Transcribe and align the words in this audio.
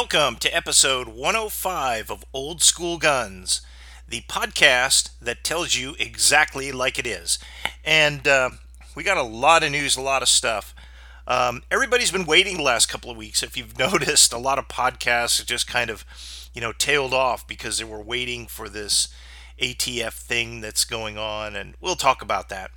welcome 0.00 0.36
to 0.36 0.56
episode 0.56 1.08
105 1.08 2.10
of 2.10 2.24
Old 2.32 2.62
School 2.62 2.96
Guns, 2.96 3.60
the 4.08 4.22
podcast 4.22 5.10
that 5.20 5.44
tells 5.44 5.76
you 5.76 5.94
exactly 5.98 6.72
like 6.72 6.98
it 6.98 7.06
is. 7.06 7.38
And 7.84 8.26
uh, 8.26 8.48
we 8.94 9.02
got 9.02 9.18
a 9.18 9.22
lot 9.22 9.62
of 9.62 9.70
news, 9.70 9.98
a 9.98 10.00
lot 10.00 10.22
of 10.22 10.28
stuff. 10.30 10.74
Um, 11.26 11.64
everybody's 11.70 12.10
been 12.10 12.24
waiting 12.24 12.56
the 12.56 12.62
last 12.62 12.86
couple 12.86 13.10
of 13.10 13.18
weeks. 13.18 13.42
If 13.42 13.58
you've 13.58 13.78
noticed, 13.78 14.32
a 14.32 14.38
lot 14.38 14.58
of 14.58 14.68
podcasts 14.68 15.44
just 15.44 15.66
kind 15.66 15.90
of, 15.90 16.06
you 16.54 16.62
know, 16.62 16.72
tailed 16.72 17.12
off 17.12 17.46
because 17.46 17.76
they 17.76 17.84
were 17.84 18.00
waiting 18.00 18.46
for 18.46 18.70
this 18.70 19.08
ATF 19.60 20.14
thing 20.14 20.62
that's 20.62 20.86
going 20.86 21.18
on, 21.18 21.54
and 21.54 21.74
we'll 21.78 21.94
talk 21.94 22.22
about 22.22 22.48
that. 22.48 22.70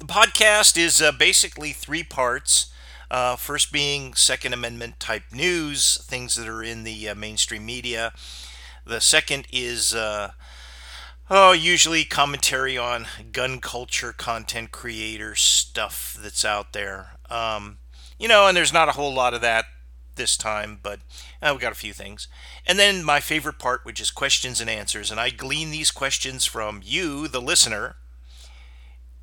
The 0.00 0.06
podcast 0.06 0.76
is 0.76 1.00
uh, 1.00 1.12
basically 1.12 1.70
three 1.70 2.02
parts. 2.02 2.69
Uh, 3.10 3.34
first 3.34 3.72
being 3.72 4.14
Second 4.14 4.52
Amendment 4.52 5.00
type 5.00 5.24
news, 5.32 5.98
things 6.04 6.36
that 6.36 6.46
are 6.46 6.62
in 6.62 6.84
the 6.84 7.08
uh, 7.08 7.14
mainstream 7.14 7.66
media. 7.66 8.12
The 8.86 9.00
second 9.00 9.46
is, 9.52 9.94
uh, 9.94 10.30
oh, 11.28 11.52
usually 11.52 12.04
commentary 12.04 12.78
on 12.78 13.06
gun 13.32 13.60
culture, 13.60 14.12
content 14.12 14.70
creator 14.70 15.34
stuff 15.34 16.16
that's 16.20 16.44
out 16.44 16.72
there. 16.72 17.16
Um, 17.28 17.78
you 18.18 18.28
know, 18.28 18.46
and 18.46 18.56
there's 18.56 18.72
not 18.72 18.88
a 18.88 18.92
whole 18.92 19.12
lot 19.12 19.34
of 19.34 19.40
that 19.40 19.64
this 20.14 20.36
time, 20.36 20.78
but 20.80 21.00
uh, 21.42 21.52
we 21.52 21.60
got 21.60 21.72
a 21.72 21.76
few 21.76 21.92
things. 21.92 22.28
And 22.66 22.78
then 22.78 23.02
my 23.02 23.18
favorite 23.18 23.58
part, 23.58 23.84
which 23.84 24.00
is 24.00 24.10
questions 24.10 24.60
and 24.60 24.70
answers. 24.70 25.10
And 25.10 25.18
I 25.18 25.30
glean 25.30 25.70
these 25.70 25.90
questions 25.90 26.44
from 26.44 26.80
you, 26.84 27.26
the 27.26 27.40
listener, 27.40 27.96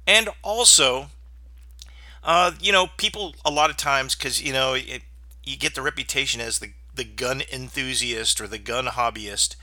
and 0.05 0.29
also 0.43 1.07
uh, 2.27 2.51
you 2.61 2.73
know, 2.73 2.89
people 2.97 3.35
a 3.45 3.51
lot 3.51 3.71
of 3.71 3.77
times 3.77 4.15
because 4.15 4.43
you 4.43 4.53
know 4.53 4.75
it, 4.75 5.03
you 5.45 5.57
get 5.57 5.75
the 5.75 5.81
reputation 5.81 6.41
as 6.41 6.59
the 6.59 6.73
the 6.95 7.05
gun 7.05 7.41
enthusiast 7.53 8.41
or 8.41 8.47
the 8.47 8.59
gun 8.59 8.87
hobbyist. 8.87 9.55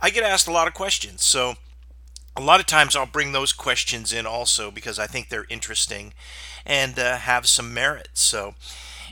I 0.00 0.10
get 0.10 0.24
asked 0.24 0.48
a 0.48 0.52
lot 0.52 0.68
of 0.68 0.74
questions, 0.74 1.24
so 1.24 1.56
a 2.36 2.40
lot 2.42 2.60
of 2.60 2.66
times 2.66 2.94
I'll 2.96 3.06
bring 3.06 3.32
those 3.32 3.52
questions 3.52 4.12
in 4.12 4.26
also 4.26 4.70
because 4.70 4.98
I 4.98 5.06
think 5.06 5.28
they're 5.28 5.46
interesting 5.48 6.14
and 6.66 6.98
uh, 6.98 7.16
have 7.18 7.48
some 7.48 7.74
merit. 7.74 8.10
So, 8.14 8.54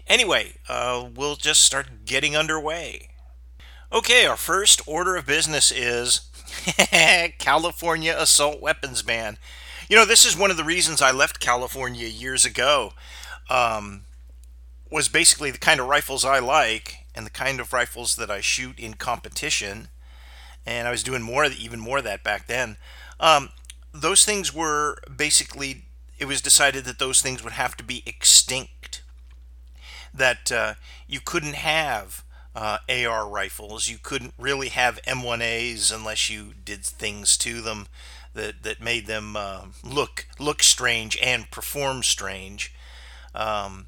anyway, 0.07 0.55
uh, 0.69 1.09
we'll 1.15 1.37
just 1.37 1.63
start 1.63 2.05
getting 2.07 2.37
underway. 2.37 3.11
Okay, 3.93 4.27
our 4.27 4.37
first 4.37 4.83
order 4.87 5.17
of 5.17 5.27
business 5.27 5.73
is 5.73 6.23
California 7.39 8.15
assault 8.19 8.61
weapons 8.61 9.03
ban. 9.03 9.39
You 9.89 9.97
know, 9.97 10.07
this 10.07 10.25
is 10.25 10.37
one 10.37 10.51
of 10.51 10.57
the 10.57 10.65
reasons 10.65 11.03
I 11.03 11.11
left 11.11 11.41
California 11.41 12.07
years 12.09 12.45
ago. 12.45 12.93
Um, 13.51 14.03
was 14.91 15.09
basically 15.09 15.51
the 15.51 15.59
kind 15.59 15.81
of 15.81 15.89
rifles 15.89 16.25
I 16.25 16.39
like 16.39 16.99
and 17.15 17.27
the 17.27 17.31
kind 17.31 17.61
of 17.61 17.73
rifles 17.73 18.17
that 18.17 18.31
I 18.31 18.41
shoot 18.41 18.79
in 18.79 18.95
competition. 18.95 19.89
And 20.65 20.89
I 20.89 20.91
was 20.91 21.03
doing 21.03 21.21
more, 21.21 21.45
even 21.45 21.81
more 21.81 21.99
of 21.99 22.05
that 22.05 22.23
back 22.23 22.47
then. 22.47 22.77
Um, 23.21 23.51
those 23.93 24.25
things 24.25 24.55
were 24.55 24.97
basically, 25.15 25.85
it 26.19 26.25
was 26.25 26.41
decided 26.41 26.85
that 26.85 26.99
those 26.99 27.21
things 27.21 27.43
would 27.45 27.55
have 27.55 27.77
to 27.77 27.85
be 27.85 28.03
extinct. 28.07 29.03
That 30.15 30.51
uh, 30.51 30.75
you 31.07 31.21
couldn't 31.21 31.57
have 31.57 32.25
uh, 32.55 32.79
AR 32.89 33.29
rifles. 33.29 33.89
You 33.89 33.99
couldn't 34.03 34.35
really 34.39 34.69
have 34.69 35.03
M1As 35.03 35.93
unless 35.93 36.31
you 36.31 36.55
did 36.65 36.85
things 36.85 37.37
to 37.39 37.61
them 37.61 37.89
that 38.35 38.63
that 38.63 38.81
made 38.81 39.07
them 39.07 39.37
uh, 39.37 39.67
look 39.83 40.27
look 40.39 40.63
strange 40.63 41.19
and 41.23 41.51
perform 41.51 42.03
strange. 42.03 42.75
Um, 43.35 43.87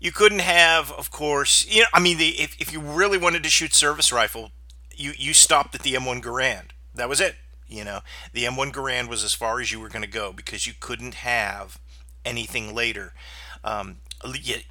you 0.00 0.12
couldn't 0.12 0.40
have, 0.40 0.92
of 0.92 1.10
course, 1.10 1.66
you 1.68 1.82
know, 1.82 1.88
I 1.92 2.00
mean, 2.00 2.18
the, 2.18 2.28
if 2.40 2.56
if 2.60 2.72
you 2.72 2.80
really 2.80 3.18
wanted 3.18 3.42
to 3.42 3.48
shoot 3.50 3.74
service 3.74 4.12
rifle, 4.12 4.52
you 4.94 5.12
you 5.16 5.34
stopped 5.34 5.74
at 5.74 5.82
the 5.82 5.94
M1 5.94 6.22
Garand. 6.22 6.70
That 6.94 7.08
was 7.08 7.20
it. 7.20 7.36
You 7.68 7.84
know, 7.84 8.00
the 8.32 8.44
M1 8.44 8.72
Garand 8.72 9.08
was 9.08 9.22
as 9.22 9.34
far 9.34 9.60
as 9.60 9.70
you 9.70 9.80
were 9.80 9.88
going 9.90 10.02
to 10.02 10.08
go 10.08 10.32
because 10.32 10.66
you 10.66 10.72
couldn't 10.78 11.14
have 11.14 11.78
anything 12.24 12.74
later. 12.74 13.12
Um, 13.62 13.98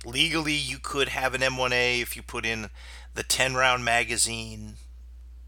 legally, 0.05 0.53
you 0.53 0.79
could 0.79 1.09
have 1.09 1.33
an 1.35 1.41
M1A 1.41 2.01
if 2.01 2.15
you 2.15 2.23
put 2.23 2.45
in 2.45 2.69
the 3.13 3.23
10 3.23 3.55
round 3.55 3.85
magazine. 3.85 4.75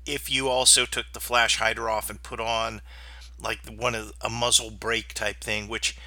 If 0.05 0.29
you 0.31 0.47
also 0.47 0.85
took 0.85 1.07
the 1.13 1.19
flash 1.19 1.57
hider 1.57 1.89
off 1.89 2.09
and 2.09 2.21
put 2.21 2.39
on 2.39 2.81
like 3.41 3.59
one 3.67 3.95
of 3.95 4.13
a 4.21 4.29
muzzle 4.29 4.71
brake 4.71 5.13
type 5.13 5.41
thing, 5.41 5.67
which 5.67 5.97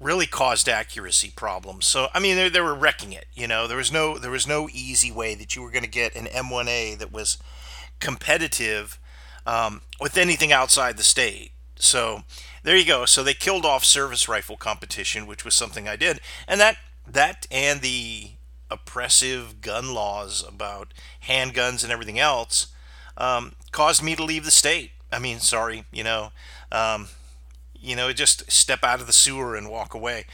really 0.00 0.26
caused 0.26 0.68
accuracy 0.68 1.32
problems. 1.34 1.86
So 1.86 2.08
I 2.14 2.20
mean, 2.20 2.36
they, 2.36 2.48
they 2.48 2.60
were 2.60 2.74
wrecking 2.74 3.12
it. 3.12 3.26
You 3.34 3.46
know, 3.48 3.66
there 3.66 3.76
was 3.76 3.92
no 3.92 4.18
there 4.18 4.30
was 4.30 4.46
no 4.46 4.68
easy 4.72 5.10
way 5.10 5.34
that 5.34 5.56
you 5.56 5.62
were 5.62 5.70
going 5.70 5.84
to 5.84 5.90
get 5.90 6.14
an 6.14 6.26
M1A 6.26 6.98
that 6.98 7.12
was 7.12 7.38
competitive 8.00 8.98
um, 9.46 9.82
with 10.00 10.16
anything 10.16 10.52
outside 10.52 10.96
the 10.96 11.02
state. 11.02 11.52
So 11.76 12.22
there 12.62 12.76
you 12.76 12.84
go. 12.84 13.06
So 13.06 13.22
they 13.22 13.34
killed 13.34 13.64
off 13.64 13.84
service 13.84 14.28
rifle 14.28 14.56
competition, 14.56 15.26
which 15.26 15.44
was 15.44 15.54
something 15.54 15.88
I 15.88 15.96
did, 15.96 16.20
and 16.46 16.60
that 16.60 16.76
that 17.06 17.46
and 17.50 17.80
the 17.80 18.32
oppressive 18.70 19.60
gun 19.60 19.94
laws 19.94 20.44
about 20.46 20.92
handguns 21.26 21.82
and 21.82 21.90
everything 21.90 22.18
else 22.18 22.68
um, 23.16 23.54
caused 23.72 24.02
me 24.02 24.14
to 24.14 24.24
leave 24.24 24.44
the 24.44 24.50
state. 24.50 24.92
I 25.10 25.18
mean, 25.18 25.38
sorry, 25.40 25.84
you 25.90 26.04
know, 26.04 26.32
um, 26.72 27.08
you 27.74 27.94
know, 27.94 28.12
just 28.12 28.50
step 28.50 28.82
out 28.82 29.00
of 29.00 29.06
the 29.06 29.12
sewer 29.12 29.54
and 29.56 29.70
walk 29.70 29.94
away. 29.94 30.26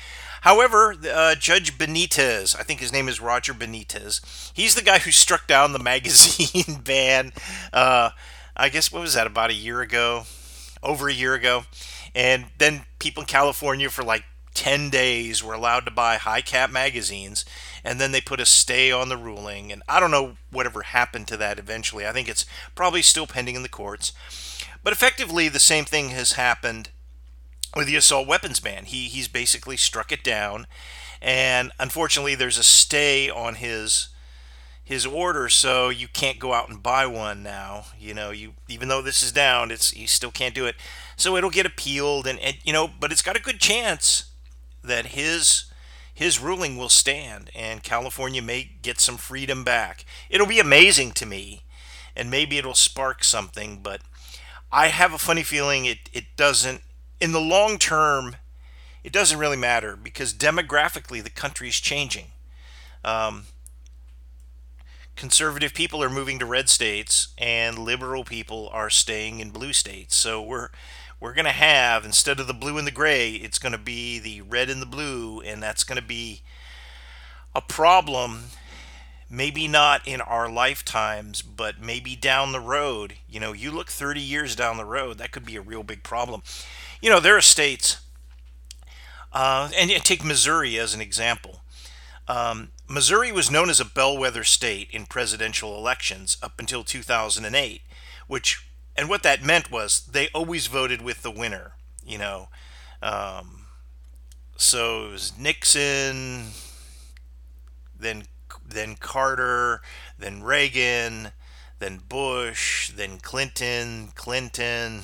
However, 0.43 0.95
uh, 1.11 1.35
Judge 1.35 1.79
Benitez, 1.79 2.59
I 2.59 2.63
think 2.63 2.81
his 2.81 2.93
name 2.93 3.09
is 3.09 3.21
Roger 3.21 3.55
Benitez, 3.55 4.53
he's 4.55 4.75
the 4.75 4.83
guy 4.83 4.99
who 4.99 5.11
struck 5.11 5.47
down 5.47 5.73
the 5.73 5.79
magazine 5.83 6.81
ban. 6.85 7.33
Uh, 7.73 8.11
I 8.57 8.69
guess, 8.69 8.93
what 8.93 9.03
was 9.03 9.15
that, 9.15 9.27
about 9.27 9.51
a 9.51 9.55
year 9.55 9.81
ago? 9.81 10.25
Over 10.83 11.09
a 11.09 11.15
year 11.15 11.35
ago. 11.35 11.65
And 12.15 12.47
then 12.59 12.85
people 12.99 13.23
in 13.23 13.27
California 13.27 13.91
for 13.91 14.05
like 14.05 14.25
10 14.55 14.91
days 14.91 15.43
were 15.43 15.55
allowed 15.55 15.85
to 15.87 15.91
buy 15.91 16.17
high 16.17 16.41
cap 16.41 16.71
magazines. 16.71 17.45
And 17.83 18.01
then 18.01 18.13
they 18.13 18.21
put 18.21 18.41
a 18.41 18.47
stay 18.47 18.93
on 18.93 19.09
the 19.09 19.17
ruling. 19.17 19.73
And 19.73 19.83
I 19.89 19.99
don't 19.99 20.11
know 20.11 20.37
whatever 20.51 20.83
happened 20.83 21.27
to 21.29 21.37
that 21.39 21.59
eventually. 21.59 22.07
I 22.07 22.13
think 22.13 22.29
it's 22.29 22.47
probably 22.75 23.03
still 23.03 23.27
pending 23.27 23.57
in 23.57 23.63
the 23.63 23.69
courts. 23.69 24.13
But 24.85 24.93
effectively, 24.93 25.49
the 25.49 25.59
same 25.59 25.87
thing 25.87 26.11
has 26.11 26.33
happened 26.33 26.91
with 27.75 27.87
the 27.87 27.97
assault 27.97 28.29
weapons 28.29 28.61
ban. 28.61 28.85
He 28.85 29.09
he's 29.09 29.27
basically 29.29 29.79
struck 29.79 30.13
it 30.13 30.23
down, 30.23 30.67
and 31.21 31.73
unfortunately, 31.81 32.35
there's 32.35 32.59
a 32.59 32.63
stay 32.63 33.31
on 33.31 33.57
his 33.57 34.09
his 34.85 35.07
order, 35.07 35.49
so 35.49 35.89
you 35.89 36.07
can't 36.07 36.39
go 36.39 36.53
out 36.53 36.69
and 36.69 36.83
buy 36.83 37.07
one 37.07 37.43
now. 37.43 37.87
You 37.99 38.13
know, 38.13 38.31
you 38.31 38.53
even 38.69 38.89
though 38.89 39.01
this 39.01 39.23
is 39.23 39.33
down, 39.33 39.71
it's 39.71 39.97
you 39.97 40.07
still 40.07 40.31
can't 40.31 40.55
do 40.55 40.67
it. 40.67 40.77
So 41.17 41.37
it'll 41.37 41.51
get 41.51 41.67
appealed, 41.67 42.27
and, 42.27 42.39
and 42.39 42.59
you 42.63 42.73
know, 42.73 42.89
but 43.01 43.11
it's 43.11 43.23
got 43.23 43.37
a 43.37 43.43
good 43.43 43.61
chance 43.61 44.27
that 44.83 45.07
his 45.07 45.65
his 46.13 46.39
ruling 46.39 46.77
will 46.77 46.91
stand, 46.91 47.51
and 47.55 47.83
California 47.83 48.43
may 48.43 48.71
get 48.83 49.01
some 49.01 49.17
freedom 49.17 49.65
back. 49.65 50.05
It'll 50.29 50.47
be 50.47 50.61
amazing 50.61 51.13
to 51.13 51.27
me, 51.27 51.63
and 52.15 52.31
maybe 52.31 52.59
it'll 52.59 52.75
spark 52.75 53.25
something, 53.25 53.79
but 53.83 54.03
I 54.75 54.89
have 54.89 55.15
a 55.15 55.19
funny 55.19 55.45
feeling 55.45 55.85
it, 55.85 56.11
it 56.13 56.25
doesn't, 56.37 56.83
in 57.21 57.31
the 57.31 57.41
long 57.41 57.79
term, 57.79 58.35
it 59.05 59.13
doesn't 59.13 59.39
really 59.39 59.57
matter 59.57 59.95
because 59.95 60.35
demographically 60.35 61.23
the 61.23 61.31
country 61.31 61.69
is 61.69 61.79
changing. 61.79 62.27
Um, 63.05 63.45
conservative 65.15 65.75
people 65.75 66.03
are 66.03 66.11
moving 66.11 66.41
to 66.41 66.45
red 66.45 66.69
states 66.69 67.29
and 67.39 67.79
liberal 67.79 68.25
people 68.25 68.69
are 68.73 68.91
staying 68.91 69.39
in 69.39 69.51
blue 69.51 69.73
states. 69.73 70.17
So 70.17 70.43
we're 70.43 70.71
we're 71.21 71.35
going 71.35 71.45
to 71.45 71.53
have 71.53 72.05
instead 72.05 72.41
of 72.41 72.49
the 72.49 72.53
blue 72.53 72.77
and 72.77 72.87
the 72.87 72.91
gray, 72.91 73.31
it's 73.31 73.61
going 73.61 73.73
to 73.73 73.79
be 73.79 74.19
the 74.19 74.41
red 74.41 74.69
and 74.69 74.83
the 74.83 74.87
blue 74.87 75.41
and 75.41 75.63
that's 75.63 75.85
going 75.85 76.01
to 76.01 76.07
be 76.07 76.43
a 77.55 77.61
problem 77.61 78.47
maybe 79.31 79.67
not 79.69 80.07
in 80.07 80.21
our 80.21 80.49
lifetimes, 80.49 81.43
but 81.43 81.81
maybe 81.81 82.17
down 82.17 82.53
the 82.53 82.61
road. 82.61 83.15
You 83.29 83.41
know, 83.41 83.53
you 83.53 83.71
look 83.71 83.89
30 83.89 84.21
years 84.21 84.55
down 84.55 84.77
the 84.77 84.85
road, 84.85 85.19
that 85.19 85.33
could 85.33 85.45
be 85.45 85.57
a 85.57 85.61
real 85.63 85.83
big 85.83 86.03
problem. 86.03 86.43
You 87.01 87.11
know, 87.11 87.21
there 87.21 87.37
are 87.37 87.43
states, 87.43 87.99
uh, 89.33 89.71
and 89.77 89.91
take 89.91 90.25
Missouri 90.25 90.79
as 90.79 90.95
an 90.95 91.01
example. 91.01 91.61
Um, 92.27 92.71
Missouri 92.89 93.33
was 93.33 93.51
known 93.51 93.69
as 93.69 93.81
a 93.81 93.85
bellwether 93.85 94.45
state 94.45 94.89
in 94.91 95.07
presidential 95.07 95.77
elections 95.77 96.37
up 96.43 96.59
until 96.59 96.85
2008, 96.85 97.83
which, 98.27 98.67
and 98.97 99.09
what 99.09 99.23
that 99.23 99.43
meant 99.43 99.71
was 99.71 100.07
they 100.07 100.29
always 100.29 100.67
voted 100.67 101.03
with 101.03 101.23
the 101.23 101.31
winner, 101.31 101.73
you 102.05 102.19
know. 102.19 102.49
Um, 103.03 103.67
so 104.57 105.09
it 105.09 105.13
was 105.13 105.33
Nixon, 105.39 106.49
then 107.99 108.25
then 108.75 108.97
Carter, 108.97 109.81
then 110.19 110.43
Reagan, 110.43 111.33
then 111.79 112.01
Bush, 112.09 112.91
then 112.91 113.19
Clinton, 113.19 114.13
Clinton, 114.15 115.03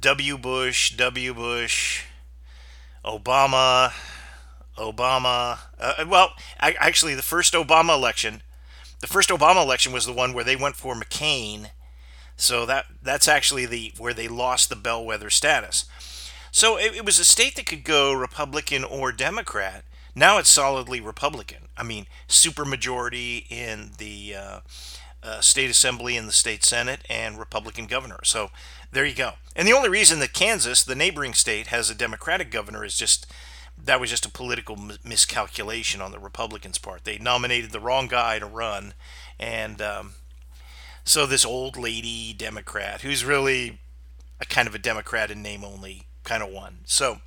W. 0.00 0.36
Bush, 0.36 0.96
W. 0.96 1.34
Bush, 1.34 2.04
Obama, 3.04 3.92
Obama. 4.76 5.58
Uh, 5.78 6.04
well, 6.08 6.32
I, 6.60 6.74
actually, 6.78 7.14
the 7.14 7.22
first 7.22 7.54
Obama 7.54 7.94
election, 7.94 8.42
the 9.00 9.06
first 9.06 9.30
Obama 9.30 9.62
election 9.62 9.92
was 9.92 10.06
the 10.06 10.12
one 10.12 10.32
where 10.32 10.44
they 10.44 10.56
went 10.56 10.76
for 10.76 10.94
McCain. 10.94 11.70
So 12.36 12.66
that 12.66 12.86
that's 13.00 13.28
actually 13.28 13.66
the 13.66 13.92
where 13.96 14.14
they 14.14 14.26
lost 14.26 14.68
the 14.68 14.76
bellwether 14.76 15.30
status. 15.30 15.84
So 16.50 16.76
it, 16.76 16.94
it 16.94 17.04
was 17.04 17.18
a 17.18 17.24
state 17.24 17.56
that 17.56 17.66
could 17.66 17.84
go 17.84 18.12
Republican 18.12 18.84
or 18.84 19.12
Democrat. 19.12 19.84
Now 20.14 20.38
it's 20.38 20.48
solidly 20.48 21.00
Republican. 21.00 21.68
I 21.76 21.82
mean, 21.82 22.06
supermajority 22.28 23.50
in 23.50 23.92
the 23.98 24.34
uh, 24.34 24.60
uh, 25.22 25.40
state 25.40 25.70
assembly 25.70 26.16
and 26.16 26.28
the 26.28 26.32
state 26.32 26.62
senate 26.62 27.00
and 27.08 27.38
Republican 27.38 27.86
governor. 27.86 28.20
So 28.24 28.50
there 28.92 29.04
you 29.04 29.14
go. 29.14 29.32
And 29.56 29.66
the 29.66 29.72
only 29.72 29.88
reason 29.88 30.20
that 30.20 30.32
Kansas, 30.32 30.84
the 30.84 30.94
neighboring 30.94 31.34
state, 31.34 31.68
has 31.68 31.90
a 31.90 31.94
Democratic 31.94 32.50
governor 32.50 32.84
is 32.84 32.96
just 32.96 33.26
that 33.82 34.00
was 34.00 34.10
just 34.10 34.24
a 34.26 34.30
political 34.30 34.78
miscalculation 35.02 36.00
on 36.00 36.12
the 36.12 36.18
Republicans' 36.20 36.78
part. 36.78 37.02
They 37.02 37.18
nominated 37.18 37.72
the 37.72 37.80
wrong 37.80 38.06
guy 38.06 38.38
to 38.38 38.46
run, 38.46 38.94
and 39.38 39.82
um, 39.82 40.12
so 41.04 41.26
this 41.26 41.44
old 41.44 41.76
lady 41.76 42.32
Democrat, 42.32 43.00
who's 43.00 43.24
really 43.24 43.80
a 44.40 44.44
kind 44.44 44.68
of 44.68 44.76
a 44.76 44.78
Democrat 44.78 45.30
in 45.30 45.42
name 45.42 45.64
only, 45.64 46.06
kind 46.22 46.42
of 46.42 46.50
won. 46.50 46.78
So 46.84 47.18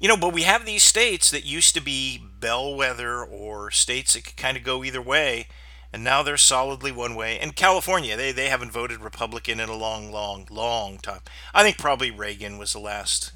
you 0.00 0.08
know, 0.08 0.16
but 0.16 0.32
we 0.32 0.42
have 0.42 0.64
these 0.66 0.82
states 0.82 1.30
that 1.30 1.44
used 1.44 1.74
to 1.74 1.80
be 1.80 2.22
bellwether 2.40 3.24
or 3.24 3.70
states 3.70 4.14
that 4.14 4.24
could 4.24 4.36
kind 4.36 4.56
of 4.56 4.64
go 4.64 4.84
either 4.84 5.02
way, 5.02 5.46
and 5.92 6.02
now 6.02 6.22
they're 6.22 6.36
solidly 6.36 6.92
one 6.92 7.14
way. 7.14 7.38
And 7.38 7.54
California, 7.54 8.16
they, 8.16 8.32
they 8.32 8.48
haven't 8.48 8.72
voted 8.72 9.00
Republican 9.00 9.60
in 9.60 9.68
a 9.68 9.76
long, 9.76 10.10
long, 10.10 10.46
long 10.50 10.98
time. 10.98 11.20
I 11.54 11.62
think 11.62 11.78
probably 11.78 12.10
Reagan 12.10 12.58
was 12.58 12.72
the 12.72 12.80
last 12.80 13.32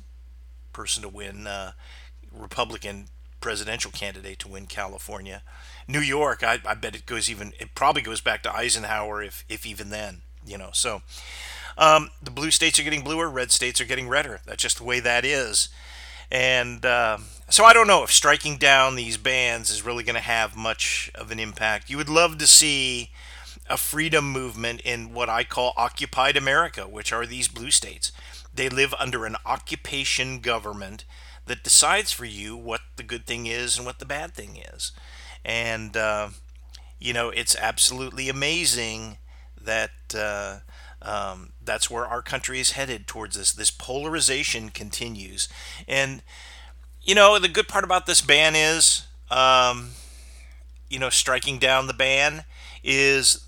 person 0.72 1.02
to 1.02 1.08
win 1.08 1.46
uh, 1.46 1.72
Republican 2.32 3.08
presidential 3.40 3.90
candidate 3.90 4.38
to 4.40 4.48
win 4.48 4.66
California. 4.66 5.42
New 5.86 6.00
York, 6.00 6.42
I, 6.42 6.58
I 6.66 6.74
bet 6.74 6.94
it 6.94 7.06
goes 7.06 7.30
even, 7.30 7.52
it 7.58 7.74
probably 7.74 8.02
goes 8.02 8.20
back 8.20 8.42
to 8.42 8.54
Eisenhower, 8.54 9.22
if, 9.22 9.44
if 9.48 9.64
even 9.64 9.90
then, 9.90 10.22
you 10.44 10.58
know. 10.58 10.70
So 10.72 11.02
um, 11.76 12.10
the 12.22 12.30
blue 12.30 12.50
states 12.50 12.78
are 12.78 12.82
getting 12.82 13.02
bluer, 13.02 13.30
red 13.30 13.52
states 13.52 13.80
are 13.80 13.84
getting 13.86 14.08
redder. 14.08 14.40
That's 14.44 14.62
just 14.62 14.78
the 14.78 14.84
way 14.84 15.00
that 15.00 15.24
is. 15.24 15.68
And 16.30 16.84
uh, 16.84 17.18
so 17.48 17.64
I 17.64 17.72
don't 17.72 17.86
know 17.86 18.02
if 18.02 18.12
striking 18.12 18.58
down 18.58 18.96
these 18.96 19.16
bans 19.16 19.70
is 19.70 19.84
really 19.84 20.04
going 20.04 20.14
to 20.14 20.20
have 20.20 20.56
much 20.56 21.10
of 21.14 21.30
an 21.30 21.40
impact. 21.40 21.88
You 21.88 21.96
would 21.96 22.08
love 22.08 22.38
to 22.38 22.46
see 22.46 23.10
a 23.68 23.76
freedom 23.76 24.30
movement 24.30 24.80
in 24.82 25.12
what 25.12 25.28
I 25.28 25.44
call 25.44 25.72
occupied 25.76 26.36
America, 26.36 26.86
which 26.86 27.12
are 27.12 27.26
these 27.26 27.48
blue 27.48 27.70
states. 27.70 28.12
They 28.54 28.68
live 28.68 28.94
under 28.98 29.24
an 29.24 29.36
occupation 29.46 30.40
government 30.40 31.04
that 31.46 31.62
decides 31.62 32.12
for 32.12 32.24
you 32.24 32.56
what 32.56 32.80
the 32.96 33.02
good 33.02 33.26
thing 33.26 33.46
is 33.46 33.76
and 33.76 33.86
what 33.86 33.98
the 33.98 34.06
bad 34.06 34.34
thing 34.34 34.56
is. 34.74 34.92
And, 35.44 35.96
uh, 35.96 36.30
you 36.98 37.12
know, 37.12 37.30
it's 37.30 37.56
absolutely 37.56 38.28
amazing 38.28 39.18
that 39.60 39.90
uh, 40.14 40.58
um, 41.02 41.52
that's 41.68 41.90
where 41.90 42.06
our 42.06 42.22
country 42.22 42.58
is 42.58 42.72
headed 42.72 43.06
towards 43.06 43.36
this. 43.36 43.52
This 43.52 43.70
polarization 43.70 44.70
continues, 44.70 45.48
and 45.86 46.22
you 47.02 47.14
know 47.14 47.38
the 47.38 47.48
good 47.48 47.68
part 47.68 47.84
about 47.84 48.06
this 48.06 48.20
ban 48.20 48.56
is, 48.56 49.06
um, 49.30 49.90
you 50.88 50.98
know, 50.98 51.10
striking 51.10 51.58
down 51.58 51.86
the 51.86 51.94
ban 51.94 52.44
is, 52.82 53.46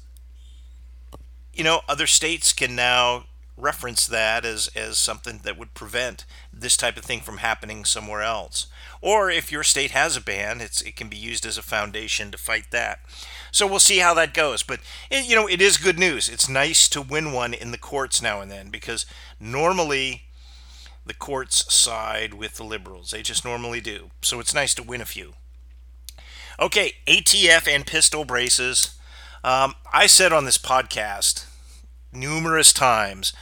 you 1.55 1.65
know, 1.65 1.81
other 1.89 2.07
states 2.07 2.53
can 2.53 2.77
now 2.77 3.25
reference 3.61 4.07
that 4.07 4.45
as 4.45 4.69
as 4.75 4.99
something 4.99 5.41
that 5.45 5.59
would 5.59 5.75
prevent 5.75 6.25
this 6.53 6.77
type 6.77 6.97
of 6.97 7.05
thing 7.05 7.21
from 7.21 7.39
happening 7.39 7.85
somewhere 7.85 8.23
else. 8.23 8.67
Or 9.01 9.31
if 9.31 9.53
your 9.53 9.63
state 9.63 9.93
has 9.93 10.17
a 10.17 10.21
ban, 10.21 10.61
it's 10.61 10.81
it 10.83 10.97
can 10.97 11.09
be 11.09 11.17
used 11.17 11.47
as 11.47 11.59
a 11.59 11.63
foundation 11.63 12.31
to 12.31 12.39
fight 12.39 12.71
that. 12.71 13.01
So 13.53 13.67
we'll 13.67 13.79
see 13.81 13.99
how 13.99 14.15
that 14.15 14.35
goes. 14.35 14.63
But 14.63 14.81
it, 15.11 15.29
you 15.29 15.35
know, 15.35 15.47
it 15.47 15.61
is 15.61 15.77
good 15.77 15.99
news. 15.99 16.29
It's 16.29 16.49
nice 16.49 16.89
to 16.91 17.03
win 17.03 17.33
one 17.33 17.55
in 17.55 17.71
the 17.71 17.79
courts 17.79 18.23
now 18.23 18.41
and 18.41 18.51
then 18.51 18.71
because 18.71 19.07
normally 19.39 20.25
the 21.07 21.15
courts 21.15 21.73
side 21.73 22.35
with 22.35 22.57
the 22.57 22.65
liberals. 22.65 23.11
They 23.11 23.23
just 23.23 23.45
normally 23.45 23.81
do. 23.81 24.11
So 24.23 24.41
it's 24.41 24.55
nice 24.55 24.75
to 24.75 24.83
win 24.83 25.01
a 25.01 25.07
few. 25.07 25.35
Okay, 26.59 26.93
ATF 27.07 27.67
and 27.67 27.87
pistol 27.87 28.25
braces. 28.25 28.97
Um, 29.43 29.75
I 29.93 30.07
said 30.07 30.33
on 30.33 30.45
this 30.45 30.59
podcast 30.59 31.47
numerous 32.13 32.73
times 32.73 33.33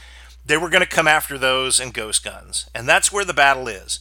they 0.45 0.57
were 0.57 0.69
going 0.69 0.81
to 0.81 0.87
come 0.87 1.07
after 1.07 1.37
those 1.37 1.79
and 1.79 1.93
ghost 1.93 2.23
guns. 2.23 2.69
And 2.73 2.89
that's 2.89 3.11
where 3.11 3.23
the 3.23 3.33
battle 3.33 3.67
is. 3.67 3.99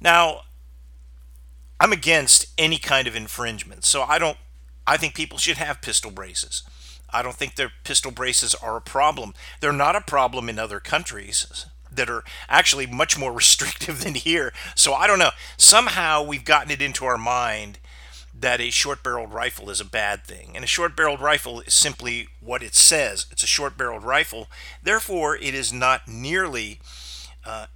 Now, 0.00 0.40
I'm 1.78 1.92
against 1.92 2.46
any 2.58 2.78
kind 2.78 3.06
of 3.06 3.14
infringement. 3.14 3.84
So 3.84 4.02
I 4.02 4.18
don't 4.18 4.36
I 4.86 4.96
think 4.96 5.14
people 5.14 5.38
should 5.38 5.56
have 5.56 5.82
pistol 5.82 6.10
braces. 6.10 6.62
I 7.10 7.22
don't 7.22 7.34
think 7.34 7.54
their 7.54 7.72
pistol 7.84 8.10
braces 8.10 8.54
are 8.54 8.76
a 8.76 8.80
problem. 8.80 9.34
They're 9.60 9.72
not 9.72 9.96
a 9.96 10.00
problem 10.00 10.48
in 10.48 10.58
other 10.58 10.80
countries 10.80 11.66
that 11.90 12.10
are 12.10 12.24
actually 12.48 12.86
much 12.86 13.18
more 13.18 13.32
restrictive 13.34 14.02
than 14.02 14.14
here. 14.14 14.52
So 14.74 14.94
I 14.94 15.06
don't 15.06 15.18
know. 15.18 15.30
Somehow 15.56 16.22
we've 16.22 16.44
gotten 16.44 16.70
it 16.70 16.82
into 16.82 17.04
our 17.04 17.18
mind 17.18 17.78
that 18.38 18.60
a 18.60 18.70
short 18.70 19.02
barreled 19.02 19.32
rifle 19.32 19.70
is 19.70 19.80
a 19.80 19.84
bad 19.84 20.24
thing. 20.24 20.52
And 20.54 20.62
a 20.64 20.68
short 20.68 20.96
barreled 20.96 21.20
rifle 21.20 21.60
is 21.60 21.74
simply 21.74 22.28
what 22.40 22.62
it 22.62 22.74
says 22.74 23.26
it's 23.30 23.42
a 23.42 23.46
short 23.48 23.76
barreled 23.78 24.04
rifle. 24.04 24.48
Therefore, 24.82 25.36
it 25.36 25.54
is 25.54 25.72
not 25.72 26.06
nearly 26.06 26.80
uh, 27.44 27.66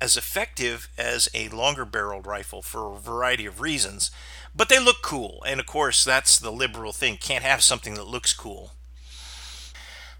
as 0.00 0.16
effective 0.16 0.88
as 0.98 1.28
a 1.32 1.48
longer 1.48 1.84
barreled 1.84 2.26
rifle 2.26 2.60
for 2.60 2.92
a 2.92 2.98
variety 2.98 3.46
of 3.46 3.60
reasons. 3.60 4.10
But 4.54 4.68
they 4.68 4.78
look 4.78 5.00
cool. 5.02 5.42
And 5.46 5.60
of 5.60 5.66
course, 5.66 6.04
that's 6.04 6.38
the 6.38 6.52
liberal 6.52 6.92
thing. 6.92 7.16
Can't 7.16 7.44
have 7.44 7.62
something 7.62 7.94
that 7.94 8.06
looks 8.06 8.32
cool. 8.32 8.72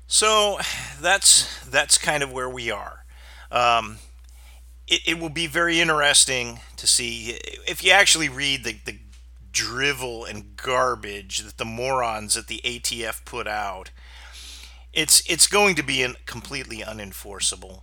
So 0.06 0.58
that's 1.00 1.64
that's 1.64 1.98
kind 1.98 2.22
of 2.22 2.32
where 2.32 2.48
we 2.48 2.70
are. 2.70 3.04
Um, 3.50 3.98
it, 4.86 5.00
it 5.06 5.18
will 5.18 5.30
be 5.30 5.46
very 5.46 5.80
interesting 5.80 6.60
to 6.76 6.86
see 6.86 7.38
if 7.66 7.82
you 7.82 7.92
actually 7.92 8.28
read 8.28 8.64
the, 8.64 8.76
the 8.84 8.98
drivel 9.52 10.24
and 10.24 10.56
garbage 10.56 11.38
that 11.38 11.58
the 11.58 11.64
morons 11.64 12.36
at 12.36 12.46
the 12.46 12.60
ATF 12.64 13.24
put 13.24 13.46
out. 13.46 13.90
It's 14.92 15.22
it's 15.30 15.46
going 15.46 15.74
to 15.76 15.82
be 15.82 16.06
completely 16.26 16.78
unenforceable. 16.78 17.82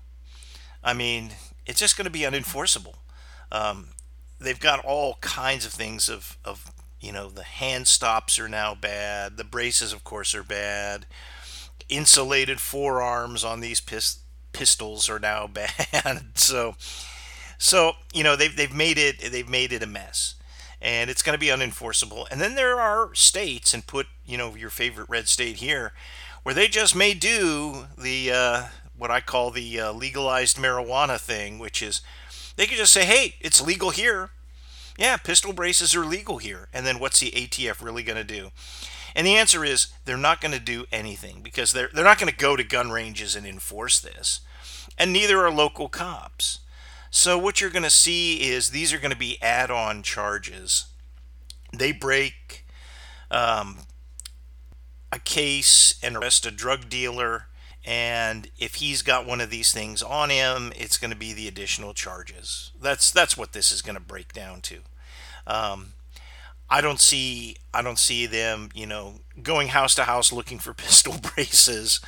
I 0.84 0.94
mean, 0.94 1.32
it's 1.66 1.80
just 1.80 1.98
going 1.98 2.06
to 2.06 2.12
be 2.12 2.22
unenforceable. 2.22 2.96
Um, 3.52 3.90
they've 4.40 4.60
got 4.60 4.84
all 4.86 5.18
kinds 5.22 5.66
of 5.66 5.72
things 5.72 6.10
of, 6.10 6.38
of 6.46 6.72
you 7.00 7.12
know 7.12 7.30
the 7.30 7.44
hand 7.44 7.88
stops 7.88 8.40
are 8.40 8.50
now 8.50 8.74
bad 8.76 9.38
the 9.38 9.44
braces 9.44 9.94
of 9.94 10.04
course 10.04 10.34
are 10.34 10.44
bad 10.44 11.06
insulated 11.88 12.60
forearms 12.60 13.44
on 13.44 13.60
these 13.60 13.80
pis- 13.80 14.20
pistols 14.54 15.10
are 15.10 15.20
now 15.20 15.48
bad 15.94 16.24
so 16.36 16.76
so 17.58 17.94
you 18.14 18.24
know 18.24 18.36
they've, 18.36 18.56
they've 18.56 18.74
made 18.74 18.98
it 18.98 19.32
they've 19.32 19.50
made 19.50 19.74
it 19.74 19.84
a 19.84 19.88
mess 19.88 20.36
and 20.82 21.10
it's 21.10 21.22
going 21.22 21.34
to 21.34 21.40
be 21.40 21.48
unenforceable 21.48 22.26
and 22.32 22.40
then 22.40 22.56
there 22.56 22.80
are 22.80 23.14
states 23.14 23.74
and 23.74 23.88
put 23.88 24.08
you 24.26 24.38
know 24.38 24.56
your 24.56 24.70
favorite 24.70 25.10
red 25.10 25.28
state 25.28 25.58
here 25.58 25.94
where 26.44 26.56
they 26.56 26.68
just 26.68 26.96
may 26.96 27.14
do 27.14 27.86
the 27.98 28.32
uh, 28.32 28.64
what 28.98 29.12
i 29.12 29.20
call 29.20 29.52
the 29.52 29.80
uh, 29.80 29.92
legalized 29.92 30.58
marijuana 30.58 31.20
thing 31.20 31.60
which 31.60 31.82
is 31.82 32.02
they 32.60 32.68
could 32.68 32.78
just 32.78 32.92
say, 32.92 33.06
hey, 33.06 33.36
it's 33.40 33.66
legal 33.66 33.90
here. 33.90 34.32
Yeah, 34.98 35.16
pistol 35.16 35.54
braces 35.54 35.96
are 35.96 36.04
legal 36.04 36.40
here. 36.40 36.68
And 36.74 36.86
then 36.86 37.00
what's 37.00 37.22
the 37.22 37.32
ATF 37.32 37.82
really 37.82 38.04
going 38.04 38.18
to 38.18 38.24
do? 38.26 38.52
And 39.16 39.26
the 39.26 39.38
answer 39.38 39.64
is 39.64 39.88
they're 40.04 40.18
not 40.18 40.42
going 40.42 40.52
to 40.52 40.60
do 40.60 40.84
anything 40.92 41.40
because 41.42 41.72
they're, 41.72 41.90
they're 41.94 42.04
not 42.04 42.20
going 42.20 42.30
to 42.30 42.38
go 42.38 42.58
to 42.58 42.64
gun 42.66 42.92
ranges 42.92 43.34
and 43.34 43.48
enforce 43.48 43.98
this. 43.98 44.42
And 44.98 45.14
neither 45.14 45.40
are 45.40 45.50
local 45.50 45.88
cops. 45.88 46.60
So 47.10 47.38
what 47.38 47.60
you're 47.60 47.70
going 47.70 47.84
to 47.84 47.90
see 47.90 48.50
is 48.50 48.70
these 48.70 48.94
are 48.94 49.00
going 49.00 49.12
to 49.12 49.18
be 49.18 49.42
add 49.42 49.72
on 49.72 50.04
charges. 50.04 50.88
They 51.76 51.92
break 51.92 52.66
um, 53.32 53.80
a 55.12 55.20
case 55.20 56.00
and 56.04 56.16
arrest 56.16 56.46
a 56.46 56.52
drug 56.52 56.90
dealer 56.90 57.48
and 57.86 58.50
if 58.60 58.76
he's 58.76 59.02
got 59.02 59.26
one 59.26 59.42
of 59.42 59.50
these 59.50 59.72
things 59.72 60.04
on 60.04 60.30
him, 60.30 60.72
it's 60.76 60.98
going 60.98 61.12
to 61.12 61.18
be 61.18 61.34
the 61.34 61.48
additional 61.48 61.94
charges. 61.94 62.72
That's 62.80 63.12
that's 63.12 63.38
what 63.38 63.54
this 63.54 63.72
is 63.72 63.82
going 63.82 63.96
to 63.96 64.02
break 64.02 64.34
down 64.34 64.62
to. 64.62 64.80
Um, 65.48 65.94
I 66.70 66.82
don't 66.82 67.00
see 67.00 67.56
I 67.74 67.82
don't 67.82 67.98
see 67.98 68.26
them, 68.26 68.70
you 68.76 68.86
know, 68.86 69.22
going 69.42 69.70
house 69.70 69.96
to 69.96 70.04
house 70.04 70.32
looking 70.32 70.60
for 70.60 70.74
pistol 70.76 71.16
braces. 71.34 72.00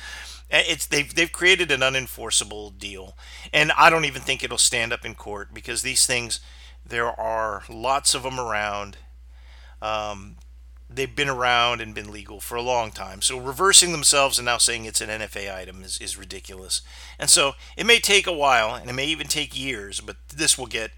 It's 0.52 0.86
they've 0.86 1.12
they've 1.14 1.32
created 1.32 1.70
an 1.70 1.80
unenforceable 1.80 2.78
deal, 2.78 3.16
and 3.52 3.72
I 3.72 3.88
don't 3.88 4.04
even 4.04 4.22
think 4.22 4.44
it'll 4.44 4.58
stand 4.58 4.92
up 4.92 5.04
in 5.04 5.14
court 5.14 5.54
because 5.54 5.82
these 5.82 6.06
things 6.06 6.40
there 6.84 7.08
are 7.08 7.62
lots 7.70 8.14
of 8.14 8.22
them 8.22 8.38
around. 8.38 8.98
Um, 9.80 10.36
they've 10.94 11.14
been 11.14 11.28
around 11.28 11.80
and 11.80 11.94
been 11.94 12.12
legal 12.12 12.40
for 12.40 12.54
a 12.54 12.62
long 12.62 12.90
time. 12.90 13.22
So 13.22 13.38
reversing 13.38 13.92
themselves 13.92 14.38
and 14.38 14.46
now 14.46 14.58
saying 14.58 14.84
it's 14.84 15.00
an 15.00 15.08
NFA 15.08 15.54
item 15.54 15.82
is, 15.82 15.98
is 15.98 16.18
ridiculous. 16.18 16.82
And 17.18 17.30
so 17.30 17.54
it 17.76 17.86
may 17.86 17.98
take 17.98 18.26
a 18.26 18.32
while 18.32 18.74
and 18.74 18.90
it 18.90 18.92
may 18.92 19.06
even 19.06 19.26
take 19.26 19.58
years, 19.58 20.00
but 20.00 20.16
this 20.34 20.58
will 20.58 20.66
get 20.66 20.90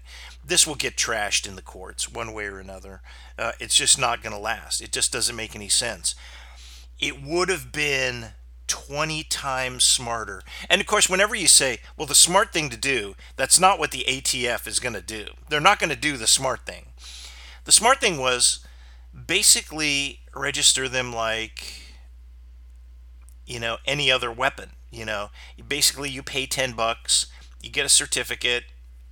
this 0.45 0.67
will 0.67 0.75
get 0.75 0.95
trashed 0.95 1.47
in 1.47 1.55
the 1.55 1.61
courts 1.61 2.11
one 2.11 2.33
way 2.33 2.45
or 2.45 2.59
another. 2.59 3.01
Uh, 3.37 3.53
it's 3.59 3.75
just 3.75 3.97
not 3.97 4.21
going 4.21 4.35
to 4.35 4.39
last. 4.39 4.79
It 4.81 4.91
just 4.91 5.11
doesn't 5.11 5.35
make 5.35 5.55
any 5.55 5.69
sense. 5.69 6.13
It 6.99 7.23
would 7.23 7.49
have 7.49 7.71
been 7.71 8.27
20 8.67 9.23
times 9.23 9.83
smarter. 9.83 10.41
And 10.69 10.81
of 10.81 10.87
course, 10.87 11.09
whenever 11.09 11.35
you 11.35 11.47
say, 11.47 11.79
well, 11.97 12.07
the 12.07 12.15
smart 12.15 12.51
thing 12.51 12.69
to 12.69 12.77
do, 12.77 13.15
that's 13.35 13.59
not 13.59 13.79
what 13.79 13.91
the 13.91 14.05
ATF 14.07 14.67
is 14.67 14.79
going 14.79 14.95
to 14.95 15.01
do. 15.01 15.27
They're 15.49 15.59
not 15.59 15.79
going 15.79 15.89
to 15.89 15.95
do 15.95 16.17
the 16.17 16.27
smart 16.27 16.65
thing. 16.65 16.87
The 17.65 17.71
smart 17.71 17.99
thing 17.99 18.17
was 18.17 18.65
basically 19.27 20.21
register 20.35 20.87
them 20.87 21.13
like, 21.13 21.81
you 23.45 23.59
know, 23.59 23.77
any 23.85 24.11
other 24.11 24.31
weapon. 24.31 24.71
You 24.91 25.05
know, 25.05 25.29
basically 25.67 26.09
you 26.09 26.23
pay 26.23 26.45
10 26.45 26.73
bucks, 26.73 27.27
you 27.61 27.69
get 27.69 27.85
a 27.85 27.89
certificate, 27.89 28.63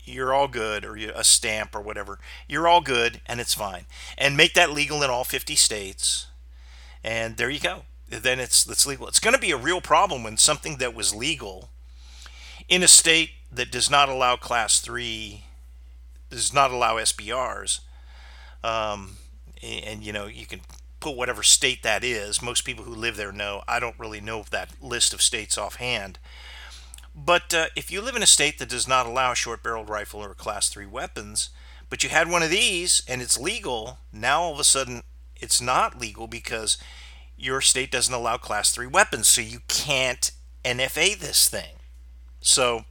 you're 0.05 0.33
all 0.33 0.47
good, 0.47 0.85
or 0.85 0.95
a 0.95 1.23
stamp 1.23 1.75
or 1.75 1.81
whatever. 1.81 2.19
You're 2.47 2.67
all 2.67 2.81
good, 2.81 3.21
and 3.25 3.39
it's 3.39 3.53
fine. 3.53 3.85
And 4.17 4.37
make 4.37 4.53
that 4.53 4.71
legal 4.71 5.01
in 5.03 5.09
all 5.09 5.23
50 5.23 5.55
states. 5.55 6.27
And 7.03 7.37
there 7.37 7.49
you 7.49 7.59
go 7.59 7.83
then 8.21 8.39
it's 8.39 8.67
it's 8.69 8.85
legal. 8.85 9.07
It's 9.07 9.19
going 9.19 9.33
to 9.33 9.39
be 9.39 9.51
a 9.51 9.57
real 9.57 9.81
problem 9.81 10.23
when 10.23 10.37
something 10.37 10.77
that 10.77 10.93
was 10.93 11.15
legal 11.15 11.69
in 12.69 12.83
a 12.83 12.87
state 12.87 13.31
that 13.51 13.71
does 13.71 13.89
not 13.89 14.09
allow 14.09 14.35
class 14.35 14.79
three 14.79 15.45
does 16.29 16.53
not 16.53 16.71
allow 16.71 16.95
SBRs. 16.95 17.79
Um, 18.63 19.17
and 19.61 20.03
you 20.03 20.11
know 20.11 20.25
you 20.25 20.45
can 20.45 20.61
put 20.99 21.17
whatever 21.17 21.43
state 21.43 21.83
that 21.83 22.03
is. 22.03 22.41
Most 22.41 22.61
people 22.61 22.85
who 22.85 22.95
live 22.95 23.17
there 23.17 23.31
know. 23.31 23.61
I 23.67 23.79
don't 23.79 23.99
really 23.99 24.21
know 24.21 24.43
that 24.51 24.81
list 24.81 25.13
of 25.13 25.21
states 25.21 25.57
offhand. 25.57 26.17
But 27.15 27.53
uh, 27.53 27.65
if 27.75 27.91
you 27.91 28.01
live 28.01 28.15
in 28.15 28.23
a 28.23 28.27
state 28.27 28.57
that 28.57 28.69
does 28.69 28.87
not 28.87 29.05
allow 29.05 29.33
short-barreled 29.33 29.89
rifle 29.89 30.23
or 30.23 30.33
class 30.33 30.69
three 30.69 30.87
weapons, 30.87 31.49
but 31.89 32.03
you 32.03 32.09
had 32.09 32.31
one 32.31 32.41
of 32.41 32.49
these 32.49 33.03
and 33.07 33.21
it's 33.21 33.39
legal, 33.39 33.99
now 34.11 34.41
all 34.41 34.53
of 34.53 34.59
a 34.59 34.63
sudden 34.63 35.03
it's 35.35 35.61
not 35.61 35.99
legal 35.99 36.25
because 36.25 36.77
your 37.37 37.61
state 37.61 37.91
doesn't 37.91 38.13
allow 38.13 38.37
class 38.37 38.71
3 38.71 38.87
weapons, 38.87 39.27
so 39.27 39.41
you 39.41 39.59
can't 39.67 40.31
NFA 40.63 41.17
this 41.17 41.47
thing. 41.49 41.75
So, 42.41 42.85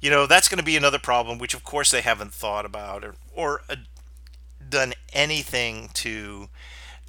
you 0.00 0.10
know, 0.10 0.26
that's 0.26 0.48
going 0.48 0.58
to 0.58 0.64
be 0.64 0.76
another 0.76 0.98
problem, 0.98 1.38
which 1.38 1.54
of 1.54 1.64
course 1.64 1.90
they 1.90 2.00
haven't 2.00 2.32
thought 2.32 2.64
about 2.64 3.04
or, 3.04 3.14
or 3.34 3.62
uh, 3.68 3.76
done 4.68 4.94
anything 5.12 5.90
to 5.94 6.48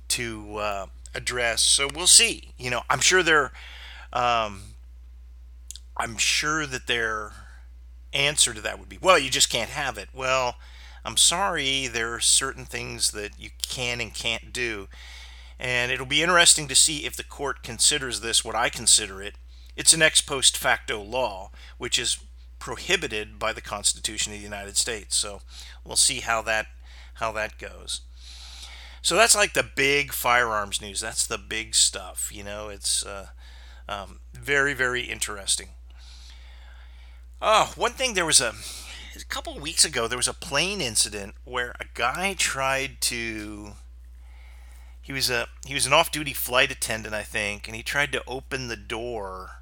to 0.09 0.57
uh, 0.57 0.85
address. 1.15 1.61
So 1.61 1.87
we'll 1.93 2.07
see. 2.07 2.53
You 2.57 2.69
know, 2.69 2.81
I'm 2.89 2.99
sure 2.99 3.23
they're, 3.23 3.51
um, 4.11 4.61
I'm 5.95 6.17
sure 6.17 6.65
that 6.65 6.87
their 6.87 7.31
answer 8.13 8.53
to 8.53 8.61
that 8.61 8.77
would 8.77 8.89
be, 8.89 8.97
well, 9.01 9.17
you 9.17 9.29
just 9.29 9.49
can't 9.49 9.69
have 9.69 9.97
it. 9.97 10.09
Well, 10.13 10.55
I'm 11.05 11.17
sorry, 11.17 11.87
there 11.87 12.13
are 12.13 12.19
certain 12.19 12.65
things 12.65 13.11
that 13.11 13.39
you 13.39 13.51
can 13.61 14.01
and 14.01 14.13
can't 14.13 14.51
do. 14.51 14.87
And 15.61 15.91
it'll 15.91 16.07
be 16.07 16.23
interesting 16.23 16.67
to 16.67 16.75
see 16.75 17.05
if 17.05 17.15
the 17.15 17.23
court 17.23 17.61
considers 17.61 18.21
this 18.21 18.43
what 18.43 18.55
I 18.55 18.69
consider 18.69 19.21
it. 19.21 19.35
It's 19.75 19.93
an 19.93 20.01
ex 20.01 20.19
post 20.19 20.57
facto 20.57 20.99
law, 20.99 21.51
which 21.77 21.99
is 21.99 22.17
prohibited 22.57 23.37
by 23.37 23.53
the 23.53 23.61
Constitution 23.61 24.33
of 24.33 24.39
the 24.39 24.43
United 24.43 24.75
States. 24.75 25.15
So 25.15 25.41
we'll 25.85 25.95
see 25.97 26.21
how 26.21 26.41
that 26.41 26.65
how 27.15 27.31
that 27.33 27.59
goes. 27.59 28.01
So 29.03 29.15
that's 29.15 29.35
like 29.35 29.53
the 29.53 29.63
big 29.63 30.13
firearms 30.13 30.81
news. 30.81 30.99
That's 30.99 31.27
the 31.27 31.37
big 31.37 31.75
stuff. 31.75 32.31
You 32.33 32.43
know, 32.43 32.69
it's 32.69 33.05
uh, 33.05 33.27
um, 33.87 34.19
very 34.33 34.73
very 34.73 35.01
interesting. 35.01 35.69
Oh, 37.39 37.71
one 37.75 37.91
thing 37.91 38.15
there 38.15 38.25
was 38.25 38.41
a 38.41 38.53
a 39.15 39.25
couple 39.25 39.59
weeks 39.59 39.85
ago 39.85 40.07
there 40.07 40.17
was 40.17 40.27
a 40.27 40.33
plane 40.33 40.81
incident 40.81 41.35
where 41.43 41.75
a 41.79 41.85
guy 41.93 42.33
tried 42.35 42.99
to 43.01 43.73
he 45.01 45.11
was 45.11 45.29
a 45.29 45.47
he 45.65 45.73
was 45.73 45.85
an 45.85 45.93
off-duty 45.93 46.33
flight 46.33 46.71
attendant, 46.71 47.15
I 47.15 47.23
think, 47.23 47.67
and 47.67 47.75
he 47.75 47.83
tried 47.83 48.11
to 48.11 48.23
open 48.27 48.67
the 48.67 48.75
door 48.75 49.61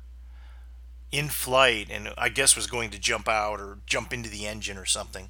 in 1.11 1.29
flight, 1.29 1.87
and 1.89 2.09
I 2.17 2.29
guess 2.29 2.55
was 2.55 2.67
going 2.67 2.89
to 2.91 2.99
jump 2.99 3.27
out 3.27 3.59
or 3.59 3.79
jump 3.85 4.13
into 4.13 4.29
the 4.29 4.45
engine 4.45 4.77
or 4.77 4.85
something. 4.85 5.29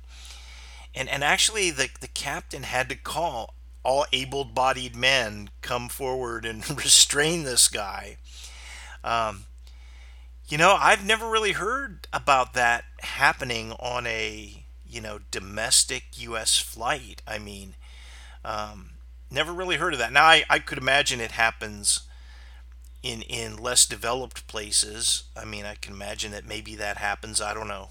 And 0.96 1.08
and 1.08 1.24
actually, 1.24 1.70
the 1.70 1.90
the 2.02 2.08
captain 2.08 2.64
had 2.64 2.90
to 2.90 2.96
call 2.96 3.54
all 3.84 4.06
able-bodied 4.12 4.96
men 4.96 5.52
come 5.62 5.88
forward 5.90 6.46
and 6.46 6.68
restrain 6.78 7.44
this 7.44 7.68
guy. 7.68 8.18
Um, 9.04 9.46
you 10.50 10.58
know, 10.58 10.76
I've 10.78 11.06
never 11.06 11.30
really 11.30 11.54
heard 11.54 12.08
about 12.12 12.54
that 12.56 12.84
happening 13.02 13.74
on 13.74 14.08
a 14.08 14.66
you 14.88 15.02
know 15.02 15.20
domestic 15.30 16.06
U.S. 16.18 16.58
flight. 16.60 17.22
I 17.28 17.38
mean. 17.38 17.76
Um, 18.44 18.89
Never 19.32 19.54
really 19.54 19.78
heard 19.78 19.94
of 19.94 20.00
that. 20.00 20.12
Now 20.12 20.26
I, 20.26 20.44
I 20.50 20.60
could 20.60 20.78
imagine 20.78 21.22
it 21.22 21.32
happens 21.32 22.02
in 23.04 23.22
in 23.24 23.58
less 23.58 23.86
developed 23.86 24.48
places. 24.48 25.24
I 25.38 25.46
mean, 25.46 25.66
I 25.66 25.76
can 25.76 25.94
imagine 25.94 26.32
that 26.32 26.46
maybe 26.48 26.76
that 26.76 26.98
happens. 26.98 27.42
I 27.42 27.54
don't 27.54 27.68
know. 27.68 27.90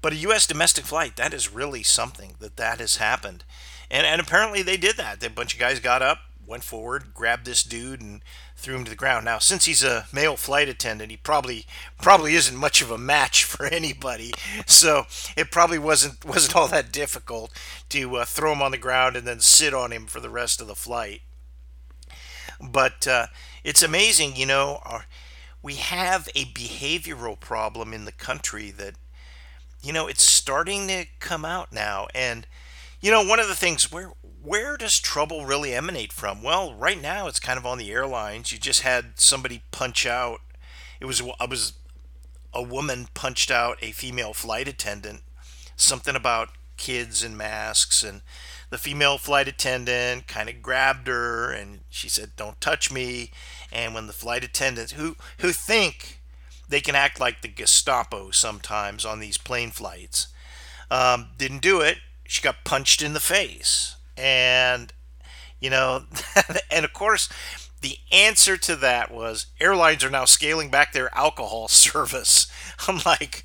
But 0.00 0.12
a 0.12 0.16
U.S. 0.16 0.46
domestic 0.46 0.84
flight, 0.84 1.16
that 1.16 1.32
is 1.32 1.52
really 1.52 1.82
something 1.82 2.34
that 2.38 2.56
that 2.58 2.78
has 2.78 2.96
happened. 2.96 3.42
And, 3.90 4.06
and 4.06 4.20
apparently 4.20 4.62
they 4.62 4.76
did 4.76 4.96
that. 4.98 5.24
A 5.24 5.30
bunch 5.30 5.54
of 5.54 5.60
guys 5.60 5.80
got 5.80 6.02
up, 6.02 6.18
went 6.46 6.62
forward, 6.62 7.14
grabbed 7.14 7.46
this 7.46 7.62
dude, 7.62 8.02
and 8.02 8.20
threw 8.64 8.76
him 8.76 8.84
to 8.84 8.90
the 8.90 8.96
ground. 8.96 9.26
Now, 9.26 9.38
since 9.38 9.66
he's 9.66 9.84
a 9.84 10.06
male 10.10 10.36
flight 10.36 10.70
attendant, 10.70 11.10
he 11.10 11.18
probably 11.18 11.66
probably 12.00 12.34
isn't 12.34 12.56
much 12.56 12.80
of 12.80 12.90
a 12.90 12.96
match 12.96 13.44
for 13.44 13.66
anybody. 13.66 14.32
So 14.66 15.04
it 15.36 15.50
probably 15.50 15.78
wasn't 15.78 16.24
wasn't 16.24 16.56
all 16.56 16.68
that 16.68 16.90
difficult 16.90 17.52
to 17.90 18.16
uh, 18.16 18.24
throw 18.24 18.52
him 18.52 18.62
on 18.62 18.70
the 18.70 18.78
ground 18.78 19.16
and 19.16 19.26
then 19.26 19.40
sit 19.40 19.74
on 19.74 19.92
him 19.92 20.06
for 20.06 20.18
the 20.18 20.30
rest 20.30 20.62
of 20.62 20.66
the 20.66 20.74
flight. 20.74 21.20
But 22.60 23.06
uh, 23.06 23.26
it's 23.62 23.82
amazing, 23.82 24.36
you 24.36 24.46
know. 24.46 24.80
Our, 24.84 25.04
we 25.62 25.74
have 25.74 26.28
a 26.34 26.46
behavioral 26.46 27.38
problem 27.38 27.92
in 27.92 28.04
the 28.04 28.12
country 28.12 28.70
that, 28.70 28.94
you 29.82 29.92
know, 29.92 30.06
it's 30.06 30.22
starting 30.22 30.88
to 30.88 31.06
come 31.20 31.44
out 31.44 31.72
now. 31.72 32.06
And, 32.14 32.46
you 33.00 33.10
know, 33.10 33.24
one 33.24 33.40
of 33.40 33.48
the 33.48 33.54
things 33.54 33.90
where 33.90 34.12
where 34.44 34.76
does 34.76 35.00
trouble 35.00 35.46
really 35.46 35.72
emanate 35.74 36.12
from? 36.12 36.42
Well, 36.42 36.74
right 36.74 37.00
now 37.00 37.26
it's 37.26 37.40
kind 37.40 37.58
of 37.58 37.64
on 37.64 37.78
the 37.78 37.90
airlines. 37.90 38.52
You 38.52 38.58
just 38.58 38.82
had 38.82 39.18
somebody 39.18 39.62
punch 39.70 40.06
out. 40.06 40.40
It 41.00 41.06
was 41.06 41.22
I 41.40 41.46
was 41.46 41.72
a 42.52 42.62
woman 42.62 43.08
punched 43.14 43.50
out 43.50 43.78
a 43.80 43.92
female 43.92 44.34
flight 44.34 44.68
attendant. 44.68 45.22
Something 45.76 46.14
about 46.14 46.50
kids 46.76 47.22
and 47.22 47.38
masks 47.38 48.04
and 48.04 48.20
the 48.70 48.78
female 48.78 49.16
flight 49.16 49.48
attendant 49.48 50.26
kind 50.26 50.48
of 50.48 50.60
grabbed 50.60 51.06
her 51.06 51.50
and 51.52 51.80
she 51.88 52.08
said 52.08 52.32
don't 52.36 52.60
touch 52.60 52.90
me 52.90 53.30
and 53.72 53.94
when 53.94 54.08
the 54.08 54.12
flight 54.12 54.42
attendants 54.42 54.92
who 54.92 55.14
who 55.38 55.52
think 55.52 56.20
they 56.68 56.80
can 56.80 56.96
act 56.96 57.20
like 57.20 57.42
the 57.42 57.48
Gestapo 57.48 58.32
sometimes 58.32 59.04
on 59.04 59.20
these 59.20 59.38
plane 59.38 59.70
flights 59.70 60.26
um, 60.90 61.28
didn't 61.38 61.62
do 61.62 61.80
it 61.80 61.98
she 62.26 62.42
got 62.42 62.64
punched 62.64 63.00
in 63.00 63.12
the 63.12 63.20
face 63.20 63.94
and, 64.16 64.92
you 65.60 65.70
know, 65.70 66.04
and 66.70 66.84
of 66.84 66.92
course, 66.92 67.28
the 67.80 67.98
answer 68.10 68.56
to 68.56 68.76
that 68.76 69.12
was 69.12 69.46
airlines 69.60 70.02
are 70.02 70.10
now 70.10 70.24
scaling 70.24 70.70
back 70.70 70.92
their 70.92 71.14
alcohol 71.16 71.68
service. 71.68 72.46
I'm 72.88 73.00
like, 73.04 73.44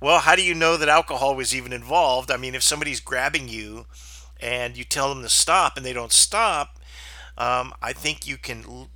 well, 0.00 0.20
how 0.20 0.36
do 0.36 0.42
you 0.42 0.54
know 0.54 0.76
that 0.76 0.88
alcohol 0.88 1.34
was 1.34 1.54
even 1.54 1.72
involved? 1.72 2.30
I 2.30 2.36
mean, 2.36 2.54
if 2.54 2.62
somebody's 2.62 3.00
grabbing 3.00 3.48
you 3.48 3.86
and 4.40 4.76
you 4.76 4.84
tell 4.84 5.08
them 5.08 5.22
to 5.22 5.28
stop 5.28 5.76
and 5.76 5.84
they 5.84 5.92
don't 5.92 6.12
stop, 6.12 6.78
um, 7.36 7.72
I 7.82 7.92
think 7.92 8.26
you 8.26 8.36
can 8.36 8.88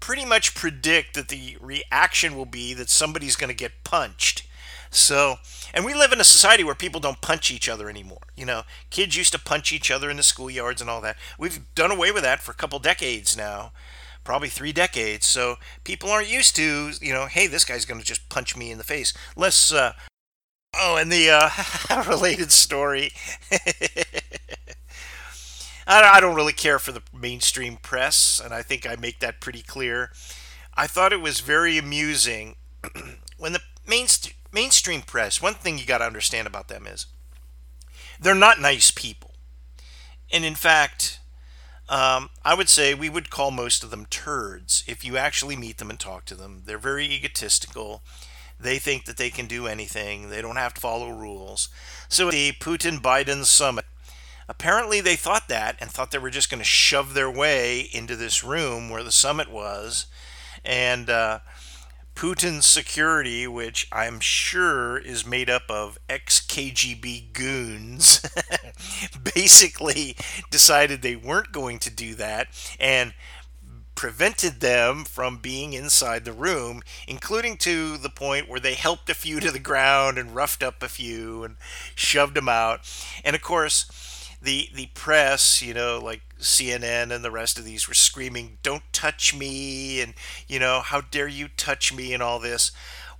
pretty 0.00 0.24
much 0.24 0.54
predict 0.54 1.14
that 1.14 1.28
the 1.28 1.56
reaction 1.60 2.36
will 2.36 2.46
be 2.46 2.74
that 2.74 2.90
somebody's 2.90 3.36
going 3.36 3.48
to 3.48 3.54
get 3.54 3.84
punched. 3.84 4.46
So, 4.90 5.36
and 5.76 5.84
we 5.84 5.92
live 5.92 6.10
in 6.10 6.20
a 6.22 6.24
society 6.24 6.64
where 6.64 6.74
people 6.74 7.00
don't 7.02 7.20
punch 7.20 7.50
each 7.50 7.68
other 7.68 7.90
anymore. 7.90 8.22
You 8.34 8.46
know, 8.46 8.62
kids 8.88 9.14
used 9.14 9.32
to 9.32 9.38
punch 9.38 9.72
each 9.74 9.90
other 9.90 10.08
in 10.08 10.16
the 10.16 10.22
schoolyards 10.22 10.80
and 10.80 10.88
all 10.88 11.02
that. 11.02 11.18
We've 11.38 11.62
done 11.74 11.90
away 11.90 12.10
with 12.10 12.22
that 12.22 12.40
for 12.40 12.52
a 12.52 12.54
couple 12.54 12.78
decades 12.78 13.36
now, 13.36 13.72
probably 14.24 14.48
three 14.48 14.72
decades. 14.72 15.26
So 15.26 15.56
people 15.84 16.10
aren't 16.10 16.30
used 16.30 16.56
to, 16.56 16.92
you 17.02 17.12
know, 17.12 17.26
hey, 17.26 17.46
this 17.46 17.66
guy's 17.66 17.84
going 17.84 18.00
to 18.00 18.06
just 18.06 18.30
punch 18.30 18.56
me 18.56 18.70
in 18.70 18.78
the 18.78 18.84
face. 18.84 19.12
Let's, 19.36 19.70
uh, 19.70 19.92
oh, 20.74 20.96
and 20.96 21.12
the 21.12 21.28
uh, 21.28 21.50
related 22.08 22.52
story. 22.52 23.12
I 25.86 26.20
don't 26.20 26.34
really 26.34 26.54
care 26.54 26.78
for 26.78 26.92
the 26.92 27.02
mainstream 27.12 27.76
press, 27.76 28.40
and 28.42 28.54
I 28.54 28.62
think 28.62 28.86
I 28.86 28.96
make 28.96 29.18
that 29.20 29.42
pretty 29.42 29.62
clear. 29.62 30.10
I 30.74 30.86
thought 30.86 31.12
it 31.12 31.20
was 31.20 31.40
very 31.40 31.76
amusing 31.76 32.56
when 33.36 33.52
the 33.52 33.60
mainstream 33.86 34.35
mainstream 34.56 35.02
press, 35.02 35.42
one 35.42 35.52
thing 35.52 35.76
you 35.76 35.84
got 35.84 35.98
to 35.98 36.06
understand 36.06 36.46
about 36.46 36.68
them 36.68 36.86
is 36.86 37.04
they're 38.18 38.34
not 38.34 38.58
nice 38.58 38.90
people. 38.90 39.34
And 40.32 40.46
in 40.46 40.54
fact, 40.54 41.20
um, 41.90 42.30
I 42.42 42.54
would 42.54 42.70
say 42.70 42.94
we 42.94 43.10
would 43.10 43.28
call 43.28 43.50
most 43.50 43.84
of 43.84 43.90
them 43.90 44.06
turds 44.06 44.82
if 44.88 45.04
you 45.04 45.18
actually 45.18 45.56
meet 45.56 45.76
them 45.76 45.90
and 45.90 46.00
talk 46.00 46.24
to 46.24 46.34
them. 46.34 46.62
They're 46.64 46.78
very 46.78 47.04
egotistical. 47.04 48.02
They 48.58 48.78
think 48.78 49.04
that 49.04 49.18
they 49.18 49.28
can 49.28 49.46
do 49.46 49.66
anything. 49.66 50.30
They 50.30 50.40
don't 50.40 50.56
have 50.56 50.72
to 50.74 50.80
follow 50.80 51.10
rules. 51.10 51.68
So 52.08 52.30
the 52.30 52.52
Putin 52.52 52.98
Biden 53.02 53.44
summit, 53.44 53.84
apparently 54.48 55.02
they 55.02 55.16
thought 55.16 55.48
that 55.48 55.76
and 55.80 55.90
thought 55.90 56.12
they 56.12 56.18
were 56.18 56.30
just 56.30 56.50
going 56.50 56.60
to 56.60 56.64
shove 56.64 57.12
their 57.12 57.30
way 57.30 57.90
into 57.92 58.16
this 58.16 58.42
room 58.42 58.88
where 58.88 59.02
the 59.02 59.12
summit 59.12 59.50
was. 59.50 60.06
And 60.64 61.10
uh, 61.10 61.40
Putin's 62.16 62.64
security, 62.64 63.46
which 63.46 63.86
I'm 63.92 64.20
sure 64.20 64.96
is 64.96 65.26
made 65.26 65.50
up 65.50 65.64
of 65.68 65.98
ex 66.08 66.40
KGB 66.40 67.34
goons, 67.34 68.26
basically 69.34 70.16
decided 70.50 71.02
they 71.02 71.14
weren't 71.14 71.52
going 71.52 71.78
to 71.80 71.90
do 71.90 72.14
that 72.14 72.48
and 72.80 73.12
prevented 73.94 74.60
them 74.60 75.04
from 75.04 75.36
being 75.38 75.74
inside 75.74 76.24
the 76.24 76.32
room, 76.32 76.82
including 77.06 77.58
to 77.58 77.98
the 77.98 78.10
point 78.10 78.48
where 78.48 78.60
they 78.60 78.74
helped 78.74 79.10
a 79.10 79.14
few 79.14 79.38
to 79.40 79.50
the 79.50 79.58
ground 79.58 80.16
and 80.16 80.34
roughed 80.34 80.62
up 80.62 80.82
a 80.82 80.88
few 80.88 81.44
and 81.44 81.56
shoved 81.94 82.34
them 82.34 82.48
out. 82.48 82.80
And 83.24 83.36
of 83.36 83.42
course, 83.42 83.86
the 84.46 84.70
the 84.72 84.86
press, 84.94 85.60
you 85.60 85.74
know, 85.74 85.98
like 86.02 86.22
CNN 86.40 87.14
and 87.14 87.24
the 87.24 87.30
rest 87.30 87.58
of 87.58 87.64
these 87.64 87.88
were 87.88 87.94
screaming, 87.94 88.58
"Don't 88.62 88.84
touch 88.92 89.34
me!" 89.34 90.00
and 90.00 90.14
you 90.46 90.58
know, 90.58 90.80
"How 90.80 91.02
dare 91.02 91.28
you 91.28 91.48
touch 91.48 91.92
me?" 91.92 92.14
and 92.14 92.22
all 92.22 92.38
this. 92.38 92.70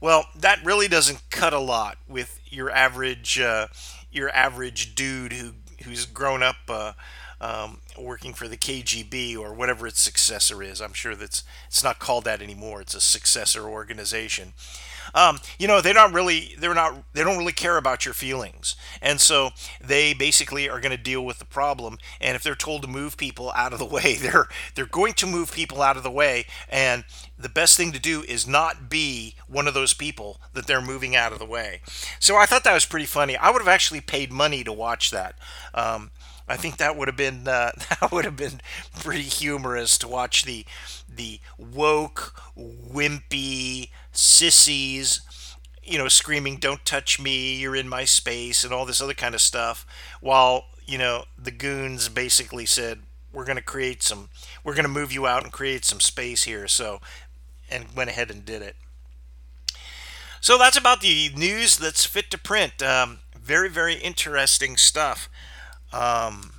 Well, 0.00 0.26
that 0.36 0.64
really 0.64 0.88
doesn't 0.88 1.28
cut 1.30 1.52
a 1.52 1.58
lot 1.58 1.98
with 2.08 2.38
your 2.46 2.70
average 2.70 3.40
uh, 3.40 3.66
your 4.10 4.30
average 4.30 4.94
dude 4.94 5.32
who 5.32 5.54
who's 5.84 6.06
grown 6.06 6.42
up 6.44 6.56
uh, 6.68 6.92
um, 7.40 7.80
working 7.98 8.32
for 8.32 8.46
the 8.46 8.56
KGB 8.56 9.36
or 9.36 9.52
whatever 9.52 9.86
its 9.88 10.00
successor 10.00 10.62
is. 10.62 10.80
I'm 10.80 10.92
sure 10.92 11.16
that's 11.16 11.42
it's 11.66 11.82
not 11.82 11.98
called 11.98 12.24
that 12.24 12.40
anymore. 12.40 12.80
It's 12.80 12.94
a 12.94 13.00
successor 13.00 13.68
organization. 13.68 14.54
Um, 15.14 15.40
you 15.58 15.66
know, 15.68 15.80
they're 15.80 15.94
not 15.94 16.12
really 16.12 16.54
they're 16.58 16.74
not 16.74 17.02
they 17.12 17.24
don't 17.24 17.38
really 17.38 17.52
care 17.52 17.76
about 17.76 18.04
your 18.04 18.14
feelings, 18.14 18.76
and 19.00 19.20
so 19.20 19.50
they 19.80 20.14
basically 20.14 20.68
are 20.68 20.80
going 20.80 20.96
to 20.96 20.96
deal 20.96 21.24
with 21.24 21.38
the 21.38 21.44
problem. 21.44 21.98
And 22.20 22.36
if 22.36 22.42
they're 22.42 22.54
told 22.54 22.82
to 22.82 22.88
move 22.88 23.16
people 23.16 23.52
out 23.54 23.72
of 23.72 23.78
the 23.78 23.84
way, 23.84 24.14
they're 24.20 24.48
they're 24.74 24.86
going 24.86 25.14
to 25.14 25.26
move 25.26 25.52
people 25.52 25.82
out 25.82 25.96
of 25.96 26.02
the 26.02 26.10
way. 26.10 26.46
And 26.68 27.04
the 27.38 27.48
best 27.48 27.76
thing 27.76 27.92
to 27.92 27.98
do 27.98 28.22
is 28.22 28.46
not 28.46 28.88
be 28.88 29.34
one 29.46 29.68
of 29.68 29.74
those 29.74 29.94
people 29.94 30.40
that 30.54 30.66
they're 30.66 30.80
moving 30.80 31.14
out 31.14 31.32
of 31.32 31.38
the 31.38 31.44
way. 31.44 31.80
So 32.18 32.36
I 32.36 32.46
thought 32.46 32.64
that 32.64 32.74
was 32.74 32.86
pretty 32.86 33.06
funny. 33.06 33.36
I 33.36 33.50
would 33.50 33.60
have 33.60 33.68
actually 33.68 34.00
paid 34.00 34.32
money 34.32 34.64
to 34.64 34.72
watch 34.72 35.10
that. 35.10 35.36
Um, 35.74 36.10
I 36.48 36.56
think 36.56 36.76
that 36.76 36.96
would 36.96 37.08
have 37.08 37.16
been 37.16 37.46
uh, 37.48 37.72
that 38.00 38.12
would 38.12 38.24
have 38.24 38.36
been 38.36 38.60
pretty 39.00 39.22
humorous 39.22 39.98
to 39.98 40.08
watch 40.08 40.44
the 40.44 40.64
the 41.08 41.40
woke, 41.58 42.40
wimpy 42.56 43.90
sissies, 44.16 45.20
you 45.82 45.98
know, 45.98 46.08
screaming 46.08 46.56
"Don't 46.56 46.84
touch 46.84 47.20
me! 47.20 47.56
You're 47.56 47.76
in 47.76 47.88
my 47.88 48.04
space" 48.04 48.64
and 48.64 48.72
all 48.72 48.86
this 48.86 49.00
other 49.00 49.14
kind 49.14 49.34
of 49.34 49.40
stuff, 49.40 49.86
while 50.20 50.66
you 50.86 50.98
know 50.98 51.24
the 51.38 51.50
goons 51.50 52.08
basically 52.08 52.66
said, 52.66 53.00
"We're 53.32 53.44
going 53.44 53.56
to 53.56 53.62
create 53.62 54.02
some, 54.02 54.30
we're 54.64 54.74
going 54.74 54.84
to 54.84 54.90
move 54.90 55.12
you 55.12 55.26
out 55.26 55.44
and 55.44 55.52
create 55.52 55.84
some 55.84 56.00
space 56.00 56.44
here." 56.44 56.66
So, 56.66 57.00
and 57.70 57.86
went 57.94 58.10
ahead 58.10 58.30
and 58.30 58.44
did 58.44 58.62
it. 58.62 58.76
So 60.40 60.58
that's 60.58 60.76
about 60.76 61.00
the 61.00 61.30
news 61.34 61.76
that's 61.76 62.04
fit 62.04 62.30
to 62.30 62.38
print. 62.38 62.82
Um, 62.82 63.18
very, 63.36 63.68
very 63.68 63.94
interesting 63.94 64.76
stuff. 64.76 65.28
Um, 65.92 66.52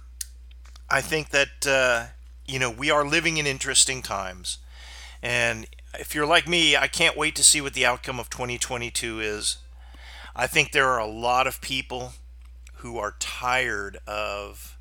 I 0.90 1.02
think 1.02 1.30
that 1.30 1.68
uh, 1.68 2.08
you 2.46 2.60
know 2.60 2.70
we 2.70 2.90
are 2.92 3.06
living 3.06 3.38
in 3.38 3.46
interesting 3.46 4.02
times, 4.02 4.58
and 5.22 5.68
if 5.94 6.14
you're 6.14 6.26
like 6.26 6.48
me, 6.48 6.76
I 6.76 6.88
can't 6.88 7.18
wait 7.18 7.36
to 7.36 7.44
see 7.44 7.62
what 7.62 7.74
the 7.74 7.86
outcome 7.86 8.20
of 8.20 8.30
2022 8.30 9.20
is. 9.20 9.58
I 10.36 10.48
think 10.48 10.72
there 10.72 10.90
are 10.90 11.00
a 11.00 11.08
lot 11.08 11.48
of 11.48 11.62
people 11.62 12.14
who 12.76 12.98
are 12.98 13.16
tired 13.20 13.98
of 14.06 14.78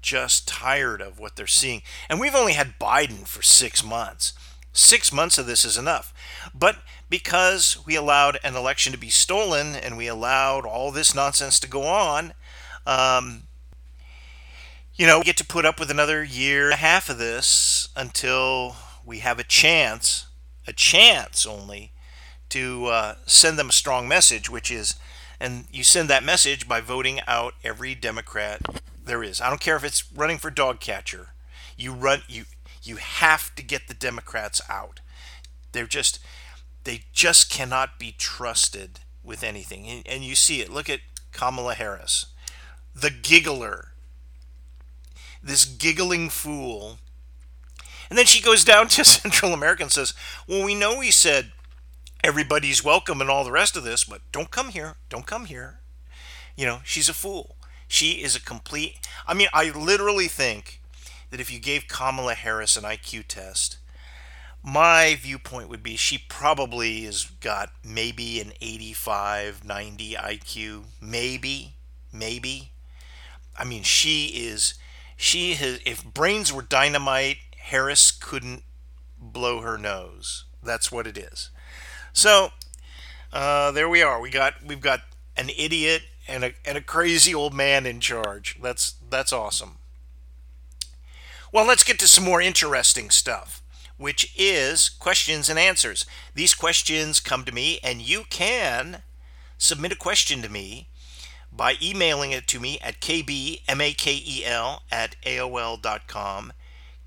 just 0.00 0.48
tired 0.48 1.00
of 1.00 1.18
what 1.18 1.36
they're 1.36 1.46
seeing. 1.46 1.82
And 2.08 2.20
we've 2.20 2.34
only 2.34 2.52
had 2.52 2.78
Biden 2.78 3.26
for 3.26 3.42
six 3.42 3.84
months. 3.84 4.32
Six 4.72 5.12
months 5.12 5.38
of 5.38 5.46
this 5.46 5.64
is 5.64 5.76
enough. 5.76 6.14
But 6.54 6.78
because 7.10 7.78
we 7.86 7.96
allowed 7.96 8.38
an 8.44 8.54
election 8.54 8.92
to 8.92 8.98
be 8.98 9.10
stolen 9.10 9.74
and 9.74 9.96
we 9.96 10.06
allowed 10.06 10.64
all 10.64 10.92
this 10.92 11.14
nonsense 11.14 11.58
to 11.60 11.68
go 11.68 11.82
on, 11.82 12.32
um, 12.86 13.44
you 14.94 15.06
know, 15.06 15.18
we 15.18 15.24
get 15.24 15.36
to 15.38 15.46
put 15.46 15.64
up 15.64 15.80
with 15.80 15.90
another 15.90 16.22
year 16.22 16.66
and 16.66 16.74
a 16.74 16.76
half 16.76 17.08
of 17.08 17.18
this 17.18 17.88
until 17.96 18.76
we 19.04 19.18
have 19.18 19.38
a 19.38 19.44
chance, 19.44 20.26
a 20.68 20.72
chance 20.72 21.46
only, 21.46 21.92
to 22.50 22.86
uh, 22.86 23.14
send 23.26 23.58
them 23.58 23.70
a 23.70 23.72
strong 23.72 24.06
message, 24.06 24.48
which 24.48 24.70
is, 24.70 24.94
and 25.40 25.64
you 25.72 25.82
send 25.82 26.08
that 26.08 26.24
message 26.24 26.68
by 26.68 26.80
voting 26.80 27.20
out 27.26 27.54
every 27.64 27.94
Democrat 27.94 28.60
there 29.04 29.22
is. 29.22 29.40
I 29.40 29.48
don't 29.48 29.60
care 29.60 29.76
if 29.76 29.84
it's 29.84 30.10
running 30.12 30.38
for 30.38 30.50
dog 30.50 30.80
catcher. 30.80 31.28
You 31.76 31.92
run 31.92 32.22
you 32.28 32.44
you 32.82 32.96
have 32.96 33.54
to 33.54 33.62
get 33.62 33.88
the 33.88 33.94
Democrats 33.94 34.60
out. 34.68 35.00
They're 35.72 35.86
just 35.86 36.18
they 36.84 37.02
just 37.12 37.50
cannot 37.50 37.98
be 37.98 38.14
trusted 38.16 39.00
with 39.22 39.42
anything. 39.42 39.86
And, 39.86 40.06
and 40.06 40.24
you 40.24 40.34
see 40.34 40.60
it. 40.60 40.70
Look 40.70 40.90
at 40.90 41.00
Kamala 41.32 41.74
Harris, 41.74 42.26
the 42.94 43.10
giggler 43.10 43.92
this 45.42 45.64
giggling 45.64 46.28
fool. 46.28 46.98
And 48.08 48.18
then 48.18 48.26
she 48.26 48.42
goes 48.42 48.64
down 48.64 48.88
to 48.88 49.04
Central 49.04 49.52
America 49.52 49.82
and 49.82 49.92
says, 49.92 50.14
Well, 50.46 50.64
we 50.64 50.74
know 50.74 51.00
he 51.00 51.10
said 51.10 51.52
everybody's 52.24 52.84
welcome 52.84 53.20
and 53.20 53.30
all 53.30 53.44
the 53.44 53.52
rest 53.52 53.76
of 53.76 53.84
this, 53.84 54.04
but 54.04 54.20
don't 54.32 54.50
come 54.50 54.70
here. 54.70 54.96
Don't 55.08 55.26
come 55.26 55.46
here. 55.46 55.80
You 56.56 56.66
know, 56.66 56.80
she's 56.84 57.08
a 57.08 57.14
fool. 57.14 57.56
She 57.86 58.22
is 58.22 58.34
a 58.36 58.40
complete. 58.40 58.96
I 59.26 59.34
mean, 59.34 59.48
I 59.52 59.70
literally 59.70 60.28
think 60.28 60.80
that 61.30 61.40
if 61.40 61.52
you 61.52 61.60
gave 61.60 61.88
Kamala 61.88 62.34
Harris 62.34 62.76
an 62.76 62.84
IQ 62.84 63.24
test, 63.28 63.78
my 64.62 65.16
viewpoint 65.20 65.68
would 65.68 65.82
be 65.82 65.96
she 65.96 66.18
probably 66.18 67.04
has 67.04 67.24
got 67.40 67.70
maybe 67.84 68.40
an 68.40 68.52
85, 68.60 69.64
90 69.64 70.14
IQ. 70.14 70.82
Maybe. 71.00 71.74
Maybe. 72.12 72.72
I 73.56 73.64
mean, 73.64 73.82
she 73.82 74.26
is 74.26 74.74
she 75.16 75.54
has 75.54 75.80
if 75.84 76.04
brains 76.04 76.52
were 76.52 76.62
dynamite 76.62 77.38
harris 77.68 78.10
couldn't 78.10 78.62
blow 79.20 79.60
her 79.60 79.78
nose. 79.78 80.44
That's 80.62 80.92
what 80.92 81.06
it 81.06 81.16
is. 81.16 81.50
So 82.12 82.50
uh, 83.32 83.70
there 83.72 83.88
we 83.88 84.02
are. 84.02 84.20
We 84.20 84.30
got 84.30 84.54
we've 84.64 84.80
got 84.80 85.00
an 85.36 85.50
idiot 85.56 86.02
and 86.26 86.44
a, 86.44 86.52
and 86.64 86.76
a 86.76 86.82
crazy 86.82 87.34
old 87.34 87.54
man 87.54 87.86
in 87.86 88.00
charge. 88.00 88.58
That's 88.62 88.94
that's 89.08 89.32
awesome. 89.32 89.78
Well 91.52 91.66
let's 91.66 91.84
get 91.84 91.98
to 92.00 92.08
some 92.08 92.24
more 92.24 92.40
interesting 92.40 93.10
stuff 93.10 93.62
which 93.98 94.32
is 94.36 94.88
questions 94.88 95.50
and 95.50 95.58
answers. 95.58 96.06
These 96.34 96.54
questions 96.54 97.20
come 97.20 97.44
to 97.44 97.52
me 97.52 97.80
and 97.82 98.00
you 98.00 98.22
can 98.30 99.02
submit 99.58 99.92
a 99.92 99.96
question 99.96 100.40
to 100.42 100.48
me 100.48 100.88
by 101.52 101.74
emailing 101.82 102.30
it 102.30 102.46
to 102.46 102.60
me 102.60 102.78
at 102.80 103.00
kbmakel 103.00 104.80
at 104.92 105.16
aol.com, 105.24 106.52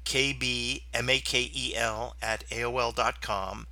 kbmakel 0.06 0.84
at 2.22 2.50
aol.com, 2.50 3.68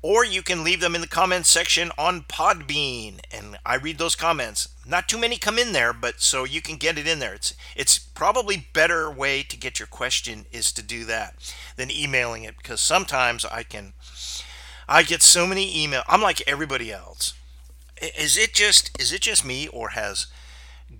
or 0.00 0.24
you 0.24 0.42
can 0.42 0.64
leave 0.64 0.80
them 0.80 0.94
in 0.94 1.00
the 1.00 1.06
comments 1.06 1.48
section 1.48 1.90
on 1.96 2.22
Podbean, 2.22 3.20
and 3.30 3.58
I 3.64 3.76
read 3.76 3.98
those 3.98 4.14
comments. 4.14 4.68
Not 4.86 5.08
too 5.08 5.18
many 5.18 5.36
come 5.36 5.58
in 5.58 5.72
there, 5.72 5.92
but 5.92 6.20
so 6.20 6.44
you 6.44 6.60
can 6.60 6.76
get 6.76 6.98
it 6.98 7.06
in 7.06 7.18
there. 7.18 7.34
It's 7.34 7.54
it's 7.76 7.98
probably 7.98 8.68
better 8.72 9.10
way 9.10 9.42
to 9.44 9.56
get 9.56 9.78
your 9.78 9.86
question 9.86 10.46
is 10.50 10.72
to 10.72 10.82
do 10.82 11.04
that 11.04 11.54
than 11.76 11.90
emailing 11.90 12.44
it 12.44 12.56
because 12.56 12.80
sometimes 12.80 13.44
I 13.44 13.62
can 13.62 13.92
I 14.88 15.02
get 15.02 15.22
so 15.22 15.46
many 15.46 15.82
email. 15.84 16.02
I'm 16.08 16.22
like 16.22 16.42
everybody 16.46 16.92
else 16.92 17.34
is 18.02 18.36
it 18.36 18.52
just 18.52 18.90
is 19.00 19.12
it 19.12 19.20
just 19.20 19.44
me 19.44 19.68
or 19.68 19.90
has 19.90 20.26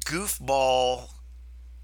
goofball 0.04 1.10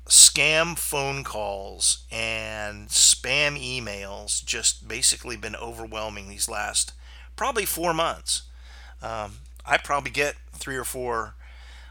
scam 0.08 0.76
phone 0.78 1.22
calls 1.22 2.04
and 2.10 2.88
spam 2.88 3.58
emails 3.58 4.44
just 4.44 4.88
basically 4.88 5.36
been 5.36 5.56
overwhelming 5.56 6.28
these 6.28 6.48
last 6.48 6.92
probably 7.36 7.64
four 7.64 7.92
months. 7.92 8.42
Um, 9.02 9.38
i 9.64 9.76
probably 9.76 10.10
get 10.10 10.34
three 10.52 10.76
or 10.76 10.84
four 10.84 11.34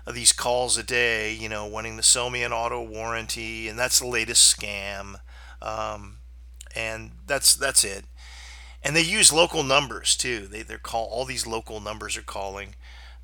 of 0.06 0.16
these 0.16 0.32
calls 0.32 0.78
a 0.78 0.84
day 0.84 1.32
you 1.34 1.48
know 1.48 1.66
wanting 1.66 1.96
to 1.98 2.04
sell 2.04 2.30
me 2.30 2.44
an 2.44 2.52
auto 2.52 2.82
warranty 2.84 3.68
and 3.68 3.78
that's 3.78 4.00
the 4.00 4.08
latest 4.08 4.58
scam. 4.58 5.20
Um, 5.62 6.18
and 6.76 7.12
that's 7.26 7.56
that's 7.56 7.84
it. 7.84 8.06
And 8.84 8.96
they 8.96 9.02
use 9.02 9.34
local 9.34 9.64
numbers 9.64 10.16
too. 10.16 10.48
They, 10.48 10.62
they're 10.64 10.78
call 10.78 11.06
all 11.06 11.26
these 11.26 11.48
local 11.48 11.80
numbers 11.80 12.18
are 12.18 12.22
calling 12.22 12.76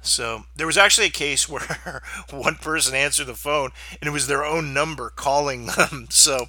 so 0.03 0.43
there 0.55 0.67
was 0.67 0.77
actually 0.77 1.07
a 1.07 1.11
case 1.11 1.49
where 1.49 2.01
one 2.29 2.55
person 2.55 2.93
answered 2.93 3.27
the 3.27 3.33
phone 3.35 3.71
and 3.99 4.07
it 4.07 4.11
was 4.11 4.27
their 4.27 4.45
own 4.45 4.73
number 4.73 5.09
calling 5.09 5.65
them. 5.77 6.07
So 6.09 6.47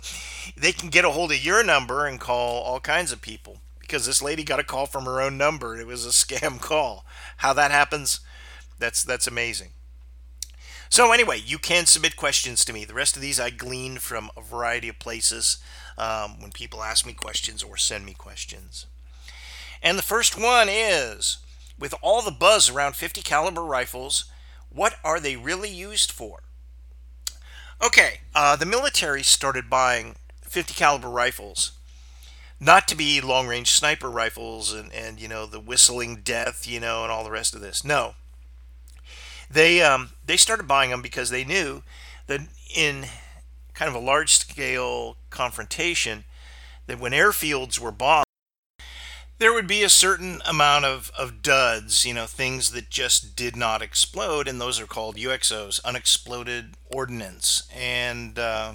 they 0.57 0.73
can 0.73 0.91
get 0.91 1.05
a 1.05 1.11
hold 1.11 1.33
of 1.33 1.45
your 1.45 1.65
number 1.65 2.07
and 2.07 2.21
call 2.21 2.63
all 2.63 2.81
kinds 2.81 3.13
of 3.13 3.23
people. 3.23 3.59
because 3.81 4.07
this 4.07 4.23
lady 4.23 4.43
got 4.45 4.61
a 4.61 4.65
call 4.65 4.87
from 4.87 5.05
her 5.05 5.21
own 5.21 5.39
number. 5.39 5.77
It 5.77 5.87
was 5.87 6.05
a 6.05 6.09
scam 6.11 6.61
call. 6.61 7.05
How 7.39 7.53
that 7.53 7.71
happens, 7.71 8.21
that's 8.79 9.05
that's 9.05 9.27
amazing. 9.27 9.71
So 10.89 11.13
anyway, 11.13 11.41
you 11.45 11.59
can 11.59 11.87
submit 11.87 12.17
questions 12.17 12.65
to 12.65 12.73
me. 12.73 12.85
The 12.85 12.95
rest 12.95 13.17
of 13.17 13.23
these 13.23 13.41
I 13.41 13.51
gleaned 13.51 14.01
from 14.01 14.31
a 14.37 14.43
variety 14.43 14.89
of 14.89 14.99
places 14.99 15.59
um, 15.99 16.41
when 16.41 16.53
people 16.53 16.83
ask 16.83 17.05
me 17.07 17.13
questions 17.13 17.63
or 17.63 17.77
send 17.77 18.07
me 18.07 18.15
questions. 18.15 18.87
And 19.83 19.99
the 19.99 20.03
first 20.03 20.39
one 20.41 20.69
is, 20.69 21.39
with 21.85 21.95
all 22.01 22.23
the 22.23 22.31
buzz 22.31 22.71
around 22.71 22.97
50 22.97 23.21
caliber 23.21 23.63
rifles, 23.63 24.25
what 24.71 24.95
are 25.05 25.21
they 25.21 25.37
really 25.37 25.69
used 25.69 26.11
for? 26.11 26.43
Okay, 27.85 28.21
uh, 28.35 28.57
the 28.57 28.65
military 28.65 29.23
started 29.23 29.69
buying 29.69 30.17
50 30.45 30.73
caliber 30.73 31.11
rifles 31.11 31.73
not 32.59 32.89
to 32.89 32.97
be 32.97 33.21
long 33.21 33.47
range 33.47 33.71
sniper 33.71 34.11
rifles 34.11 34.73
and, 34.73 34.91
and 34.95 35.21
you 35.21 35.29
know 35.29 35.45
the 35.45 35.61
whistling 35.61 36.23
death 36.25 36.67
you 36.67 36.81
know 36.81 37.03
and 37.03 37.13
all 37.13 37.25
the 37.25 37.31
rest 37.31 37.55
of 37.55 37.61
this 37.61 37.85
no 37.85 38.15
they 39.51 39.83
um, 39.83 40.11
they 40.25 40.37
started 40.37 40.67
buying 40.67 40.91
them 40.91 41.03
because 41.03 41.29
they 41.29 41.45
knew 41.45 41.83
that 42.29 42.41
in 42.75 43.05
kind 43.75 43.89
of 43.89 43.95
a 43.95 43.99
large 43.99 44.39
scale 44.39 45.17
confrontation 45.29 46.25
that 46.87 47.01
when 47.01 47.13
airfields 47.13 47.79
were 47.79 47.93
bombed 47.93 48.24
there 49.39 49.53
would 49.53 49.67
be 49.67 49.83
a 49.83 49.89
certain 49.89 50.41
amount 50.47 50.85
of, 50.85 51.11
of 51.19 51.43
duds, 51.43 52.05
you 52.05 52.15
know, 52.15 52.27
things 52.27 52.71
that 52.71 52.91
just 52.91 53.35
did 53.35 53.57
not 53.57 53.83
explode, 53.83 54.47
and 54.47 54.61
those 54.61 54.81
are 54.81 54.87
called 54.87 55.17
UXOs, 55.17 55.85
unexploded 55.85 56.75
ordnance. 56.87 57.69
And 57.75 58.39
uh, 58.39 58.75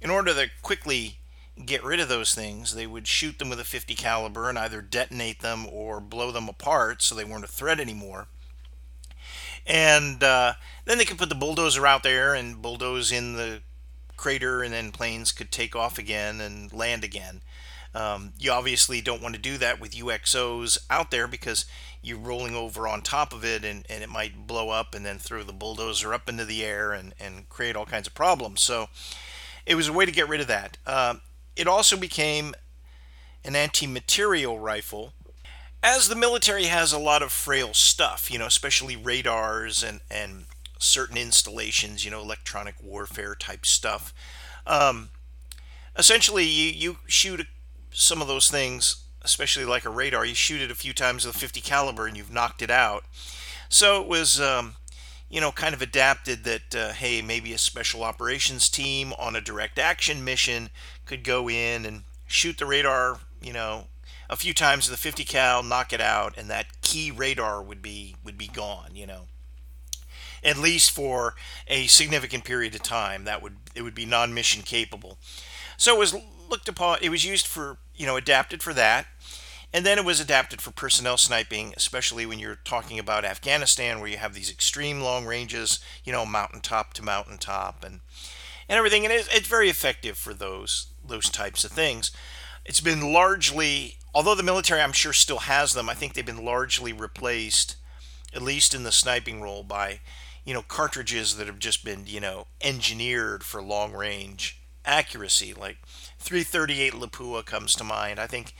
in 0.00 0.10
order 0.10 0.32
to 0.34 0.50
quickly 0.62 1.18
get 1.64 1.84
rid 1.84 2.00
of 2.00 2.08
those 2.08 2.34
things, 2.34 2.74
they 2.74 2.86
would 2.86 3.06
shoot 3.06 3.38
them 3.38 3.50
with 3.50 3.60
a 3.60 3.64
50 3.64 3.94
caliber 3.94 4.48
and 4.48 4.58
either 4.58 4.80
detonate 4.80 5.40
them 5.40 5.66
or 5.70 6.00
blow 6.00 6.30
them 6.30 6.48
apart 6.48 7.02
so 7.02 7.14
they 7.14 7.24
weren't 7.24 7.44
a 7.44 7.48
threat 7.48 7.80
anymore. 7.80 8.28
And 9.66 10.22
uh, 10.22 10.54
then 10.86 10.96
they 10.96 11.04
could 11.04 11.18
put 11.18 11.28
the 11.28 11.34
bulldozer 11.34 11.86
out 11.86 12.02
there 12.02 12.34
and 12.34 12.62
bulldoze 12.62 13.12
in 13.12 13.34
the 13.34 13.60
crater, 14.16 14.62
and 14.62 14.72
then 14.72 14.92
planes 14.92 15.32
could 15.32 15.52
take 15.52 15.76
off 15.76 15.98
again 15.98 16.40
and 16.40 16.72
land 16.72 17.04
again. 17.04 17.42
Um, 17.94 18.32
you 18.38 18.52
obviously 18.52 19.00
don't 19.00 19.22
want 19.22 19.34
to 19.34 19.40
do 19.40 19.58
that 19.58 19.80
with 19.80 19.92
UXOs 19.92 20.78
out 20.90 21.10
there 21.10 21.26
because 21.26 21.64
you're 22.02 22.18
rolling 22.18 22.54
over 22.54 22.86
on 22.86 23.02
top 23.02 23.32
of 23.32 23.44
it 23.44 23.64
and, 23.64 23.84
and 23.88 24.02
it 24.02 24.08
might 24.08 24.46
blow 24.46 24.70
up 24.70 24.94
and 24.94 25.04
then 25.04 25.18
throw 25.18 25.42
the 25.42 25.52
bulldozer 25.52 26.14
up 26.14 26.28
into 26.28 26.44
the 26.44 26.64
air 26.64 26.92
and, 26.92 27.14
and 27.18 27.48
create 27.48 27.76
all 27.76 27.86
kinds 27.86 28.06
of 28.06 28.14
problems. 28.14 28.60
So 28.60 28.88
it 29.66 29.74
was 29.74 29.88
a 29.88 29.92
way 29.92 30.06
to 30.06 30.12
get 30.12 30.28
rid 30.28 30.40
of 30.40 30.46
that. 30.46 30.78
Uh, 30.86 31.16
it 31.56 31.66
also 31.66 31.96
became 31.96 32.54
an 33.44 33.56
anti 33.56 33.86
material 33.86 34.58
rifle. 34.58 35.12
As 35.82 36.08
the 36.08 36.16
military 36.16 36.64
has 36.64 36.92
a 36.92 36.98
lot 36.98 37.22
of 37.22 37.30
frail 37.30 37.72
stuff, 37.72 38.30
you 38.30 38.38
know, 38.38 38.46
especially 38.46 38.96
radars 38.96 39.82
and, 39.82 40.00
and 40.10 40.46
certain 40.78 41.16
installations, 41.16 42.04
you 42.04 42.10
know, 42.10 42.20
electronic 42.20 42.74
warfare 42.82 43.34
type 43.34 43.64
stuff. 43.64 44.12
Um, 44.66 45.10
essentially, 45.96 46.44
you, 46.44 46.72
you 46.72 46.96
shoot 47.06 47.40
a 47.40 47.46
some 47.98 48.22
of 48.22 48.28
those 48.28 48.48
things, 48.48 49.04
especially 49.22 49.64
like 49.64 49.84
a 49.84 49.90
radar, 49.90 50.24
you 50.24 50.34
shoot 50.34 50.62
it 50.62 50.70
a 50.70 50.76
few 50.76 50.92
times 50.92 51.26
with 51.26 51.34
a 51.34 51.38
50 51.38 51.60
caliber 51.60 52.06
and 52.06 52.16
you've 52.16 52.32
knocked 52.32 52.62
it 52.62 52.70
out. 52.70 53.04
So 53.68 54.00
it 54.00 54.06
was, 54.06 54.40
um, 54.40 54.76
you 55.28 55.40
know, 55.40 55.50
kind 55.50 55.74
of 55.74 55.82
adapted 55.82 56.44
that, 56.44 56.74
uh, 56.74 56.92
hey, 56.92 57.20
maybe 57.22 57.52
a 57.52 57.58
special 57.58 58.04
operations 58.04 58.68
team 58.68 59.12
on 59.18 59.34
a 59.34 59.40
direct 59.40 59.80
action 59.80 60.24
mission 60.24 60.70
could 61.06 61.24
go 61.24 61.50
in 61.50 61.84
and 61.84 62.04
shoot 62.28 62.58
the 62.58 62.66
radar, 62.66 63.18
you 63.42 63.52
know, 63.52 63.88
a 64.30 64.36
few 64.36 64.54
times 64.54 64.88
with 64.88 64.96
a 64.96 65.02
50 65.02 65.24
cal, 65.24 65.64
knock 65.64 65.92
it 65.92 66.00
out, 66.00 66.38
and 66.38 66.48
that 66.48 66.80
key 66.82 67.10
radar 67.10 67.60
would 67.60 67.82
be 67.82 68.14
would 68.24 68.38
be 68.38 68.48
gone, 68.48 68.90
you 68.94 69.06
know. 69.06 69.22
At 70.44 70.56
least 70.56 70.92
for 70.92 71.34
a 71.66 71.88
significant 71.88 72.44
period 72.44 72.74
of 72.76 72.82
time, 72.82 73.24
that 73.24 73.42
would 73.42 73.56
it 73.74 73.82
would 73.82 73.94
be 73.94 74.06
non-mission 74.06 74.62
capable. 74.62 75.18
So 75.78 75.94
it 75.94 75.98
was 75.98 76.14
looked 76.50 76.68
upon, 76.68 76.98
it 77.00 77.08
was 77.08 77.24
used 77.24 77.46
for, 77.46 77.78
you 77.94 78.04
know, 78.04 78.16
adapted 78.16 78.62
for 78.62 78.74
that. 78.74 79.06
And 79.72 79.86
then 79.86 79.96
it 79.98 80.04
was 80.04 80.18
adapted 80.18 80.60
for 80.60 80.70
personnel 80.72 81.16
sniping, 81.18 81.72
especially 81.76 82.26
when 82.26 82.38
you're 82.38 82.58
talking 82.64 82.98
about 82.98 83.24
Afghanistan, 83.24 84.00
where 84.00 84.08
you 84.08 84.16
have 84.16 84.34
these 84.34 84.50
extreme 84.50 85.00
long 85.00 85.24
ranges, 85.24 85.78
you 86.04 86.12
know, 86.12 86.26
mountaintop 86.26 86.94
to 86.94 87.02
mountaintop 87.04 87.84
and 87.84 88.00
and 88.68 88.76
everything. 88.76 89.04
And 89.04 89.12
it's, 89.12 89.32
it's 89.34 89.46
very 89.46 89.70
effective 89.70 90.18
for 90.18 90.34
those 90.34 90.88
those 91.06 91.30
types 91.30 91.64
of 91.64 91.70
things. 91.70 92.10
It's 92.64 92.80
been 92.80 93.12
largely, 93.12 93.96
although 94.14 94.34
the 94.34 94.42
military, 94.42 94.80
I'm 94.80 94.92
sure, 94.92 95.12
still 95.12 95.40
has 95.40 95.74
them. 95.74 95.88
I 95.88 95.94
think 95.94 96.14
they've 96.14 96.26
been 96.26 96.44
largely 96.44 96.92
replaced, 96.92 97.76
at 98.34 98.42
least 98.42 98.74
in 98.74 98.82
the 98.82 98.92
sniping 98.92 99.42
role, 99.42 99.62
by 99.62 100.00
you 100.44 100.54
know 100.54 100.62
cartridges 100.62 101.36
that 101.36 101.46
have 101.46 101.58
just 101.58 101.84
been 101.84 102.04
you 102.06 102.20
know 102.20 102.46
engineered 102.62 103.44
for 103.44 103.62
long 103.62 103.92
range 103.92 104.58
accuracy, 104.88 105.54
like 105.54 105.78
338 106.18 106.94
Lapua 106.94 107.44
comes 107.44 107.74
to 107.74 107.84
mind. 107.84 108.18
I 108.18 108.26
think 108.26 108.54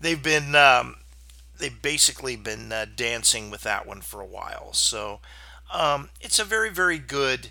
they've 0.00 0.22
been 0.22 0.54
um, 0.54 0.96
they've 1.58 1.80
basically 1.80 2.36
been 2.36 2.72
uh, 2.72 2.86
dancing 2.94 3.50
with 3.50 3.62
that 3.62 3.86
one 3.86 4.00
for 4.00 4.20
a 4.20 4.26
while. 4.26 4.72
So 4.72 5.20
um, 5.72 6.10
it's 6.20 6.38
a 6.38 6.44
very 6.44 6.70
very 6.70 6.98
good 6.98 7.50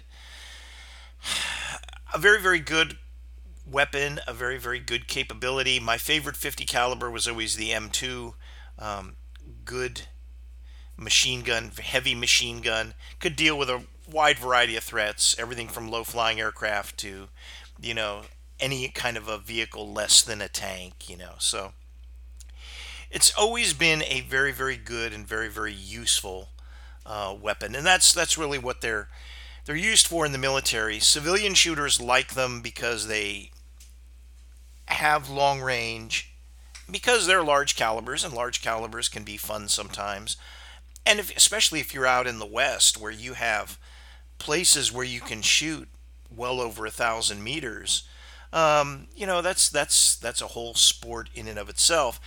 a 2.13 2.17
very 2.17 2.41
very 2.41 2.59
good 2.59 2.97
weapon, 3.69 4.19
a 4.27 4.33
very 4.33 4.57
very 4.57 4.79
good 4.79 5.07
capability. 5.07 5.79
My 5.79 5.97
favorite 5.97 6.35
50 6.35 6.65
caliber 6.65 7.09
was 7.09 7.27
always 7.27 7.55
the 7.55 7.71
M2. 7.71 8.33
Um, 8.79 9.15
good 9.65 10.03
machine 10.97 11.41
gun, 11.41 11.71
heavy 11.81 12.15
machine 12.15 12.61
gun, 12.61 12.93
could 13.19 13.35
deal 13.35 13.57
with 13.57 13.69
a 13.69 13.83
wide 14.09 14.39
variety 14.39 14.75
of 14.75 14.83
threats, 14.83 15.35
everything 15.37 15.67
from 15.67 15.89
low 15.89 16.03
flying 16.03 16.39
aircraft 16.39 16.97
to, 16.97 17.27
you 17.81 17.93
know, 17.93 18.21
any 18.59 18.87
kind 18.89 19.17
of 19.17 19.27
a 19.27 19.37
vehicle 19.37 19.91
less 19.91 20.21
than 20.21 20.41
a 20.41 20.47
tank, 20.47 21.09
you 21.09 21.17
know. 21.17 21.33
So 21.39 21.73
it's 23.11 23.33
always 23.37 23.73
been 23.73 24.03
a 24.03 24.21
very, 24.21 24.51
very 24.51 24.77
good 24.77 25.13
and 25.13 25.27
very, 25.27 25.49
very 25.49 25.73
useful 25.73 26.49
uh, 27.05 27.35
weapon, 27.39 27.75
and 27.75 27.85
that's 27.85 28.13
that's 28.13 28.37
really 28.37 28.59
what 28.59 28.81
they're 28.81 29.09
they're 29.65 29.75
used 29.75 30.07
for 30.07 30.25
in 30.25 30.31
the 30.31 30.37
military. 30.37 30.99
Civilian 30.99 31.53
shooters 31.53 32.01
like 32.01 32.33
them 32.33 32.61
because 32.61 33.07
they 33.07 33.51
have 34.87 35.29
long 35.29 35.61
range, 35.61 36.31
because 36.89 37.27
they're 37.27 37.43
large 37.43 37.75
calibers, 37.75 38.23
and 38.23 38.33
large 38.33 38.61
calibers 38.61 39.09
can 39.09 39.23
be 39.23 39.37
fun 39.37 39.67
sometimes. 39.67 40.37
And 41.05 41.19
if, 41.19 41.35
especially 41.35 41.79
if 41.79 41.93
you're 41.93 42.05
out 42.05 42.27
in 42.27 42.39
the 42.39 42.45
West, 42.45 42.99
where 42.99 43.11
you 43.11 43.33
have 43.33 43.77
places 44.39 44.91
where 44.91 45.05
you 45.05 45.21
can 45.21 45.41
shoot 45.41 45.87
well 46.35 46.59
over 46.59 46.85
a 46.85 46.91
thousand 46.91 47.43
meters, 47.43 48.07
um, 48.53 49.07
you 49.15 49.25
know 49.25 49.41
that's 49.41 49.69
that's 49.69 50.15
that's 50.15 50.41
a 50.41 50.47
whole 50.47 50.73
sport 50.73 51.29
in 51.33 51.47
and 51.47 51.59
of 51.59 51.69
itself. 51.69 52.19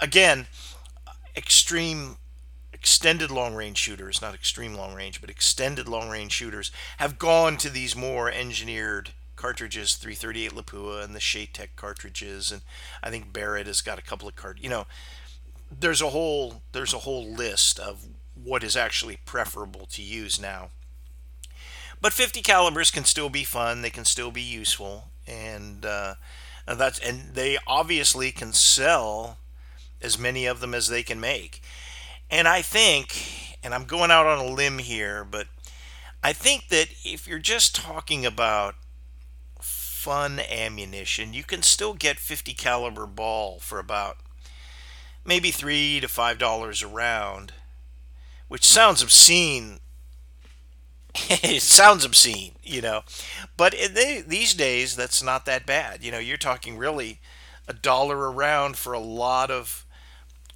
Again, 0.00 0.46
extreme 1.36 2.16
extended 2.72 3.30
long 3.30 3.54
range 3.54 3.78
shooters, 3.78 4.22
not 4.22 4.34
extreme 4.34 4.74
long 4.74 4.94
range, 4.94 5.20
but 5.20 5.30
extended 5.30 5.86
long 5.86 6.08
range 6.08 6.32
shooters 6.32 6.70
have 6.98 7.18
gone 7.18 7.56
to 7.58 7.68
these 7.68 7.94
more 7.94 8.30
engineered 8.30 9.10
cartridges, 9.36 9.96
338 9.96 10.52
Lapua 10.52 11.04
and 11.04 11.14
the 11.14 11.18
CheyTac 11.18 11.68
cartridges, 11.76 12.50
and 12.50 12.62
I 13.02 13.10
think 13.10 13.32
Barrett 13.32 13.66
has 13.66 13.80
got 13.80 13.98
a 13.98 14.02
couple 14.02 14.28
of 14.28 14.36
cart. 14.36 14.58
You 14.60 14.68
know, 14.68 14.86
there's 15.70 16.02
a 16.02 16.10
whole 16.10 16.62
there's 16.72 16.94
a 16.94 16.98
whole 16.98 17.26
list 17.26 17.78
of 17.78 18.06
what 18.34 18.64
is 18.64 18.76
actually 18.76 19.18
preferable 19.24 19.86
to 19.86 20.02
use 20.02 20.40
now. 20.40 20.70
But 22.00 22.12
50 22.12 22.40
calibers 22.42 22.90
can 22.90 23.04
still 23.04 23.28
be 23.28 23.44
fun. 23.44 23.82
They 23.82 23.90
can 23.90 24.04
still 24.04 24.30
be 24.30 24.42
useful 24.42 25.10
and 25.30 25.84
uh, 25.86 26.14
that's 26.66 26.98
and 26.98 27.34
they 27.34 27.56
obviously 27.66 28.32
can 28.32 28.52
sell 28.52 29.38
as 30.02 30.18
many 30.18 30.46
of 30.46 30.60
them 30.60 30.74
as 30.74 30.88
they 30.88 31.02
can 31.02 31.20
make. 31.20 31.62
And 32.30 32.48
I 32.48 32.62
think, 32.62 33.58
and 33.62 33.74
I'm 33.74 33.84
going 33.84 34.10
out 34.10 34.26
on 34.26 34.38
a 34.38 34.52
limb 34.52 34.78
here, 34.78 35.24
but 35.24 35.46
I 36.22 36.32
think 36.32 36.68
that 36.68 36.88
if 37.04 37.26
you're 37.26 37.38
just 37.38 37.74
talking 37.74 38.24
about 38.24 38.74
fun 39.60 40.40
ammunition, 40.40 41.34
you 41.34 41.44
can 41.44 41.62
still 41.62 41.94
get 41.94 42.18
50 42.18 42.54
caliber 42.54 43.06
ball 43.06 43.58
for 43.58 43.78
about 43.78 44.16
maybe 45.24 45.50
three 45.50 46.00
to 46.00 46.08
five 46.08 46.38
dollars 46.38 46.82
a 46.82 46.88
round, 46.88 47.52
which 48.48 48.64
sounds 48.64 49.02
obscene 49.02 49.80
it 51.30 51.62
sounds 51.62 52.04
obscene, 52.04 52.52
you 52.62 52.80
know, 52.80 53.02
but 53.56 53.72
they, 53.92 54.22
these 54.26 54.54
days 54.54 54.96
that's 54.96 55.22
not 55.22 55.44
that 55.46 55.66
bad. 55.66 56.04
You 56.04 56.12
know, 56.12 56.18
you're 56.18 56.36
talking 56.36 56.76
really 56.78 57.20
a 57.68 57.72
dollar 57.72 58.26
a 58.26 58.30
round 58.30 58.76
for 58.76 58.92
a 58.92 59.00
lot 59.00 59.50
of 59.50 59.84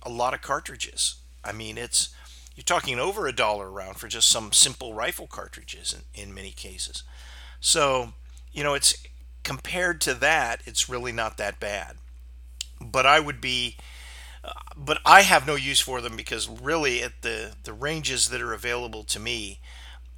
a 0.02 0.10
lot 0.10 0.34
of 0.34 0.42
cartridges. 0.42 1.16
I 1.44 1.52
mean, 1.52 1.78
it's 1.78 2.10
you're 2.56 2.64
talking 2.64 2.98
over 3.00 3.26
a 3.26 3.32
dollar 3.34 3.68
a 3.68 3.70
round 3.70 3.96
for 3.98 4.08
just 4.08 4.28
some 4.28 4.52
simple 4.52 4.94
rifle 4.94 5.26
cartridges 5.26 5.94
in, 6.14 6.22
in 6.28 6.34
many 6.34 6.52
cases. 6.52 7.04
So, 7.60 8.14
you 8.52 8.64
know, 8.64 8.74
it's 8.74 8.94
compared 9.44 10.00
to 10.02 10.14
that, 10.14 10.62
it's 10.66 10.88
really 10.88 11.12
not 11.12 11.38
that 11.38 11.60
bad. 11.60 11.96
But 12.80 13.06
I 13.06 13.20
would 13.20 13.40
be 13.40 13.76
uh, 14.44 14.52
but 14.76 15.00
I 15.06 15.22
have 15.22 15.46
no 15.46 15.54
use 15.56 15.80
for 15.80 16.00
them 16.00 16.16
because 16.16 16.48
really 16.48 17.02
at 17.02 17.22
the 17.22 17.54
the 17.64 17.72
ranges 17.72 18.28
that 18.30 18.42
are 18.42 18.52
available 18.54 19.04
to 19.04 19.20
me, 19.20 19.60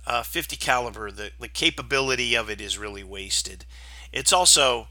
uh, 0.07 0.23
50 0.23 0.57
caliber, 0.57 1.11
the 1.11 1.33
the 1.39 1.49
capability 1.49 2.37
of 2.37 2.49
it 2.49 2.61
is 2.61 2.79
really 2.79 3.05
wasted. 3.05 3.65
It's 4.13 4.33
also 4.33 4.89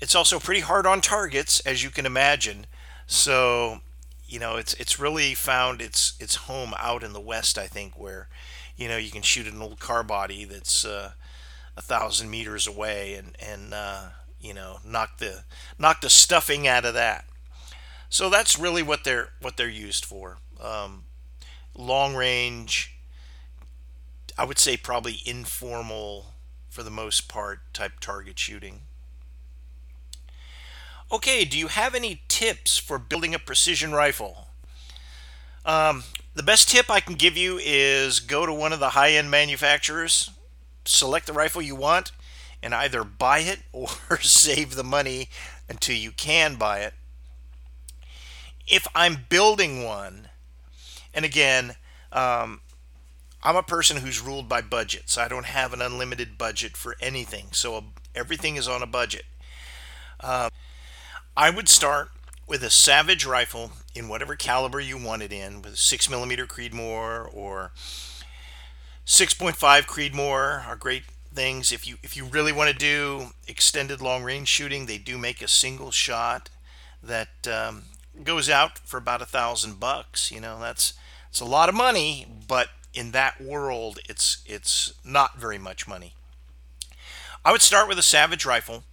it's 0.00 0.14
also 0.14 0.40
pretty 0.40 0.60
hard 0.60 0.86
on 0.86 1.00
targets, 1.00 1.60
as 1.60 1.82
you 1.82 1.90
can 1.90 2.06
imagine. 2.06 2.66
So, 3.06 3.80
you 4.26 4.38
know, 4.38 4.56
it's 4.56 4.74
it's 4.74 4.98
really 4.98 5.34
found 5.34 5.80
its 5.80 6.14
its 6.18 6.34
home 6.36 6.74
out 6.78 7.02
in 7.02 7.12
the 7.12 7.20
west, 7.20 7.58
I 7.58 7.66
think, 7.66 7.98
where 7.98 8.28
you 8.76 8.88
know 8.88 8.96
you 8.96 9.10
can 9.10 9.22
shoot 9.22 9.46
an 9.46 9.60
old 9.62 9.78
car 9.78 10.02
body 10.02 10.44
that's 10.44 10.84
uh, 10.84 11.12
a 11.76 11.82
thousand 11.82 12.30
meters 12.30 12.66
away 12.66 13.14
and 13.14 13.36
and 13.40 13.74
uh, 13.74 14.08
you 14.40 14.54
know 14.54 14.78
knock 14.84 15.18
the 15.18 15.44
knock 15.78 16.00
the 16.00 16.10
stuffing 16.10 16.66
out 16.66 16.84
of 16.84 16.94
that. 16.94 17.24
So 18.08 18.28
that's 18.28 18.58
really 18.58 18.82
what 18.82 19.04
they're 19.04 19.30
what 19.40 19.56
they're 19.56 19.68
used 19.68 20.04
for. 20.04 20.38
Um, 20.60 21.04
long 21.76 22.14
range, 22.14 22.99
I 24.40 24.44
would 24.44 24.58
say 24.58 24.76
probably 24.76 25.20
informal 25.26 26.34
for 26.70 26.82
the 26.82 26.90
most 26.90 27.28
part 27.28 27.60
type 27.74 28.00
target 28.00 28.38
shooting. 28.38 28.82
Okay, 31.12 31.44
do 31.44 31.58
you 31.58 31.66
have 31.66 31.94
any 31.94 32.22
tips 32.28 32.78
for 32.78 32.98
building 32.98 33.34
a 33.34 33.38
precision 33.38 33.92
rifle? 33.92 34.48
Um, 35.66 36.04
the 36.34 36.42
best 36.42 36.70
tip 36.70 36.88
I 36.88 37.00
can 37.00 37.16
give 37.16 37.36
you 37.36 37.58
is 37.62 38.20
go 38.20 38.46
to 38.46 38.52
one 38.54 38.72
of 38.72 38.80
the 38.80 38.90
high 38.90 39.12
end 39.12 39.30
manufacturers, 39.30 40.30
select 40.86 41.26
the 41.26 41.32
rifle 41.34 41.60
you 41.60 41.76
want, 41.76 42.12
and 42.62 42.74
either 42.74 43.04
buy 43.04 43.40
it 43.40 43.58
or 43.72 43.88
save 44.20 44.74
the 44.74 44.82
money 44.82 45.28
until 45.68 45.96
you 45.96 46.12
can 46.12 46.56
buy 46.56 46.80
it 46.80 46.94
if 48.70 48.86
I'm 48.94 49.26
building 49.28 49.84
one, 49.84 50.28
and 51.12 51.24
again, 51.24 51.74
um, 52.12 52.60
I'm 53.42 53.56
a 53.56 53.62
person 53.62 53.98
who's 53.98 54.20
ruled 54.20 54.48
by 54.48 54.60
budgets. 54.60 55.16
I 55.16 55.28
don't 55.28 55.46
have 55.46 55.72
an 55.72 55.80
unlimited 55.80 56.36
budget 56.36 56.76
for 56.76 56.96
anything, 57.00 57.48
so 57.52 57.84
everything 58.14 58.56
is 58.56 58.68
on 58.68 58.82
a 58.82 58.86
budget. 58.86 59.24
Uh, 60.18 60.50
I 61.36 61.50
would 61.50 61.68
start 61.68 62.10
with 62.46 62.62
a 62.62 62.70
Savage 62.70 63.24
rifle 63.24 63.72
in 63.94 64.08
whatever 64.08 64.36
caliber 64.36 64.80
you 64.80 64.98
want 64.98 65.22
it 65.22 65.32
in, 65.32 65.62
with 65.62 65.76
6mm 65.76 66.46
Creedmoor 66.46 67.32
or 67.34 67.72
6.5 69.06 69.86
Creedmoor 69.86 70.66
are 70.66 70.76
great 70.76 71.04
things. 71.34 71.72
If 71.72 71.86
you 71.86 71.96
if 72.02 72.16
you 72.16 72.24
really 72.24 72.52
want 72.52 72.70
to 72.70 72.76
do 72.76 73.28
extended 73.48 74.00
long 74.00 74.22
range 74.24 74.48
shooting, 74.48 74.86
they 74.86 74.98
do 74.98 75.18
make 75.18 75.42
a 75.42 75.48
single 75.48 75.90
shot 75.90 76.50
that 77.02 77.46
um, 77.48 77.84
goes 78.22 78.50
out 78.50 78.78
for 78.78 78.98
about 78.98 79.22
a 79.22 79.26
thousand 79.26 79.80
bucks. 79.80 80.30
You 80.30 80.40
know, 80.40 80.60
that's 80.60 80.94
it's 81.30 81.40
a 81.40 81.44
lot 81.44 81.68
of 81.68 81.74
money, 81.74 82.26
but 82.48 82.68
in 82.94 83.12
that 83.12 83.40
world, 83.40 83.98
it's 84.08 84.42
it's 84.46 84.92
not 85.04 85.38
very 85.38 85.58
much 85.58 85.86
money. 85.86 86.14
I 87.44 87.52
would 87.52 87.62
start 87.62 87.88
with 87.88 87.98
a 87.98 88.02
Savage 88.02 88.44
rifle. 88.44 88.84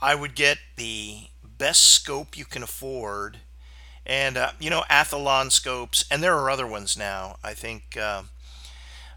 I 0.00 0.14
would 0.14 0.34
get 0.34 0.58
the 0.76 1.28
best 1.42 1.82
scope 1.82 2.36
you 2.36 2.44
can 2.44 2.62
afford, 2.62 3.38
and 4.06 4.36
uh, 4.36 4.52
you 4.60 4.70
know 4.70 4.84
Athlon 4.90 5.50
scopes, 5.50 6.04
and 6.10 6.22
there 6.22 6.36
are 6.36 6.50
other 6.50 6.66
ones 6.66 6.96
now. 6.96 7.36
I 7.42 7.54
think 7.54 7.96
uh, 7.96 8.22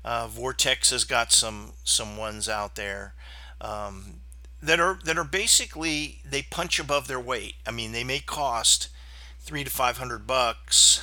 uh, 0.04 0.28
Vortex 0.28 0.90
has 0.92 1.04
got 1.04 1.32
some 1.32 1.74
some 1.84 2.18
ones 2.18 2.48
out 2.50 2.76
there. 2.76 3.14
Um, 3.60 4.22
that 4.62 4.80
are 4.80 5.00
that 5.06 5.18
are 5.18 5.24
basically 5.24 6.22
they 6.24 6.44
punch 6.44 6.80
above 6.80 7.08
their 7.08 7.20
weight. 7.20 7.56
I 7.66 7.72
mean, 7.72 7.92
they 7.92 8.04
may 8.04 8.20
cost 8.20 8.90
three 9.40 9.64
to 9.64 9.70
five 9.70 9.98
hundred 9.98 10.28
bucks, 10.28 11.02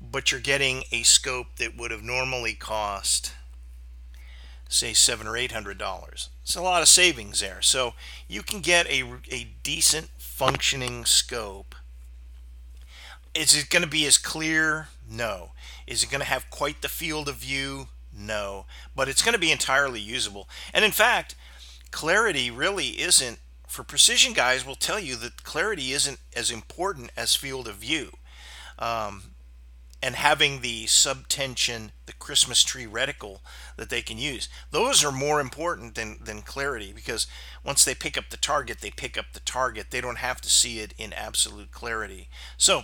but 0.00 0.30
you're 0.30 0.40
getting 0.40 0.84
a 0.92 1.02
scope 1.02 1.56
that 1.56 1.76
would 1.76 1.90
have 1.90 2.02
normally 2.02 2.54
cost 2.54 3.32
say 4.68 4.92
seven 4.92 5.26
or 5.26 5.36
eight 5.36 5.52
hundred 5.52 5.78
dollars. 5.78 6.30
It's 6.42 6.56
a 6.56 6.62
lot 6.62 6.82
of 6.82 6.88
savings 6.88 7.40
there. 7.40 7.62
So 7.62 7.94
you 8.28 8.42
can 8.42 8.60
get 8.60 8.86
a, 8.88 9.04
a 9.30 9.48
decent 9.62 10.08
functioning 10.18 11.04
scope. 11.04 11.74
Is 13.34 13.56
it 13.56 13.70
going 13.70 13.82
to 13.82 13.88
be 13.88 14.06
as 14.06 14.18
clear? 14.18 14.88
No. 15.08 15.52
Is 15.86 16.02
it 16.02 16.10
going 16.10 16.20
to 16.20 16.26
have 16.26 16.50
quite 16.50 16.82
the 16.82 16.88
field 16.88 17.28
of 17.28 17.36
view? 17.36 17.88
No. 18.16 18.66
But 18.94 19.08
it's 19.08 19.22
going 19.22 19.34
to 19.34 19.38
be 19.38 19.52
entirely 19.52 20.00
usable. 20.00 20.48
And 20.72 20.84
in 20.84 20.90
fact, 20.90 21.34
clarity 21.90 22.50
really 22.50 23.00
isn't 23.00 23.38
for 23.68 23.82
precision 23.82 24.32
guys 24.32 24.64
will 24.64 24.76
tell 24.76 24.98
you 24.98 25.16
that 25.16 25.42
clarity 25.42 25.92
isn't 25.92 26.18
as 26.34 26.50
important 26.50 27.10
as 27.16 27.34
field 27.34 27.68
of 27.68 27.76
view. 27.76 28.12
Um, 28.78 29.34
and 30.02 30.14
having 30.14 30.60
the 30.60 30.84
subtension, 30.84 31.90
the 32.06 32.12
Christmas 32.12 32.62
tree 32.62 32.86
reticle 32.86 33.40
that 33.76 33.90
they 33.90 34.02
can 34.02 34.18
use. 34.18 34.48
Those 34.70 35.04
are 35.04 35.12
more 35.12 35.40
important 35.40 35.94
than, 35.94 36.18
than 36.22 36.42
clarity 36.42 36.92
because 36.94 37.26
once 37.64 37.84
they 37.84 37.94
pick 37.94 38.16
up 38.18 38.30
the 38.30 38.36
target, 38.36 38.80
they 38.80 38.90
pick 38.90 39.16
up 39.16 39.26
the 39.32 39.40
target. 39.40 39.90
They 39.90 40.00
don't 40.00 40.18
have 40.18 40.40
to 40.42 40.50
see 40.50 40.80
it 40.80 40.94
in 40.98 41.12
absolute 41.12 41.72
clarity. 41.72 42.28
So, 42.56 42.80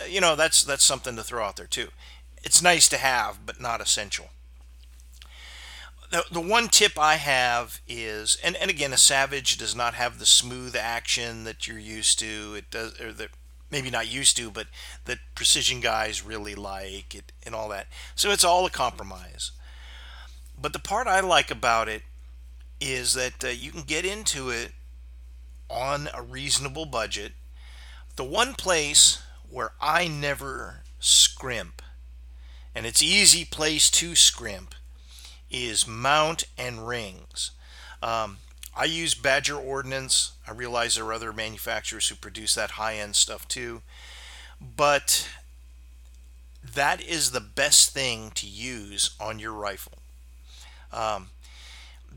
uh, 0.00 0.06
you 0.08 0.20
know, 0.20 0.36
that's 0.36 0.62
that's 0.64 0.84
something 0.84 1.16
to 1.16 1.22
throw 1.22 1.44
out 1.44 1.56
there 1.56 1.66
too. 1.66 1.88
It's 2.42 2.62
nice 2.62 2.88
to 2.90 2.98
have, 2.98 3.46
but 3.46 3.60
not 3.60 3.80
essential 3.80 4.28
the, 6.14 6.24
the 6.30 6.40
one 6.40 6.68
tip 6.68 6.96
I 6.96 7.16
have 7.16 7.80
is, 7.88 8.38
and, 8.44 8.54
and 8.56 8.70
again, 8.70 8.92
a 8.92 8.96
Savage 8.96 9.56
does 9.56 9.74
not 9.74 9.94
have 9.94 10.18
the 10.18 10.26
smooth 10.26 10.76
action 10.76 11.42
that 11.42 11.66
you're 11.66 11.78
used 11.78 12.20
to. 12.20 12.54
It 12.56 12.70
does, 12.70 13.00
or 13.00 13.12
that 13.14 13.30
maybe 13.74 13.90
not 13.90 14.06
used 14.06 14.36
to, 14.36 14.52
but 14.52 14.68
that 15.04 15.18
precision 15.34 15.80
guys 15.80 16.24
really 16.24 16.54
like 16.54 17.12
it 17.12 17.32
and 17.44 17.56
all 17.56 17.68
that. 17.68 17.88
So 18.14 18.30
it's 18.30 18.44
all 18.44 18.64
a 18.64 18.70
compromise. 18.70 19.50
But 20.56 20.72
the 20.72 20.78
part 20.78 21.08
I 21.08 21.18
like 21.18 21.50
about 21.50 21.88
it 21.88 22.02
is 22.80 23.14
that 23.14 23.42
uh, 23.42 23.48
you 23.48 23.72
can 23.72 23.82
get 23.82 24.04
into 24.04 24.48
it 24.48 24.70
on 25.68 26.08
a 26.14 26.22
reasonable 26.22 26.86
budget. 26.86 27.32
The 28.14 28.22
one 28.22 28.54
place 28.54 29.20
where 29.50 29.72
I 29.80 30.06
never 30.06 30.82
scrimp, 31.00 31.82
and 32.76 32.86
it's 32.86 33.02
easy 33.02 33.44
place 33.44 33.90
to 33.90 34.14
scrimp, 34.14 34.76
is 35.50 35.84
mount 35.84 36.44
and 36.56 36.86
rings. 36.86 37.50
Um, 38.00 38.36
I 38.76 38.84
use 38.84 39.14
Badger 39.14 39.56
Ordnance. 39.56 40.32
I 40.46 40.52
realize 40.52 40.96
there 40.96 41.04
are 41.04 41.12
other 41.12 41.32
manufacturers 41.32 42.08
who 42.08 42.16
produce 42.16 42.54
that 42.54 42.72
high 42.72 42.96
end 42.96 43.16
stuff 43.16 43.46
too. 43.46 43.82
But 44.60 45.28
that 46.74 47.02
is 47.02 47.30
the 47.30 47.40
best 47.40 47.90
thing 47.90 48.30
to 48.34 48.46
use 48.46 49.14
on 49.20 49.38
your 49.38 49.52
rifle. 49.52 49.98
Um, 50.92 51.28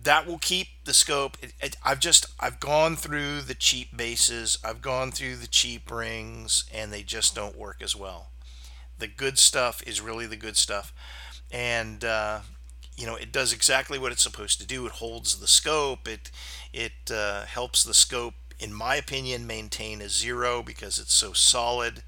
that 0.03 0.25
will 0.27 0.37
keep 0.37 0.67
the 0.85 0.93
scope. 0.93 1.37
It, 1.41 1.53
it, 1.59 1.75
I've 1.83 1.99
just 1.99 2.27
I've 2.39 2.59
gone 2.59 2.95
through 2.95 3.41
the 3.41 3.55
cheap 3.55 3.95
bases. 3.95 4.57
I've 4.63 4.81
gone 4.81 5.11
through 5.11 5.37
the 5.37 5.47
cheap 5.47 5.91
rings, 5.91 6.65
and 6.73 6.93
they 6.93 7.03
just 7.03 7.35
don't 7.35 7.57
work 7.57 7.81
as 7.81 7.95
well. 7.95 8.27
The 8.99 9.07
good 9.07 9.37
stuff 9.37 9.83
is 9.85 10.01
really 10.01 10.25
the 10.25 10.35
good 10.37 10.57
stuff, 10.57 10.93
and 11.51 12.03
uh, 12.03 12.39
you 12.97 13.05
know 13.05 13.15
it 13.15 13.31
does 13.31 13.53
exactly 13.53 13.99
what 13.99 14.11
it's 14.11 14.23
supposed 14.23 14.59
to 14.61 14.67
do. 14.67 14.85
It 14.85 14.93
holds 14.93 15.39
the 15.39 15.47
scope. 15.47 16.07
It 16.07 16.31
it 16.73 17.11
uh, 17.11 17.45
helps 17.45 17.83
the 17.83 17.93
scope 17.93 18.33
in 18.59 18.73
my 18.73 18.95
opinion 18.95 19.45
maintain 19.47 20.01
a 20.01 20.09
zero 20.09 20.63
because 20.63 20.97
it's 20.99 21.13
so 21.13 21.33
solid. 21.33 22.03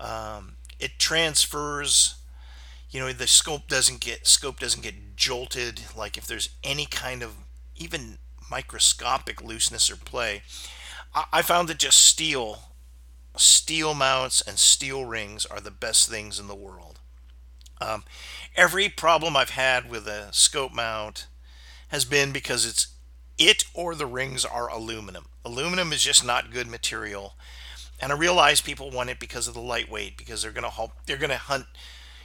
Um, 0.00 0.56
it 0.78 0.98
transfers 0.98 2.16
you 2.90 3.00
know 3.00 3.12
the 3.12 3.26
scope 3.26 3.68
doesn't 3.68 4.00
get 4.00 4.26
scope 4.26 4.60
doesn't 4.60 4.82
get 4.82 5.16
jolted. 5.16 5.82
Like 5.96 6.16
if 6.16 6.26
there's 6.26 6.50
any 6.64 6.86
kind 6.86 7.22
of 7.22 7.34
even 7.76 8.18
microscopic 8.50 9.42
looseness 9.42 9.90
or 9.90 9.96
play 9.96 10.42
I, 11.14 11.24
I 11.32 11.42
found 11.42 11.68
that 11.68 11.78
just 11.78 11.98
steel 11.98 12.60
steel 13.36 13.94
mounts 13.94 14.40
and 14.40 14.58
steel 14.58 15.04
rings 15.04 15.44
are 15.44 15.60
the 15.60 15.70
best 15.70 16.08
things 16.08 16.38
in 16.38 16.48
the 16.48 16.54
world 16.54 16.95
um, 17.80 18.04
every 18.56 18.88
problem 18.88 19.36
I've 19.36 19.50
had 19.50 19.90
with 19.90 20.06
a 20.06 20.32
scope 20.32 20.72
mount 20.72 21.26
has 21.88 22.04
been 22.04 22.32
because 22.32 22.66
it's 22.66 22.88
it 23.38 23.64
or 23.74 23.94
the 23.94 24.06
rings 24.06 24.44
are 24.44 24.68
aluminum. 24.68 25.26
Aluminum 25.44 25.92
is 25.92 26.02
just 26.02 26.24
not 26.24 26.50
good 26.50 26.66
material. 26.66 27.34
And 28.00 28.12
I 28.12 28.16
realize 28.16 28.60
people 28.60 28.90
want 28.90 29.10
it 29.10 29.18
because 29.18 29.48
of 29.48 29.54
the 29.54 29.60
lightweight, 29.60 30.16
because 30.16 30.42
they're 30.42 30.52
gonna 30.52 30.70
help 30.70 30.92
they're 31.06 31.16
gonna 31.16 31.36
hunt, 31.36 31.66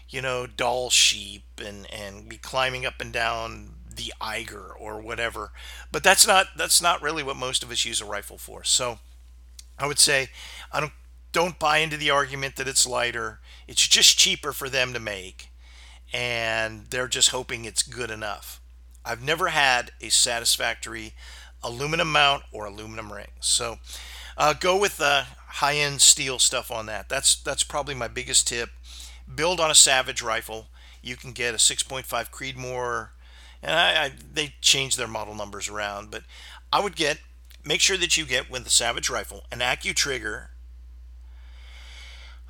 you 0.10 0.22
know, 0.22 0.48
Dall 0.48 0.90
sheep 0.90 1.44
and, 1.64 1.92
and 1.92 2.28
be 2.28 2.38
climbing 2.38 2.86
up 2.86 3.00
and 3.00 3.12
down 3.14 3.76
the 3.94 4.14
Eiger 4.20 4.72
or 4.78 5.02
whatever. 5.02 5.52
But 5.92 6.04
that's 6.04 6.28
not 6.28 6.48
that's 6.58 6.82
not 6.82 7.02
really 7.02 7.24
what 7.24 7.38
most 7.38 7.64
of 7.64 7.72
us 7.72 7.86
use 7.86 8.02
a 8.02 8.06
rifle 8.06 8.38
for. 8.38 8.64
So 8.64 9.00
I 9.78 9.88
would 9.88 10.00
say 10.00 10.30
I 10.72 10.80
don't 10.80 10.94
don't 11.32 11.60
buy 11.60 11.78
into 11.80 11.98
the 11.98 12.10
argument 12.10 12.56
that 12.58 12.68
it's 12.68 12.88
lighter. 12.88 13.40
It's 13.68 13.88
just 13.88 14.18
cheaper 14.18 14.52
for 14.54 14.70
them 14.70 14.94
to 14.94 15.00
make 15.00 15.50
and 16.14 16.86
they're 16.90 17.08
just 17.08 17.30
hoping 17.30 17.66
it's 17.66 17.84
good 17.84 18.12
enough. 18.12 18.60
I've 19.06 19.22
never 19.24 19.50
had 19.50 19.92
a 20.02 20.10
satisfactory 20.10 21.14
aluminum 21.64 22.12
mount 22.12 22.44
or 22.52 22.66
aluminum 22.66 23.12
ring. 23.14 23.30
So 23.40 23.80
Uh, 24.38 24.54
go 24.54 24.78
with 24.78 24.98
the 24.98 25.28
high-end 25.48 26.02
steel 26.02 26.40
stuff 26.40 26.72
on 26.72 26.86
that. 26.88 27.10
That's 27.10 27.36
that's 27.36 27.64
probably 27.64 27.94
my 27.96 28.08
biggest 28.08 28.48
tip. 28.48 28.72
Build 29.34 29.60
on 29.60 29.70
a 29.72 29.76
Savage 29.76 30.22
rifle. 30.22 30.68
You 31.02 31.16
can 31.18 31.34
get 31.34 31.54
a 31.54 31.58
6.5 31.60 32.32
Creedmoor, 32.32 33.10
and 33.62 33.76
I, 33.76 34.06
I, 34.06 34.14
they 34.34 34.56
change 34.62 34.96
their 34.96 35.08
model 35.08 35.36
numbers 35.36 35.70
around, 35.70 36.12
but 36.12 36.24
I 36.72 36.80
would 36.82 36.96
get 36.96 37.20
make 37.64 37.82
sure 37.82 37.98
that 37.98 38.18
you 38.18 38.26
get 38.26 38.50
with 38.50 38.64
the 38.64 38.70
Savage 38.70 39.10
rifle 39.10 39.44
an 39.52 39.60
AccuTrigger. 39.60 40.48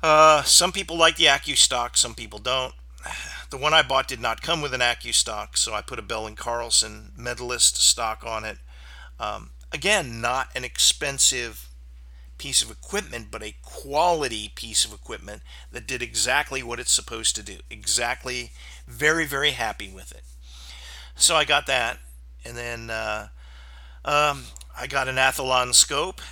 Uh, 0.02 0.42
some 0.42 0.72
people 0.72 0.96
like 0.96 1.16
the 1.16 1.26
AccuStock, 1.26 1.96
some 1.96 2.14
people 2.14 2.38
don't. 2.38 2.74
The 3.50 3.58
one 3.58 3.74
I 3.74 3.82
bought 3.82 4.08
did 4.08 4.18
not 4.18 4.40
come 4.40 4.62
with 4.62 4.72
an 4.72 4.80
AccuStock, 4.80 5.58
so 5.58 5.74
I 5.74 5.82
put 5.82 5.98
a 5.98 6.02
Bell 6.02 6.26
and 6.26 6.38
Carlson 6.38 7.12
Medalist 7.18 7.76
stock 7.76 8.24
on 8.24 8.46
it. 8.46 8.56
Um, 9.20 9.50
again, 9.70 10.22
not 10.22 10.48
an 10.56 10.64
expensive 10.64 11.68
piece 12.38 12.62
of 12.62 12.70
equipment, 12.70 13.26
but 13.30 13.42
a 13.42 13.54
quality 13.62 14.50
piece 14.54 14.86
of 14.86 14.94
equipment 14.94 15.42
that 15.70 15.86
did 15.86 16.00
exactly 16.00 16.62
what 16.62 16.80
it's 16.80 16.90
supposed 16.90 17.36
to 17.36 17.42
do. 17.42 17.58
Exactly, 17.68 18.52
very, 18.86 19.26
very 19.26 19.50
happy 19.50 19.92
with 19.94 20.12
it. 20.12 20.22
So 21.14 21.36
I 21.36 21.44
got 21.44 21.66
that, 21.66 21.98
and 22.42 22.56
then 22.56 22.88
uh, 22.88 23.28
um, 24.02 24.44
I 24.80 24.86
got 24.88 25.08
an 25.08 25.16
Athlon 25.16 25.74
scope, 25.74 26.22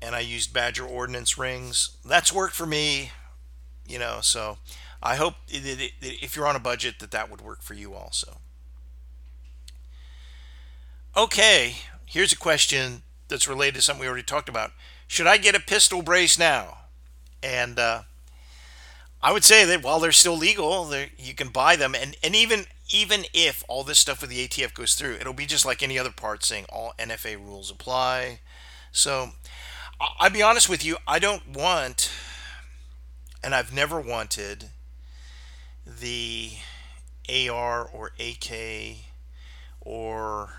and 0.00 0.14
I 0.14 0.20
used 0.20 0.52
Badger 0.52 0.84
Ordnance 0.84 1.38
rings. 1.38 1.96
That's 2.04 2.32
worked 2.32 2.54
for 2.54 2.66
me, 2.66 3.10
you 3.86 3.98
know. 3.98 4.18
So 4.22 4.58
I 5.02 5.16
hope 5.16 5.34
if 5.48 6.36
you're 6.36 6.46
on 6.46 6.56
a 6.56 6.60
budget 6.60 6.98
that 7.00 7.10
that 7.10 7.30
would 7.30 7.40
work 7.40 7.62
for 7.62 7.74
you 7.74 7.94
also. 7.94 8.38
Okay, 11.16 11.76
here's 12.06 12.32
a 12.32 12.36
question 12.36 13.02
that's 13.28 13.48
related 13.48 13.76
to 13.76 13.82
something 13.82 14.00
we 14.00 14.06
already 14.06 14.22
talked 14.22 14.48
about. 14.48 14.72
Should 15.06 15.26
I 15.26 15.36
get 15.36 15.54
a 15.54 15.60
pistol 15.60 16.02
brace 16.02 16.38
now? 16.38 16.78
And 17.42 17.78
uh, 17.78 18.02
I 19.22 19.32
would 19.32 19.44
say 19.44 19.64
that 19.64 19.82
while 19.82 20.00
they're 20.00 20.12
still 20.12 20.36
legal, 20.36 20.88
you 21.16 21.34
can 21.34 21.48
buy 21.48 21.76
them, 21.76 21.94
and, 21.94 22.16
and 22.22 22.36
even 22.36 22.66
even 22.90 23.24
if 23.34 23.62
all 23.68 23.84
this 23.84 23.98
stuff 23.98 24.22
with 24.22 24.30
the 24.30 24.46
ATF 24.48 24.72
goes 24.72 24.94
through, 24.94 25.14
it'll 25.14 25.34
be 25.34 25.44
just 25.44 25.66
like 25.66 25.82
any 25.82 25.98
other 25.98 26.10
part 26.10 26.42
saying 26.42 26.64
all 26.70 26.94
NFA 26.98 27.36
rules 27.36 27.70
apply. 27.70 28.40
So 28.92 29.30
I'll 30.00 30.30
be 30.30 30.42
honest 30.42 30.68
with 30.68 30.84
you, 30.84 30.96
I 31.06 31.18
don't 31.18 31.48
want, 31.48 32.10
and 33.42 33.54
I've 33.54 33.72
never 33.72 34.00
wanted 34.00 34.70
the 35.84 36.52
AR 37.28 37.84
or 37.84 38.12
AK 38.20 38.98
or 39.80 40.50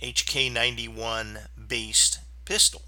HK91 0.00 1.46
based 1.68 2.20
pistol 2.44 2.82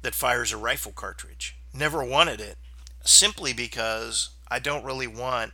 that 0.00 0.14
fires 0.14 0.52
a 0.52 0.56
rifle 0.56 0.92
cartridge. 0.92 1.56
Never 1.74 2.02
wanted 2.02 2.40
it 2.40 2.56
simply 3.04 3.52
because 3.52 4.30
I 4.48 4.58
don't 4.58 4.84
really 4.84 5.06
want 5.06 5.52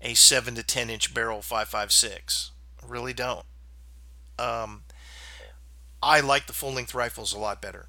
a 0.00 0.14
7 0.14 0.54
to 0.56 0.62
10 0.62 0.90
inch 0.90 1.14
barrel 1.14 1.42
556. 1.42 2.50
I 2.82 2.86
really 2.86 3.12
don't. 3.12 3.44
Um, 4.38 4.82
I 6.02 6.20
like 6.20 6.46
the 6.46 6.52
full 6.52 6.72
length 6.72 6.94
rifles 6.94 7.32
a 7.32 7.38
lot 7.38 7.62
better. 7.62 7.86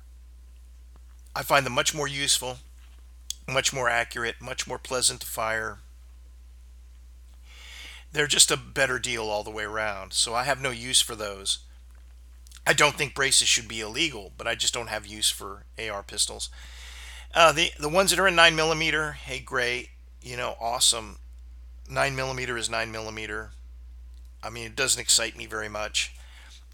I 1.40 1.44
find 1.44 1.66
them 1.66 1.74
much 1.74 1.96
more 1.96 2.08
useful, 2.08 2.58
much 3.48 3.74
more 3.74 3.90
accurate, 3.90 4.36
much 4.42 4.68
more 4.68 4.78
pleasant 4.78 5.22
to 5.22 5.28
fire 5.28 5.80
they're 8.12 8.28
just 8.28 8.52
a 8.52 8.58
better 8.58 9.00
deal 9.00 9.30
all 9.30 9.44
the 9.44 9.52
way 9.52 9.64
around. 9.64 10.14
So 10.14 10.34
I 10.34 10.44
have 10.44 10.62
no 10.62 10.72
use 10.72 11.02
for 11.02 11.16
those. 11.16 11.60
I 12.66 12.74
don't 12.74 12.96
think 12.96 13.16
braces 13.16 13.48
should 13.48 13.68
be 13.68 13.82
illegal, 13.82 14.32
but 14.38 14.48
I 14.48 14.56
just 14.56 14.74
don't 14.74 14.90
have 14.90 15.06
use 15.06 15.30
for 15.30 15.64
AR 15.80 16.04
pistols. 16.04 16.50
Uh, 17.34 17.52
the 17.52 17.72
the 17.80 17.90
ones 17.90 18.10
that 18.10 18.20
are 18.20 18.28
in 18.28 18.36
nine 18.36 18.56
millimeter, 18.56 19.14
hey, 19.14 19.40
great, 19.40 19.90
you 20.22 20.36
know, 20.36 20.56
awesome. 20.60 21.18
Nine 21.90 22.16
millimeter 22.16 22.58
is 22.58 22.70
nine 22.70 22.92
millimeter. 22.92 23.52
I 24.44 24.50
mean, 24.50 24.66
it 24.66 24.76
doesn't 24.76 25.02
excite 25.02 25.38
me 25.38 25.46
very 25.46 25.70
much. 25.70 26.14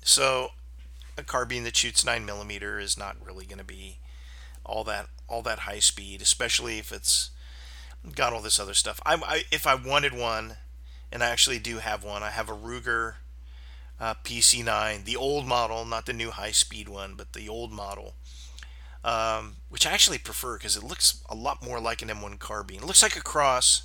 So 0.03 0.49
a 1.17 1.23
carbine 1.23 1.63
that 1.63 1.75
shoots 1.75 2.05
nine 2.05 2.25
millimeter 2.25 2.79
is 2.79 2.97
not 2.97 3.17
really 3.25 3.45
going 3.45 3.57
to 3.57 3.63
be 3.63 3.97
all 4.65 4.83
that 4.85 5.07
all 5.27 5.41
that 5.41 5.59
high 5.59 5.79
speed, 5.79 6.21
especially 6.21 6.77
if 6.77 6.91
it's 6.91 7.31
got 8.15 8.33
all 8.33 8.41
this 8.41 8.59
other 8.59 8.73
stuff. 8.73 8.99
I, 9.05 9.15
I 9.15 9.43
if 9.51 9.65
I 9.65 9.75
wanted 9.75 10.13
one 10.13 10.57
and 11.11 11.23
I 11.23 11.29
actually 11.29 11.59
do 11.59 11.77
have 11.77 12.03
one. 12.03 12.23
I 12.23 12.29
have 12.29 12.49
a 12.49 12.53
Ruger 12.53 13.15
uh, 13.99 14.15
PC9, 14.23 15.05
the 15.05 15.15
old 15.15 15.47
model, 15.47 15.85
not 15.85 16.05
the 16.05 16.13
new 16.13 16.31
high-speed 16.31 16.89
one, 16.89 17.13
but 17.15 17.33
the 17.33 17.47
old 17.47 17.71
model, 17.71 18.15
um, 19.03 19.57
which 19.69 19.87
I 19.87 19.91
actually 19.91 20.17
prefer 20.17 20.57
because 20.57 20.75
it 20.75 20.83
looks 20.83 21.21
a 21.29 21.35
lot 21.35 21.63
more 21.63 21.79
like 21.79 22.01
an 22.01 22.09
M1 22.09 22.39
carbine. 22.39 22.79
It 22.79 22.85
looks 22.85 23.03
like 23.03 23.15
a 23.15 23.21
cross 23.21 23.83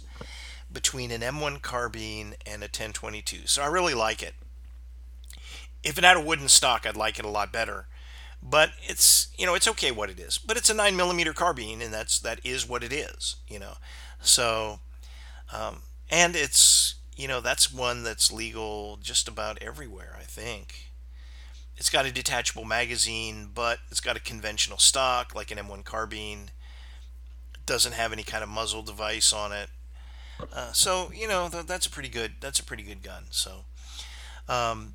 between 0.73 1.11
an 1.11 1.21
M1 1.21 1.62
carbine 1.62 2.35
and 2.45 2.62
a 2.62 2.66
1022, 2.66 3.47
so 3.47 3.62
I 3.62 3.66
really 3.66 3.95
like 3.95 4.23
it. 4.23 4.35
If 5.83 5.97
it 5.97 6.05
had 6.05 6.16
a 6.16 6.21
wooden 6.21 6.49
stock, 6.49 6.87
I'd 6.87 6.97
like 6.97 7.19
it 7.19 7.25
a 7.25 7.31
lot 7.31 7.53
better. 7.53 7.87
But 8.42 8.70
it's 8.83 9.29
you 9.37 9.46
know 9.46 9.55
it's 9.55 9.68
okay 9.68 9.90
what 9.90 10.11
it 10.11 10.18
is. 10.18 10.38
But 10.38 10.57
it's 10.57 10.70
a 10.70 10.74
nine 10.74 10.96
millimeter 10.96 11.33
carbine, 11.33 11.83
and 11.83 11.92
that's 11.92 12.18
that 12.20 12.40
is 12.44 12.68
what 12.68 12.83
it 12.83 12.92
is. 12.92 13.37
You 13.48 13.59
know, 13.59 13.74
so 14.22 14.81
um, 15.53 15.83
and 16.11 16.35
it's 16.37 16.94
you 17.20 17.29
know, 17.29 17.42
that's 17.42 17.72
one 17.72 18.03
that's 18.03 18.33
legal 18.33 18.98
just 19.03 19.29
about 19.29 19.59
everywhere, 19.61 20.16
I 20.18 20.22
think. 20.22 20.90
It's 21.76 21.90
got 21.90 22.07
a 22.07 22.12
detachable 22.12 22.64
magazine, 22.64 23.50
but 23.55 23.81
it's 23.90 24.00
got 24.00 24.16
a 24.16 24.20
conventional 24.20 24.79
stock 24.79 25.35
like 25.35 25.50
an 25.50 25.59
M1 25.59 25.85
carbine. 25.85 26.50
It 27.55 27.66
doesn't 27.66 27.92
have 27.92 28.14
any 28.14 28.22
kind 28.22 28.42
of 28.42 28.48
muzzle 28.48 28.83
device 28.83 29.35
on 29.35 29.53
it. 29.53 29.68
Uh, 30.50 30.72
so 30.72 31.11
you 31.14 31.29
know 31.29 31.50
that's 31.50 31.85
a 31.85 31.90
pretty 31.90 32.09
good 32.09 32.33
that's 32.40 32.59
a 32.59 32.64
pretty 32.64 32.83
good 32.83 33.03
gun. 33.03 33.24
So 33.29 33.64
um, 34.48 34.94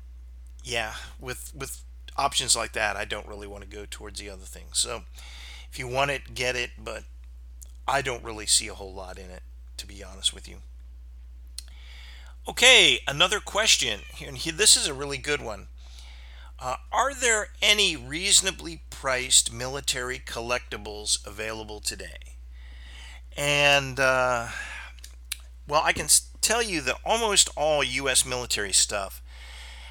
yeah, 0.64 0.94
with 1.20 1.52
with 1.54 1.82
options 2.16 2.56
like 2.56 2.72
that, 2.72 2.96
I 2.96 3.04
don't 3.04 3.28
really 3.28 3.46
want 3.46 3.62
to 3.62 3.76
go 3.76 3.86
towards 3.88 4.20
the 4.20 4.30
other 4.30 4.44
things. 4.44 4.78
So 4.78 5.02
if 5.70 5.78
you 5.78 5.88
want 5.88 6.10
it, 6.10 6.34
get 6.34 6.56
it, 6.56 6.70
but 6.78 7.04
I 7.86 8.02
don't 8.02 8.24
really 8.24 8.46
see 8.46 8.68
a 8.68 8.74
whole 8.74 8.94
lot 8.94 9.18
in 9.18 9.30
it, 9.30 9.42
to 9.76 9.86
be 9.86 10.02
honest 10.02 10.34
with 10.34 10.48
you. 10.48 10.58
Okay, 12.48 13.00
another 13.08 13.40
question. 13.40 14.00
And 14.24 14.36
this 14.38 14.76
is 14.76 14.86
a 14.86 14.94
really 14.94 15.18
good 15.18 15.42
one. 15.42 15.68
Uh, 16.58 16.76
are 16.90 17.14
there 17.14 17.48
any 17.60 17.96
reasonably 17.96 18.82
priced 18.88 19.52
military 19.52 20.18
collectibles 20.18 21.24
available 21.26 21.80
today? 21.80 22.36
And, 23.36 24.00
uh, 24.00 24.48
well, 25.68 25.82
I 25.84 25.92
can 25.92 26.06
tell 26.40 26.62
you 26.62 26.80
that 26.82 26.96
almost 27.04 27.50
all 27.56 27.84
U.S. 27.84 28.24
military 28.24 28.72
stuff 28.72 29.20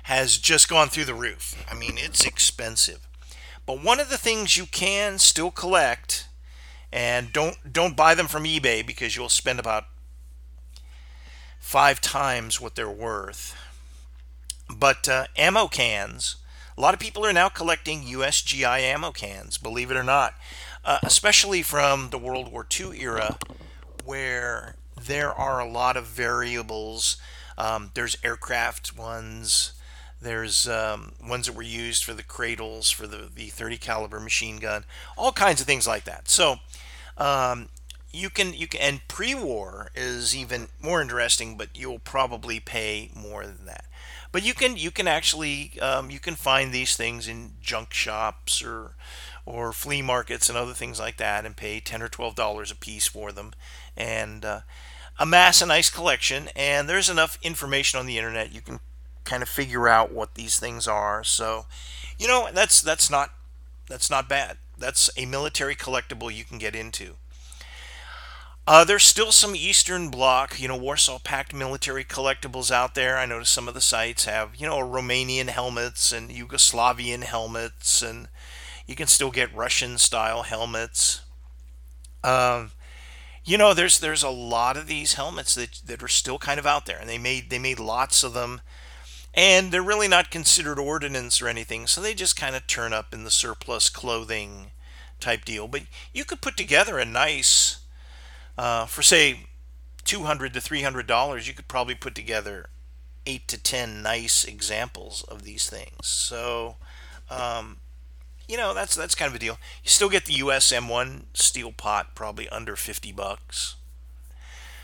has 0.06 0.38
just 0.38 0.70
gone 0.70 0.88
through 0.88 1.06
the 1.06 1.16
roof. 1.16 1.56
I 1.70 1.74
mean, 1.74 1.98
it's 1.98 2.26
expensive. 2.26 3.08
But 3.66 3.84
one 3.84 4.00
of 4.00 4.10
the 4.10 4.20
things 4.20 4.56
you 4.56 4.68
can 4.68 5.18
still 5.18 5.50
collect, 5.50 6.28
and 6.94 7.34
don't 7.34 7.74
don't 7.74 7.98
buy 7.98 8.14
them 8.14 8.28
from 8.28 8.44
eBay 8.44 8.86
because 8.86 9.16
you'll 9.16 9.30
spend 9.30 9.60
about 9.60 9.86
five 11.60 12.02
times 12.02 12.62
what 12.62 12.76
they're 12.76 12.88
worth. 12.88 13.56
But 14.70 15.10
uh, 15.10 15.26
ammo 15.36 15.68
cans, 15.68 16.36
a 16.78 16.82
lot 16.82 16.94
of 16.94 17.00
people 17.00 17.26
are 17.26 17.34
now 17.34 17.50
collecting 17.50 18.04
USGI 18.04 18.82
ammo 18.82 19.12
cans, 19.12 19.58
believe 19.58 19.90
it 19.90 19.98
or 19.98 20.04
not, 20.04 20.36
uh, 20.84 21.00
especially 21.02 21.64
from 21.64 22.12
the 22.12 22.20
World 22.20 22.52
War 22.52 22.68
II 22.80 23.02
era, 23.02 23.40
where 24.04 24.76
there 25.02 25.34
are 25.34 25.60
a 25.60 25.68
lot 25.68 25.98
of 25.98 26.06
variables. 26.06 27.18
Um, 27.58 27.90
there's 27.96 28.18
aircraft 28.24 28.96
ones. 28.96 29.72
There's 30.22 30.68
um, 30.68 31.14
ones 31.28 31.48
that 31.48 31.56
were 31.56 31.62
used 31.62 32.04
for 32.04 32.14
the 32.14 32.24
cradles 32.24 32.90
for 32.90 33.06
the, 33.06 33.30
the 33.34 33.48
30 33.48 33.78
caliber 33.78 34.20
machine 34.20 34.58
gun, 34.58 34.86
all 35.18 35.32
kinds 35.32 35.62
of 35.62 35.68
things 35.68 35.88
like 35.88 36.06
that. 36.06 36.30
So 36.30 36.58
um, 37.18 37.70
you 38.12 38.30
can 38.30 38.54
you 38.54 38.68
can 38.68 38.82
and 38.82 39.08
pre-war 39.08 39.92
is 39.94 40.36
even 40.36 40.70
more 40.82 41.02
interesting, 41.02 41.58
but 41.58 41.70
you'll 41.76 42.00
probably 42.00 42.60
pay 42.60 43.12
more 43.14 43.46
than 43.46 43.66
that. 43.66 43.86
But 44.32 44.44
you 44.44 44.54
can 44.54 44.78
you 44.78 44.92
can 44.92 45.08
actually 45.08 45.80
um, 45.82 46.10
you 46.10 46.20
can 46.20 46.36
find 46.36 46.72
these 46.72 46.96
things 46.96 47.28
in 47.28 47.54
junk 47.62 47.94
shops 47.94 48.64
or 48.64 48.96
or 49.46 49.74
flea 49.74 50.02
markets 50.02 50.50
and 50.50 50.58
other 50.58 50.74
things 50.74 51.00
like 51.00 51.18
that, 51.18 51.46
and 51.46 51.56
pay 51.56 51.80
ten 51.80 52.02
or 52.02 52.08
twelve 52.08 52.36
dollars 52.36 52.72
a 52.72 52.76
piece 52.76 53.08
for 53.08 53.32
them, 53.32 53.52
and 53.96 54.44
uh, 54.44 54.62
amass 55.20 55.62
a 55.62 55.66
nice 55.66 55.90
collection. 55.90 56.50
And 56.56 56.90
there's 56.90 57.10
enough 57.10 57.38
information 57.42 58.00
on 58.00 58.06
the 58.06 58.18
internet 58.18 58.54
you 58.54 58.62
can 58.62 58.80
kind 59.26 59.44
of 59.44 59.50
figure 59.50 59.88
out 59.88 60.12
what 60.14 60.36
these 60.36 60.60
things 60.60 60.88
are. 60.88 61.24
So, 61.24 61.66
you 62.18 62.28
know, 62.28 62.50
that's 62.54 62.82
that's 62.82 63.10
not 63.10 63.32
that's 63.90 64.10
not 64.10 64.30
bad. 64.30 64.58
That's 64.78 65.10
a 65.18 65.26
military 65.26 65.76
collectible 65.76 66.34
you 66.34 66.44
can 66.46 66.58
get 66.58 66.76
into. 66.76 67.16
Uh, 68.68 68.84
there's 68.84 69.04
still 69.04 69.32
some 69.32 69.56
Eastern 69.56 70.10
Bloc, 70.10 70.60
you 70.60 70.68
know, 70.68 70.76
Warsaw 70.76 71.20
Pact 71.20 71.54
military 71.54 72.04
collectibles 72.04 72.72
out 72.72 72.96
there. 72.96 73.18
I 73.18 73.26
noticed 73.28 73.54
some 73.54 73.68
of 73.68 73.76
the 73.76 73.82
sites 73.82 74.26
have, 74.26 74.56
you 74.56 74.66
know, 74.66 74.80
Romanian 74.80 75.50
helmets 75.50 76.12
and 76.12 76.30
Yugoslavian 76.32 77.24
helmets 77.24 78.02
and, 78.02 78.28
You 78.88 78.96
can 78.96 79.08
still 79.08 79.32
get 79.32 79.56
Russian 79.56 79.98
style 79.98 80.44
helmets. 80.44 81.22
Um, 82.24 82.72
you 83.44 83.58
know, 83.58 83.74
there's 83.74 84.00
there's 84.00 84.24
a 84.24 84.30
lot 84.30 84.78
of 84.78 84.88
these 84.88 85.14
helmets 85.14 85.56
that, 85.56 85.82
that 85.86 86.04
are 86.04 86.08
still 86.08 86.38
kind 86.40 86.60
of 86.60 86.66
out 86.66 86.86
there, 86.86 86.98
and 87.00 87.10
they 87.10 87.18
made 87.18 87.50
they 87.50 87.60
made 87.60 87.80
lots 87.80 88.24
of 88.24 88.34
them, 88.34 88.62
and 89.36 89.72
they're 89.72 89.84
really 89.84 90.08
not 90.08 90.32
considered 90.32 90.80
ordnance 90.80 91.42
or 91.42 91.50
anything, 91.50 91.88
so 91.88 92.02
they 92.02 92.14
just 92.14 92.38
kind 92.38 92.56
of 92.56 92.66
turn 92.66 92.94
up 92.94 93.14
in 93.14 93.26
the 93.26 93.32
surplus 93.32 93.90
clothing 93.90 94.72
type 95.20 95.44
deal. 95.44 95.68
But 95.68 95.84
you 96.14 96.24
could 96.24 96.42
put 96.42 96.56
together 96.56 96.98
a 96.98 97.06
nice, 97.06 97.80
uh, 98.58 98.86
for 98.86 99.02
say, 99.02 99.48
two 100.06 100.24
hundred 100.24 100.54
to 100.54 100.62
three 100.62 100.82
hundred 100.84 101.06
dollars, 101.06 101.48
you 101.48 101.54
could 101.54 101.68
probably 101.68 101.96
put 101.96 102.16
together 102.16 102.70
eight 103.26 103.48
to 103.50 103.62
ten 103.62 104.02
nice 104.02 104.46
examples 104.46 105.24
of 105.24 105.44
these 105.44 105.70
things. 105.70 106.08
So, 106.08 106.78
um, 107.30 107.78
you 108.48 108.56
know, 108.56 108.74
that's 108.74 108.96
that's 108.96 109.16
kind 109.16 109.30
of 109.30 109.36
a 109.36 109.40
deal. 109.40 109.58
You 109.84 109.90
still 109.90 110.10
get 110.10 110.26
the 110.26 110.34
US 110.36 110.72
M1 110.72 111.24
steel 111.34 111.74
pot, 111.74 112.16
probably 112.16 112.48
under 112.48 112.78
fifty 112.78 113.12
bucks. 113.12 113.76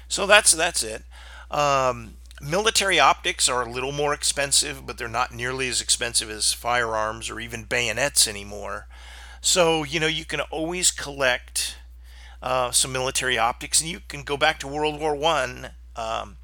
So 0.09 0.25
that's 0.25 0.51
that's 0.51 0.83
it. 0.83 1.03
Um, 1.49 2.15
military 2.41 2.99
optics 2.99 3.47
are 3.47 3.63
a 3.63 3.69
little 3.69 3.91
more 3.91 4.13
expensive, 4.13 4.85
but 4.85 4.97
they're 4.97 5.07
not 5.07 5.33
nearly 5.33 5.69
as 5.69 5.81
expensive 5.81 6.29
as 6.29 6.53
firearms 6.53 7.29
or 7.29 7.39
even 7.39 7.63
bayonets 7.63 8.27
anymore. 8.27 8.87
So 9.41 9.83
you 9.83 9.99
know, 9.99 10.07
you 10.07 10.25
can 10.25 10.41
always 10.41 10.91
collect 10.91 11.77
uh, 12.41 12.71
some 12.71 12.91
military 12.91 13.37
optics, 13.37 13.81
and 13.81 13.89
you 13.89 14.01
can 14.07 14.23
go 14.23 14.37
back 14.37 14.59
to 14.59 14.67
World 14.67 14.99
War 14.99 15.15
One. 15.15 15.71
Um, 15.95 16.37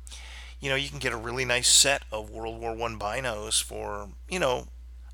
you 0.59 0.69
know, 0.69 0.75
you 0.75 0.89
can 0.89 0.99
get 0.99 1.13
a 1.13 1.17
really 1.17 1.45
nice 1.45 1.67
set 1.67 2.03
of 2.11 2.29
World 2.29 2.59
War 2.59 2.73
One 2.73 2.97
binos 2.99 3.61
for 3.61 4.09
you 4.29 4.39
know 4.39 4.67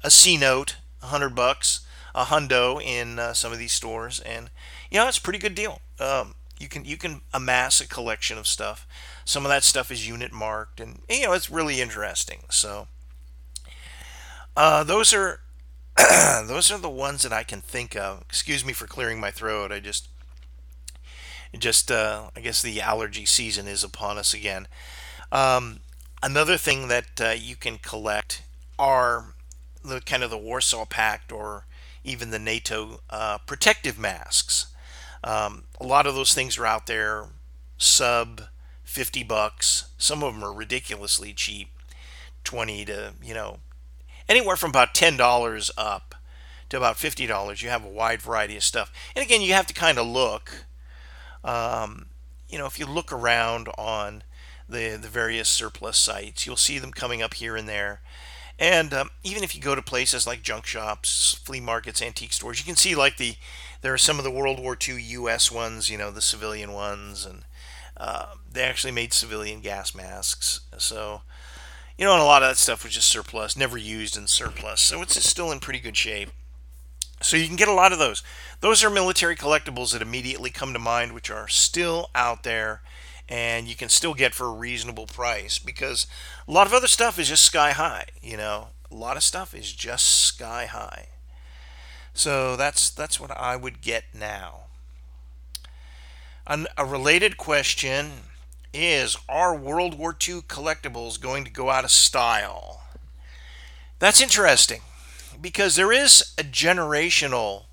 a 0.03 0.09
C 0.09 0.38
note, 0.38 0.77
a 1.01 1.07
hundred 1.07 1.36
bucks, 1.36 1.86
a 2.13 2.25
hundo 2.25 2.81
in 2.81 3.19
uh, 3.19 3.34
some 3.34 3.51
of 3.51 3.59
these 3.59 3.73
stores, 3.73 4.19
and 4.21 4.49
you 4.91 4.99
know 4.99 5.07
it's 5.07 5.17
a 5.17 5.21
pretty 5.21 5.39
good 5.39 5.55
deal. 5.55 5.81
Um, 5.99 6.36
you 6.59 6.67
can 6.67 6.86
you 6.86 6.97
can 6.97 7.21
amass 7.34 7.81
a 7.81 7.88
collection 7.88 8.38
of 8.38 8.47
stuff. 8.47 8.88
Some 9.26 9.45
of 9.45 9.49
that 9.49 9.63
stuff 9.63 9.91
is 9.91 10.07
unit 10.07 10.32
marked, 10.32 10.80
and 10.80 11.01
you 11.09 11.26
know 11.26 11.34
it's 11.34 11.49
really 11.49 11.82
interesting. 11.82 12.43
So 12.49 12.88
uh, 14.55 14.84
those 14.84 15.13
are 15.13 15.39
those 16.45 16.71
are 16.71 16.78
the 16.78 16.89
ones 16.89 17.24
that 17.24 17.34
I 17.34 17.43
can 17.43 17.61
think 17.61 17.95
of. 17.95 18.21
Excuse 18.21 18.65
me 18.65 18.74
for 18.74 18.88
clearing 18.88 19.19
my 19.19 19.32
throat. 19.32 19.71
I 19.71 19.80
just 19.80 20.09
just 21.57 21.91
uh, 21.91 22.30
I 22.36 22.41
guess 22.41 22.61
the 22.61 22.82
allergy 22.82 23.26
season 23.26 23.67
is 23.67 23.84
upon 23.84 24.17
us 24.17 24.34
again. 24.34 24.67
Um, 25.32 25.80
another 26.21 26.57
thing 26.57 26.88
that 26.88 27.21
uh, 27.21 27.34
you 27.38 27.55
can 27.55 27.78
collect 27.78 28.43
are 28.78 29.34
the 29.84 30.01
kind 30.01 30.24
of 30.24 30.30
the 30.30 30.38
Warsaw 30.38 30.86
Pact 30.86 31.32
or 31.32 31.65
even 32.03 32.32
the 32.32 32.39
NATO 32.39 33.01
uh, 33.09 33.38
protective 33.39 33.97
masks. 33.97 34.67
Um, 35.24 35.65
a 35.80 35.86
lot 35.86 36.05
of 36.05 36.15
those 36.15 36.34
things 36.34 36.57
are 36.57 36.65
out 36.65 36.88
there, 36.88 37.26
sub 37.78 38.41
50 38.94 39.24
bucks. 39.24 39.88
Some 39.98 40.24
of 40.24 40.34
them 40.34 40.44
are 40.44 40.54
ridiculously 40.54 41.34
cheap, 41.34 41.70
20 42.44 42.86
to, 42.86 43.14
you 43.22 43.34
know, 43.34 43.60
anywhere 44.30 44.56
from 44.56 44.70
about 44.70 44.94
$10 44.94 45.72
up 45.78 46.16
to 46.70 46.78
about 46.78 46.98
$50. 46.98 47.62
You 47.62 47.70
have 47.70 47.84
a 47.84 47.89
wide 47.89 48.22
variety 48.22 48.56
of 48.56 48.64
stuff. 48.64 48.91
And 49.16 49.26
again, 49.26 49.41
you 49.41 49.54
have 49.54 49.68
to 49.68 49.74
kind 49.74 49.98
of 49.98 50.08
look. 50.08 50.66
Um, 51.44 52.08
you 52.48 52.58
know, 52.58 52.66
if 52.66 52.80
you 52.80 52.86
look 52.86 53.12
around 53.12 53.68
on 53.78 54.24
the 54.68 54.98
the 55.02 55.08
various 55.08 55.50
surplus 55.50 55.98
sites. 55.98 56.46
You'll 56.46 56.56
see 56.56 56.80
them 56.80 56.91
coming 56.91 57.22
up 57.22 57.36
here 57.36 57.56
and 57.56 57.68
there. 57.68 58.02
And 58.60 58.94
um, 58.94 59.10
even 59.24 59.44
if 59.44 59.56
you 59.56 59.62
go 59.62 59.76
to 59.76 59.82
places 59.82 60.28
like 60.28 60.44
junk 60.44 60.66
shops, 60.66 61.39
flea 61.44 61.60
markets, 61.60 62.02
antique 62.02 62.34
stores, 62.34 62.60
you 62.60 62.66
can 62.66 62.76
see 62.76 62.96
like 62.96 63.18
the 63.18 63.36
there 63.82 63.94
are 63.94 63.98
some 63.98 64.18
of 64.18 64.24
the 64.24 64.32
World 64.32 64.60
War 64.60 64.78
II 64.80 65.02
U.S. 65.02 65.52
ones, 65.52 65.89
you 65.89 65.98
know, 65.98 66.12
the 66.12 66.22
civilian 66.22 66.72
ones, 66.72 67.26
and 67.26 67.44
uh, 67.98 68.34
they 68.52 68.64
actually 68.64 68.91
made 68.91 69.14
civilian 69.14 69.62
gas 69.62 69.94
masks. 69.96 70.62
So, 70.78 71.22
you 71.98 72.06
know, 72.06 72.14
and 72.14 72.22
a 72.22 72.26
lot 72.26 72.44
of 72.44 72.50
that 72.50 72.58
stuff 72.58 72.84
was 72.84 72.94
just 72.94 73.10
surplus, 73.10 73.56
never 73.58 73.78
used 73.78 74.18
in 74.18 74.28
surplus. 74.28 74.82
So 74.82 75.02
it's 75.02 75.22
still 75.28 75.52
in 75.52 75.60
pretty 75.60 75.80
good 75.80 75.98
shape. 75.98 76.30
So 77.22 77.38
you 77.38 77.48
can 77.48 77.56
get 77.56 77.70
a 77.70 77.74
lot 77.74 77.94
of 77.94 78.00
those. 78.00 78.22
Those 78.60 78.84
are 78.84 78.89
military 78.89 79.36
collectibles 79.36 79.94
that 79.94 80.02
immediately 80.02 80.50
come 80.50 80.74
to 80.74 80.80
mind, 80.80 81.14
which 81.14 81.30
are 81.30 81.48
still 81.48 82.10
out 82.14 82.44
there 82.44 82.82
and 83.30 83.68
you 83.68 83.76
can 83.76 83.89
still 83.89 84.14
get 84.14 84.34
for 84.34 84.48
a 84.48 84.54
reasonable 84.54 85.06
price 85.06 85.58
because 85.60 86.08
a 86.48 86.52
lot 86.52 86.68
of 86.68 86.74
other 86.74 86.88
stuff 86.88 87.18
is 87.18 87.30
just 87.30 87.44
sky 87.44 87.72
high 87.72 88.06
you 88.22 88.38
know 88.38 88.68
a 88.91 88.96
lot 88.96 89.18
of 89.18 89.24
stuff 89.24 89.54
is 89.54 89.72
just 89.72 90.06
sky 90.06 90.66
high 90.66 91.08
so 92.14 92.56
that's 92.56 92.89
that's 92.89 93.20
what 93.20 93.32
i 93.32 93.56
would 93.56 93.82
get 93.82 94.04
now 94.14 94.66
An, 96.46 96.68
a 96.78 96.86
related 96.86 97.38
question 97.38 98.12
is 98.74 99.18
are 99.30 99.56
world 99.56 99.98
war 99.98 100.16
ii 100.28 100.41
collectibles 100.41 101.20
going 101.20 101.44
to 101.46 101.52
go 101.52 101.70
out 101.70 101.84
of 101.84 101.91
style 101.91 102.82
that's 104.00 104.22
interesting 104.22 104.82
because 105.39 105.76
there 105.76 105.91
is 105.91 106.34
a 106.38 106.44
generational 106.44 107.66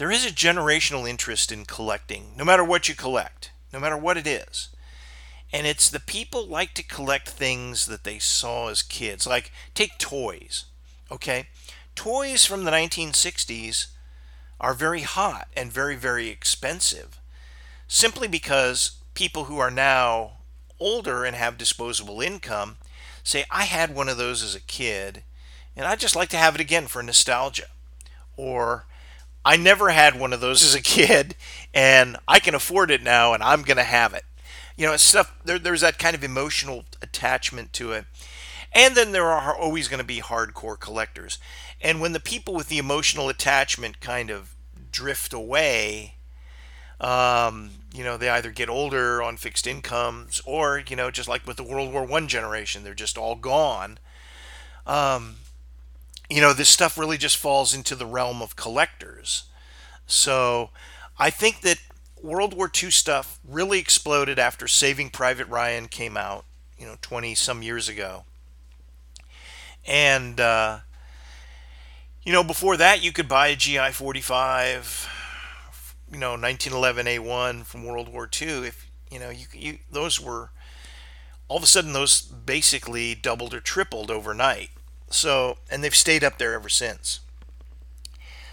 there 0.00 0.10
is 0.10 0.24
a 0.24 0.30
generational 0.30 1.06
interest 1.06 1.52
in 1.52 1.66
collecting, 1.66 2.32
no 2.34 2.42
matter 2.42 2.64
what 2.64 2.88
you 2.88 2.94
collect, 2.94 3.50
no 3.70 3.78
matter 3.78 3.98
what 3.98 4.16
it 4.16 4.26
is. 4.26 4.70
And 5.52 5.66
it's 5.66 5.90
the 5.90 6.00
people 6.00 6.46
like 6.46 6.72
to 6.72 6.82
collect 6.82 7.28
things 7.28 7.84
that 7.84 8.04
they 8.04 8.18
saw 8.18 8.68
as 8.68 8.80
kids. 8.80 9.26
Like, 9.26 9.52
take 9.74 9.98
toys, 9.98 10.64
okay? 11.12 11.48
Toys 11.94 12.46
from 12.46 12.64
the 12.64 12.70
1960s 12.70 13.88
are 14.60 14.74
very 14.74 15.02
hot 15.02 15.48
and 15.56 15.72
very, 15.72 15.96
very 15.96 16.28
expensive 16.28 17.18
simply 17.88 18.28
because 18.28 18.92
people 19.14 19.44
who 19.44 19.58
are 19.58 19.70
now 19.70 20.32
older 20.78 21.24
and 21.24 21.34
have 21.34 21.58
disposable 21.58 22.20
income 22.20 22.76
say, 23.24 23.44
I 23.50 23.64
had 23.64 23.94
one 23.94 24.08
of 24.08 24.16
those 24.16 24.42
as 24.42 24.54
a 24.54 24.60
kid 24.60 25.24
and 25.76 25.86
I'd 25.86 26.00
just 26.00 26.16
like 26.16 26.28
to 26.30 26.36
have 26.36 26.54
it 26.54 26.60
again 26.60 26.86
for 26.86 27.02
nostalgia. 27.02 27.66
Or 28.36 28.86
I 29.44 29.56
never 29.56 29.90
had 29.90 30.18
one 30.18 30.32
of 30.32 30.40
those 30.40 30.62
as 30.62 30.74
a 30.74 30.82
kid, 30.82 31.34
and 31.72 32.16
I 32.28 32.38
can 32.40 32.54
afford 32.54 32.90
it 32.90 33.02
now, 33.02 33.32
and 33.32 33.42
I'm 33.42 33.62
going 33.62 33.76
to 33.76 33.82
have 33.82 34.14
it. 34.14 34.24
You 34.76 34.86
know, 34.86 34.96
stuff. 34.96 35.34
There, 35.44 35.58
there's 35.58 35.80
that 35.80 35.98
kind 35.98 36.14
of 36.14 36.24
emotional 36.24 36.84
attachment 37.02 37.72
to 37.74 37.92
it, 37.92 38.04
and 38.72 38.94
then 38.94 39.12
there 39.12 39.26
are 39.26 39.56
always 39.56 39.88
going 39.88 40.00
to 40.00 40.06
be 40.06 40.20
hardcore 40.20 40.78
collectors. 40.78 41.38
And 41.80 42.00
when 42.00 42.12
the 42.12 42.20
people 42.20 42.54
with 42.54 42.68
the 42.68 42.78
emotional 42.78 43.28
attachment 43.28 44.00
kind 44.00 44.30
of 44.30 44.54
drift 44.92 45.32
away, 45.32 46.16
um, 47.00 47.70
you 47.94 48.04
know, 48.04 48.16
they 48.16 48.28
either 48.28 48.50
get 48.50 48.68
older 48.68 49.22
on 49.22 49.36
fixed 49.36 49.66
incomes, 49.66 50.42
or 50.44 50.82
you 50.86 50.96
know, 50.96 51.10
just 51.10 51.28
like 51.28 51.46
with 51.46 51.56
the 51.56 51.62
World 51.62 51.92
War 51.92 52.04
One 52.04 52.28
generation, 52.28 52.84
they're 52.84 52.94
just 52.94 53.16
all 53.16 53.34
gone. 53.34 53.98
Um, 54.86 55.36
you 56.28 56.40
know, 56.40 56.52
this 56.52 56.68
stuff 56.68 56.98
really 56.98 57.18
just 57.18 57.36
falls 57.36 57.74
into 57.74 57.94
the 57.94 58.06
realm 58.06 58.42
of 58.42 58.56
collectors. 58.56 59.44
So 60.06 60.70
I 61.18 61.30
think 61.30 61.62
that 61.62 61.78
World 62.22 62.54
War 62.54 62.70
II 62.70 62.90
stuff 62.90 63.38
really 63.46 63.78
exploded 63.78 64.38
after 64.38 64.68
Saving 64.68 65.10
Private 65.10 65.48
Ryan 65.48 65.88
came 65.88 66.16
out, 66.16 66.44
you 66.78 66.86
know, 66.86 66.96
20 67.00 67.34
some 67.34 67.62
years 67.62 67.88
ago. 67.88 68.24
And, 69.86 70.38
uh, 70.38 70.80
you 72.22 72.32
know, 72.32 72.44
before 72.44 72.76
that, 72.76 73.02
you 73.02 73.12
could 73.12 73.28
buy 73.28 73.48
a 73.48 73.56
GI 73.56 73.92
45, 73.92 75.08
you 76.12 76.18
know, 76.18 76.32
1911 76.32 77.06
A1 77.06 77.64
from 77.64 77.84
World 77.84 78.12
War 78.12 78.28
II. 78.40 78.66
If, 78.66 78.90
you 79.10 79.18
know, 79.18 79.30
you, 79.30 79.46
you 79.52 79.78
those 79.90 80.20
were, 80.20 80.50
all 81.48 81.56
of 81.56 81.62
a 81.62 81.66
sudden, 81.66 81.92
those 81.92 82.20
basically 82.20 83.14
doubled 83.14 83.54
or 83.54 83.60
tripled 83.60 84.10
overnight. 84.10 84.70
So, 85.08 85.58
and 85.70 85.82
they've 85.82 85.94
stayed 85.94 86.22
up 86.22 86.38
there 86.38 86.54
ever 86.54 86.68
since. 86.68 87.20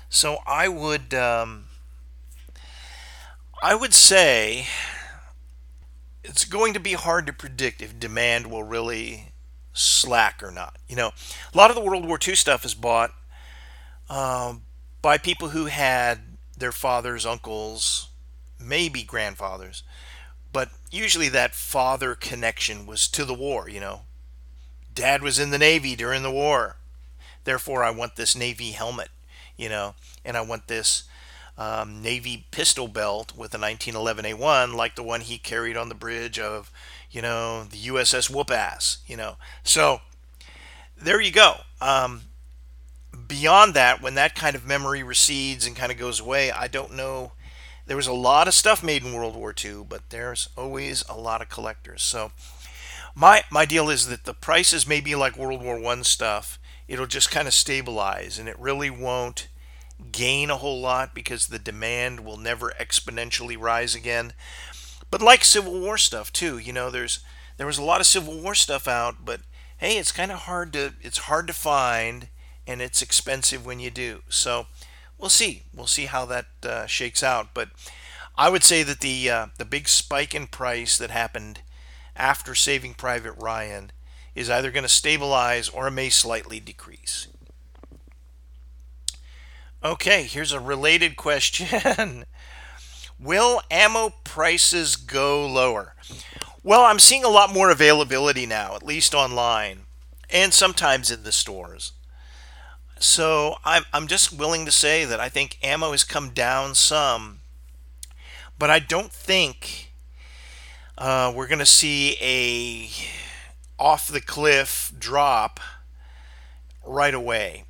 So 0.10 0.38
I 0.48 0.70
would, 0.70 1.14
um, 1.14 1.66
I 3.62 3.76
would 3.76 3.94
say 3.94 4.68
it's 6.24 6.46
going 6.46 6.74
to 6.74 6.80
be 6.80 6.94
hard 6.94 7.28
to 7.28 7.34
predict 7.34 7.82
if 7.82 8.00
demand 8.00 8.48
will 8.48 8.64
really 8.64 9.34
slack 9.74 10.42
or 10.42 10.52
not. 10.52 10.78
You 10.88 10.96
know, 10.96 11.12
a 11.54 11.58
lot 11.58 11.70
of 11.70 11.76
the 11.76 11.82
World 11.82 12.06
War 12.06 12.18
II 12.26 12.36
stuff 12.36 12.64
is 12.64 12.74
bought 12.74 13.14
um, 14.10 14.64
by 15.02 15.18
people 15.18 15.50
who 15.50 15.66
had 15.66 16.20
their 16.58 16.72
fathers, 16.72 17.26
uncles, 17.26 18.10
maybe 18.60 19.04
grandfathers, 19.04 19.84
but 20.52 20.70
usually 20.92 21.30
that 21.30 21.54
father 21.54 22.16
connection 22.16 22.86
was 22.86 23.08
to 23.10 23.26
the 23.26 23.34
war. 23.34 23.70
You 23.70 23.80
know, 23.80 24.02
Dad 24.94 25.22
was 25.22 25.40
in 25.40 25.52
the 25.52 25.58
Navy 25.58 25.96
during 25.96 26.24
the 26.24 26.32
war. 26.32 26.78
Therefore, 27.44 27.84
I 27.84 27.92
want 27.92 28.16
this 28.16 28.36
Navy 28.36 28.72
helmet, 28.72 29.10
you 29.56 29.70
know, 29.70 29.96
and 30.26 30.36
I 30.36 30.42
want 30.42 30.68
this 30.68 31.04
um, 31.58 32.02
Navy 32.02 32.46
pistol 32.52 32.88
belt 32.88 33.32
with 33.32 33.54
a 33.54 33.60
1911 33.60 34.26
A1 34.26 34.76
like 34.76 34.96
the 34.96 35.04
one 35.04 35.22
he 35.22 35.38
carried 35.38 35.78
on 35.78 35.90
the 35.90 35.96
bridge 35.96 36.40
of, 36.40 36.72
you 37.10 37.22
know, 37.22 37.64
the 37.64 37.78
USS 37.78 38.30
Whoop 38.30 38.52
Ass, 38.52 38.98
you 39.08 39.16
know. 39.16 39.38
So 39.64 40.02
there 41.02 41.22
you 41.22 41.32
go. 41.32 41.58
Um, 41.82 42.24
beyond 43.28 43.74
that, 43.74 44.02
when 44.02 44.16
that 44.16 44.36
kind 44.36 44.56
of 44.56 44.66
memory 44.66 45.04
recedes 45.04 45.66
and 45.66 45.76
kind 45.76 45.92
of 45.92 45.98
goes 45.98 46.20
away, 46.20 46.52
I 46.52 46.68
don't 46.68 46.94
know. 46.94 47.34
There 47.86 47.98
was 47.98 48.08
a 48.08 48.14
lot 48.14 48.48
of 48.48 48.54
stuff 48.54 48.84
made 48.84 49.04
in 49.04 49.14
World 49.14 49.36
War 49.36 49.54
II, 49.64 49.86
but 49.88 50.10
there's 50.10 50.50
always 50.58 51.04
a 51.08 51.18
lot 51.18 51.42
of 51.42 51.50
collectors. 51.50 52.04
So 52.04 52.32
my 53.16 53.44
my 53.50 53.66
deal 53.66 53.90
is 53.90 54.08
that 54.08 54.26
the 54.26 54.34
prices 54.34 54.86
may 54.88 55.02
be 55.02 55.16
like 55.16 55.38
World 55.38 55.64
War 55.64 55.80
One 55.80 56.04
stuff. 56.04 56.60
It'll 56.88 57.08
just 57.08 57.32
kind 57.32 57.48
of 57.48 57.54
stabilize, 57.54 58.38
and 58.38 58.48
it 58.48 58.60
really 58.60 58.90
won't 58.90 59.48
gain 60.12 60.50
a 60.50 60.58
whole 60.58 60.80
lot 60.80 61.16
because 61.16 61.48
the 61.48 61.60
demand 61.60 62.20
will 62.20 62.38
never 62.38 62.72
exponentially 62.80 63.60
rise 63.60 63.96
again. 63.96 64.34
But 65.10 65.22
like 65.22 65.44
Civil 65.44 65.80
War 65.80 65.98
stuff 65.98 66.32
too, 66.32 66.58
you 66.58 66.74
know, 66.74 66.90
there's 66.90 67.20
there 67.58 67.68
was 67.68 67.78
a 67.78 67.84
lot 67.84 68.02
of 68.02 68.08
Civil 68.08 68.40
War 68.40 68.54
stuff 68.54 68.88
out, 68.88 69.26
but 69.26 69.42
hey, 69.78 69.98
it's 69.98 70.12
kind 70.12 70.32
of 70.32 70.40
hard 70.40 70.74
to 70.74 70.94
it's 71.02 71.20
hard 71.20 71.48
to 71.48 71.54
find, 71.54 72.28
and 72.68 72.82
it's 72.82 73.02
expensive 73.02 73.66
when 73.66 73.80
you 73.80 73.90
do. 73.90 74.22
So 74.30 74.68
we'll 75.18 75.30
see. 75.30 75.64
We'll 75.74 75.88
see 75.88 76.06
how 76.06 76.26
that 76.26 76.46
uh, 76.64 76.86
shakes 76.86 77.24
out. 77.24 77.50
But 77.54 77.70
I 78.38 78.50
would 78.50 78.64
say 78.64 78.84
that 78.84 79.00
the 79.00 79.30
uh, 79.30 79.48
the 79.58 79.66
big 79.66 79.88
spike 79.88 80.36
in 80.36 80.48
price 80.48 80.98
that 80.98 81.10
happened 81.10 81.62
after 82.16 82.54
Saving 82.54 82.94
Private 82.94 83.34
Ryan 83.34 83.92
is 84.36 84.50
either 84.50 84.70
going 84.70 84.84
to 84.84 84.90
stabilize 84.90 85.70
or 85.70 85.90
may 85.90 86.10
slightly 86.10 86.60
decrease. 86.60 87.28
Okay, 89.84 90.24
here's 90.24 90.52
a 90.52 90.60
related 90.60 91.16
question. 91.18 92.26
Will 93.20 93.62
ammo 93.72 94.14
prices 94.24 94.96
go 94.96 95.48
lower? 95.48 95.96
Well, 96.62 96.84
I'm 96.84 97.00
seeing 97.00 97.24
a 97.24 97.30
lot 97.30 97.54
more 97.54 97.72
availability 97.72 98.46
now, 98.46 98.76
at 98.76 98.84
least 98.84 99.16
online, 99.16 99.86
and 100.30 100.54
sometimes 100.54 101.10
in 101.10 101.24
the 101.24 101.32
stores. 101.32 101.94
So 103.00 103.58
I'm, 103.64 103.84
I'm 103.94 104.08
just 104.08 104.34
willing 104.34 104.66
to 104.66 104.72
say 104.72 105.06
that 105.06 105.20
I 105.20 105.30
think 105.30 105.58
ammo 105.62 105.92
has 105.92 106.04
come 106.04 106.32
down 106.32 106.76
some, 106.76 107.42
but 108.58 108.70
I 108.70 108.80
don't 108.80 109.12
think 109.12 109.92
uh, 110.98 111.32
we're 111.36 111.48
going 111.48 111.60
to 111.60 111.66
see 111.66 112.18
a 112.20 112.90
off 113.80 114.08
the 114.08 114.22
cliff 114.22 114.92
drop 114.98 115.60
right 116.86 117.14
away. 117.14 117.66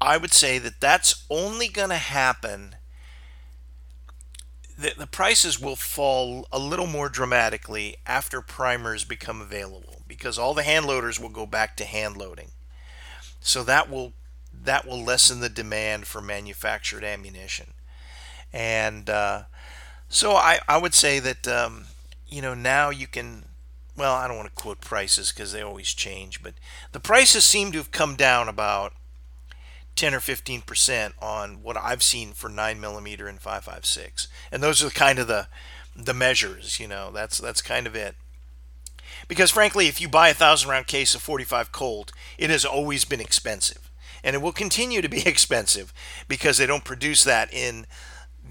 I 0.00 0.16
would 0.16 0.32
say 0.32 0.58
that 0.58 0.80
that's 0.80 1.24
only 1.30 1.68
going 1.68 1.90
to 1.90 1.96
happen. 1.96 2.76
The, 4.76 4.92
the 4.98 5.06
prices 5.06 5.60
will 5.60 5.76
fall 5.76 6.48
a 6.50 6.58
little 6.58 6.88
more 6.88 7.08
dramatically 7.08 7.96
after 8.06 8.40
primers 8.40 9.04
become 9.04 9.40
available 9.40 10.02
because 10.08 10.36
all 10.36 10.52
the 10.52 10.64
hand 10.64 10.86
loaders 10.86 11.20
will 11.20 11.28
go 11.28 11.46
back 11.46 11.76
to 11.76 11.84
hand 11.84 12.16
loading. 12.16 12.50
So 13.40 13.62
that 13.62 13.88
will 13.88 14.14
that 14.64 14.86
will 14.86 15.02
lessen 15.02 15.40
the 15.40 15.48
demand 15.48 16.06
for 16.06 16.20
manufactured 16.20 17.04
ammunition. 17.04 17.74
And 18.52 19.08
uh, 19.08 19.42
so 20.08 20.32
I, 20.32 20.60
I 20.68 20.78
would 20.78 20.94
say 20.94 21.18
that 21.18 21.46
um, 21.46 21.86
you 22.28 22.42
know 22.42 22.54
now 22.54 22.90
you 22.90 23.06
can 23.06 23.44
well 23.96 24.14
I 24.14 24.26
don't 24.26 24.36
want 24.36 24.48
to 24.48 24.54
quote 24.54 24.80
prices 24.80 25.32
because 25.32 25.52
they 25.52 25.62
always 25.62 25.92
change, 25.92 26.42
but 26.42 26.54
the 26.92 27.00
prices 27.00 27.44
seem 27.44 27.72
to 27.72 27.78
have 27.78 27.90
come 27.90 28.16
down 28.16 28.48
about 28.48 28.92
10 29.96 30.14
or 30.14 30.20
15 30.20 30.62
percent 30.62 31.14
on 31.20 31.62
what 31.62 31.76
I've 31.76 32.02
seen 32.02 32.32
for 32.32 32.48
9 32.48 32.80
millimeter 32.80 33.28
and 33.28 33.40
5.56, 33.40 34.28
and 34.50 34.62
those 34.62 34.82
are 34.82 34.90
kind 34.90 35.18
of 35.18 35.26
the 35.26 35.48
the 35.96 36.14
measures. 36.14 36.80
You 36.80 36.88
know 36.88 37.10
that's 37.12 37.38
that's 37.38 37.62
kind 37.62 37.86
of 37.86 37.94
it. 37.94 38.16
Because 39.28 39.50
frankly, 39.50 39.88
if 39.88 40.00
you 40.00 40.08
buy 40.08 40.28
a 40.28 40.34
thousand 40.34 40.70
round 40.70 40.86
case 40.86 41.14
of 41.14 41.22
45 41.22 41.72
Colt, 41.72 42.12
it 42.38 42.50
has 42.50 42.64
always 42.64 43.04
been 43.04 43.20
expensive, 43.20 43.83
and 44.24 44.34
it 44.34 44.42
will 44.42 44.52
continue 44.52 45.02
to 45.02 45.08
be 45.08 45.22
expensive 45.26 45.92
because 46.26 46.58
they 46.58 46.66
don't 46.66 46.84
produce 46.84 47.22
that 47.22 47.52
in 47.52 47.86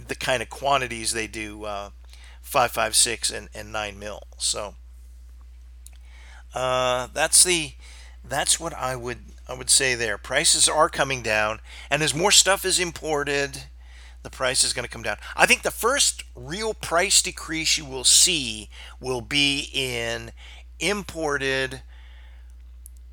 the 0.08 0.16
kind 0.16 0.42
of 0.42 0.50
quantities 0.50 1.12
they 1.12 1.28
do 1.28 1.66
uh, 1.66 1.90
556 2.42 3.32
and, 3.32 3.50
and 3.54 3.74
9 3.74 4.00
mil. 4.00 4.22
So 4.38 4.76
uh, 6.54 7.08
that's 7.14 7.44
the 7.44 7.74
that's 8.24 8.60
what 8.60 8.74
I 8.74 8.96
would 8.96 9.18
I 9.50 9.54
would 9.54 9.70
say 9.70 9.96
there. 9.96 10.18
Prices 10.18 10.70
are 10.70 10.88
coming 10.88 11.22
down, 11.22 11.60
and 11.90 12.02
as 12.02 12.16
more 12.16 12.32
stuff 12.32 12.64
is 12.64 12.80
imported, 12.80 13.66
the 14.22 14.30
price 14.30 14.64
is 14.64 14.72
going 14.72 14.86
to 14.86 14.90
come 14.90 15.04
down. 15.04 15.18
I 15.36 15.46
think 15.46 15.64
the 15.64 15.72
first 15.72 16.24
real 16.34 16.74
price 16.74 17.22
decrease 17.22 17.78
you 17.78 17.86
will 17.86 18.06
see 18.06 18.70
will 19.02 19.20
be 19.20 19.70
in 19.74 20.32
imported 20.80 21.82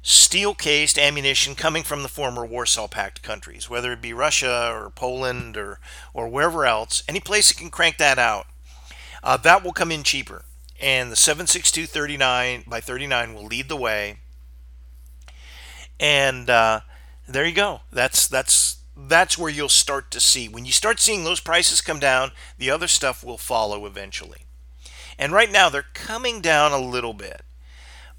steel 0.03 0.55
cased 0.55 0.99
ammunition 0.99 1.55
coming 1.55 1.83
from 1.83 2.03
the 2.03 2.09
former 2.09 2.45
Warsaw 2.45 2.89
Pact 2.89 3.23
countries, 3.23 3.69
whether 3.69 3.93
it 3.93 4.01
be 4.01 4.13
Russia 4.13 4.71
or 4.73 4.91
Poland 4.91 5.57
or, 5.57 5.79
or 6.15 6.29
wherever 6.29 6.65
else, 6.65 7.03
any 7.07 7.21
place 7.21 7.49
that 7.49 7.59
can 7.59 7.71
crank 7.71 7.99
that 7.99 8.19
out, 8.19 8.47
uh, 9.23 9.37
that 9.39 9.63
will 9.63 9.73
come 9.73 9.93
in 9.93 10.03
cheaper. 10.03 10.45
And 10.81 11.13
the 11.13 11.17
762 11.17 11.87
39 11.87 12.65
by 12.67 12.81
39 12.81 13.35
will 13.35 13.45
lead 13.45 13.69
the 13.69 13.77
way. 13.77 14.17
And 15.99 16.49
uh, 16.49 16.81
there 17.29 17.45
you 17.45 17.55
go. 17.55 17.83
That's 17.93 18.27
that's 18.27 18.79
that's 18.97 19.37
where 19.37 19.51
you'll 19.51 19.69
start 19.69 20.11
to 20.11 20.21
see 20.21 20.49
when 20.49 20.65
you 20.65 20.73
start 20.73 21.01
seeing 21.01 21.25
those 21.25 21.41
prices 21.41 21.83
come 21.83 22.01
down, 22.01 22.33
the 22.57 22.71
other 22.71 22.89
stuff 22.89 23.23
will 23.23 23.39
follow 23.39 23.85
eventually. 23.85 24.47
And 25.19 25.33
right 25.33 25.53
now 25.53 25.69
they're 25.69 25.85
coming 25.93 26.41
down 26.41 26.73
a 26.73 26.79
little 26.79 27.13
bit. 27.13 27.43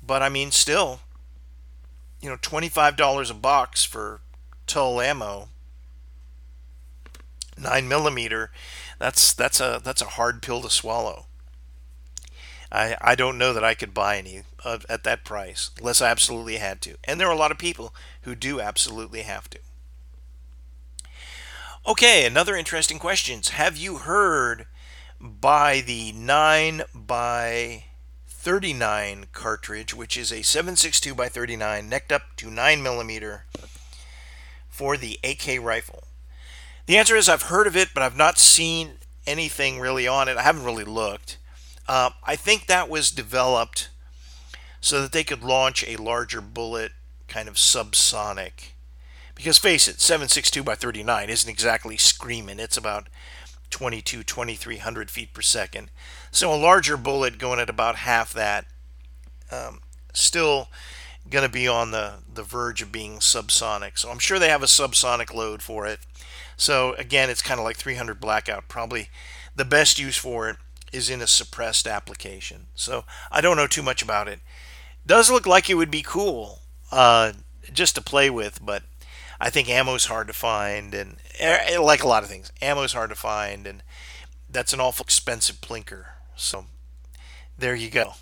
But 0.05 0.21
I 0.21 0.29
mean 0.29 0.51
still 0.51 0.99
you 2.22 2.30
know, 2.30 2.38
$25 2.38 3.32
a 3.32 3.34
box 3.34 3.84
for 3.84 4.22
Tula 4.67 5.05
ammo, 5.05 5.49
9 7.57 7.88
millimeter, 7.88 8.51
that's 8.99 9.34
that's 9.34 9.59
a 9.59 9.82
that's 9.84 10.01
a 10.01 10.05
hard 10.05 10.41
pill 10.41 10.61
to 10.61 10.69
swallow. 10.69 11.26
I 12.72 12.95
I 13.01 13.15
don't 13.15 13.38
know 13.38 13.53
that 13.53 13.63
I 13.63 13.74
could 13.74 13.93
buy 13.93 14.17
any 14.17 14.43
of, 14.63 14.86
at 14.88 15.03
that 15.03 15.26
price 15.26 15.72
unless 15.80 16.01
I 16.01 16.09
absolutely 16.09 16.57
had 16.57 16.82
to. 16.82 16.95
And 17.03 17.19
there 17.19 17.28
are 17.28 17.34
a 17.34 17.38
lot 17.38 17.51
of 17.51 17.57
people 17.57 17.93
who 18.22 18.36
do 18.36 18.61
absolutely 18.61 19.24
have 19.24 19.49
to. 19.49 19.59
Okay, 21.88 22.26
another 22.26 22.55
interesting 22.55 22.99
questions. 22.99 23.49
Have 23.49 23.76
you 23.76 23.97
heard 23.97 24.67
by 25.19 25.82
the 25.82 26.11
9 26.11 26.84
by 26.93 27.86
39 28.41 29.27
cartridge, 29.33 29.93
which 29.93 30.17
is 30.17 30.31
a 30.31 30.41
762 30.41 31.13
by 31.13 31.29
39 31.29 31.87
necked 31.87 32.11
up 32.11 32.35
to 32.37 32.49
9 32.49 32.81
millimeter 32.81 33.45
for 34.67 34.97
the 34.97 35.19
AK 35.23 35.61
rifle? 35.61 36.05
The 36.87 36.97
answer 36.97 37.15
is 37.15 37.29
I've 37.29 37.43
heard 37.43 37.67
of 37.67 37.77
it, 37.77 37.89
but 37.93 38.01
I've 38.01 38.17
not 38.17 38.39
seen 38.39 38.93
anything 39.27 39.79
really 39.79 40.07
on 40.07 40.27
it. 40.27 40.37
I 40.37 40.41
haven't 40.41 40.65
really 40.65 40.83
looked. 40.83 41.37
Uh, 41.87 42.09
I 42.23 42.35
think 42.35 42.65
that 42.65 42.89
was 42.89 43.11
developed 43.11 43.89
so 44.79 45.03
that 45.03 45.11
they 45.11 45.23
could 45.23 45.43
launch 45.43 45.85
a 45.87 45.97
larger 45.97 46.41
bullet, 46.41 46.93
kind 47.27 47.47
of 47.47 47.55
subsonic. 47.55 48.71
Because 49.35 49.59
face 49.59 49.87
it, 49.87 50.01
762 50.01 50.63
by 50.63 50.73
39 50.73 51.29
isn't 51.29 51.49
exactly 51.49 51.95
screaming. 51.95 52.59
It's 52.59 52.75
about 52.75 53.07
22, 53.69 54.23
2300 54.23 55.11
feet 55.11 55.31
per 55.31 55.41
second. 55.43 55.91
So 56.32 56.53
a 56.53 56.55
larger 56.55 56.97
bullet 56.97 57.38
going 57.38 57.59
at 57.59 57.69
about 57.69 57.97
half 57.97 58.34
that, 58.34 58.65
um, 59.51 59.82
still 60.13 60.69
going 61.29 61.45
to 61.45 61.51
be 61.51 61.67
on 61.67 61.91
the, 61.91 62.15
the 62.34 62.43
verge 62.43 62.82
of 62.82 62.91
being 62.91 63.19
subsonic. 63.19 63.97
So 63.97 64.09
I'm 64.09 64.19
sure 64.19 64.39
they 64.39 64.49
have 64.49 64.63
a 64.63 64.67
subsonic 64.67 65.34
load 65.34 65.61
for 65.61 65.86
it. 65.86 65.99
So 66.57 66.93
again, 66.93 67.29
it's 67.29 67.41
kind 67.41 67.59
of 67.59 67.65
like 67.65 67.75
300 67.77 68.19
blackout. 68.19 68.67
Probably 68.67 69.09
the 69.55 69.65
best 69.65 69.99
use 69.99 70.17
for 70.17 70.49
it 70.49 70.57
is 70.91 71.09
in 71.09 71.21
a 71.21 71.27
suppressed 71.27 71.88
application. 71.88 72.67
So 72.75 73.03
I 73.32 73.41
don't 73.41 73.57
know 73.57 73.67
too 73.67 73.84
much 73.84 74.01
about 74.01 74.27
it. 74.27 74.39
Does 75.05 75.32
look 75.32 75.45
like 75.45 75.69
it 75.69 75.75
would 75.75 75.91
be 75.91 76.03
cool 76.03 76.59
uh, 76.91 77.34
just 77.71 77.95
to 77.95 78.01
play 78.01 78.29
with, 78.29 78.63
but 78.63 78.84
I 79.39 79.49
think 79.49 79.69
ammo's 79.69 80.05
hard 80.05 80.27
to 80.27 80.34
find, 80.34 80.93
and 80.93 81.17
eh, 81.39 81.79
like 81.79 82.03
a 82.03 82.07
lot 82.07 82.23
of 82.23 82.29
things, 82.29 82.51
ammo's 82.61 82.93
hard 82.93 83.09
to 83.09 83.15
find, 83.15 83.65
and 83.65 83.82
that's 84.49 84.73
an 84.73 84.79
awful 84.79 85.03
expensive 85.03 85.61
plinker. 85.61 86.05
So 86.36 86.65
there 87.57 87.75
you 87.75 87.89
go. 87.89 88.13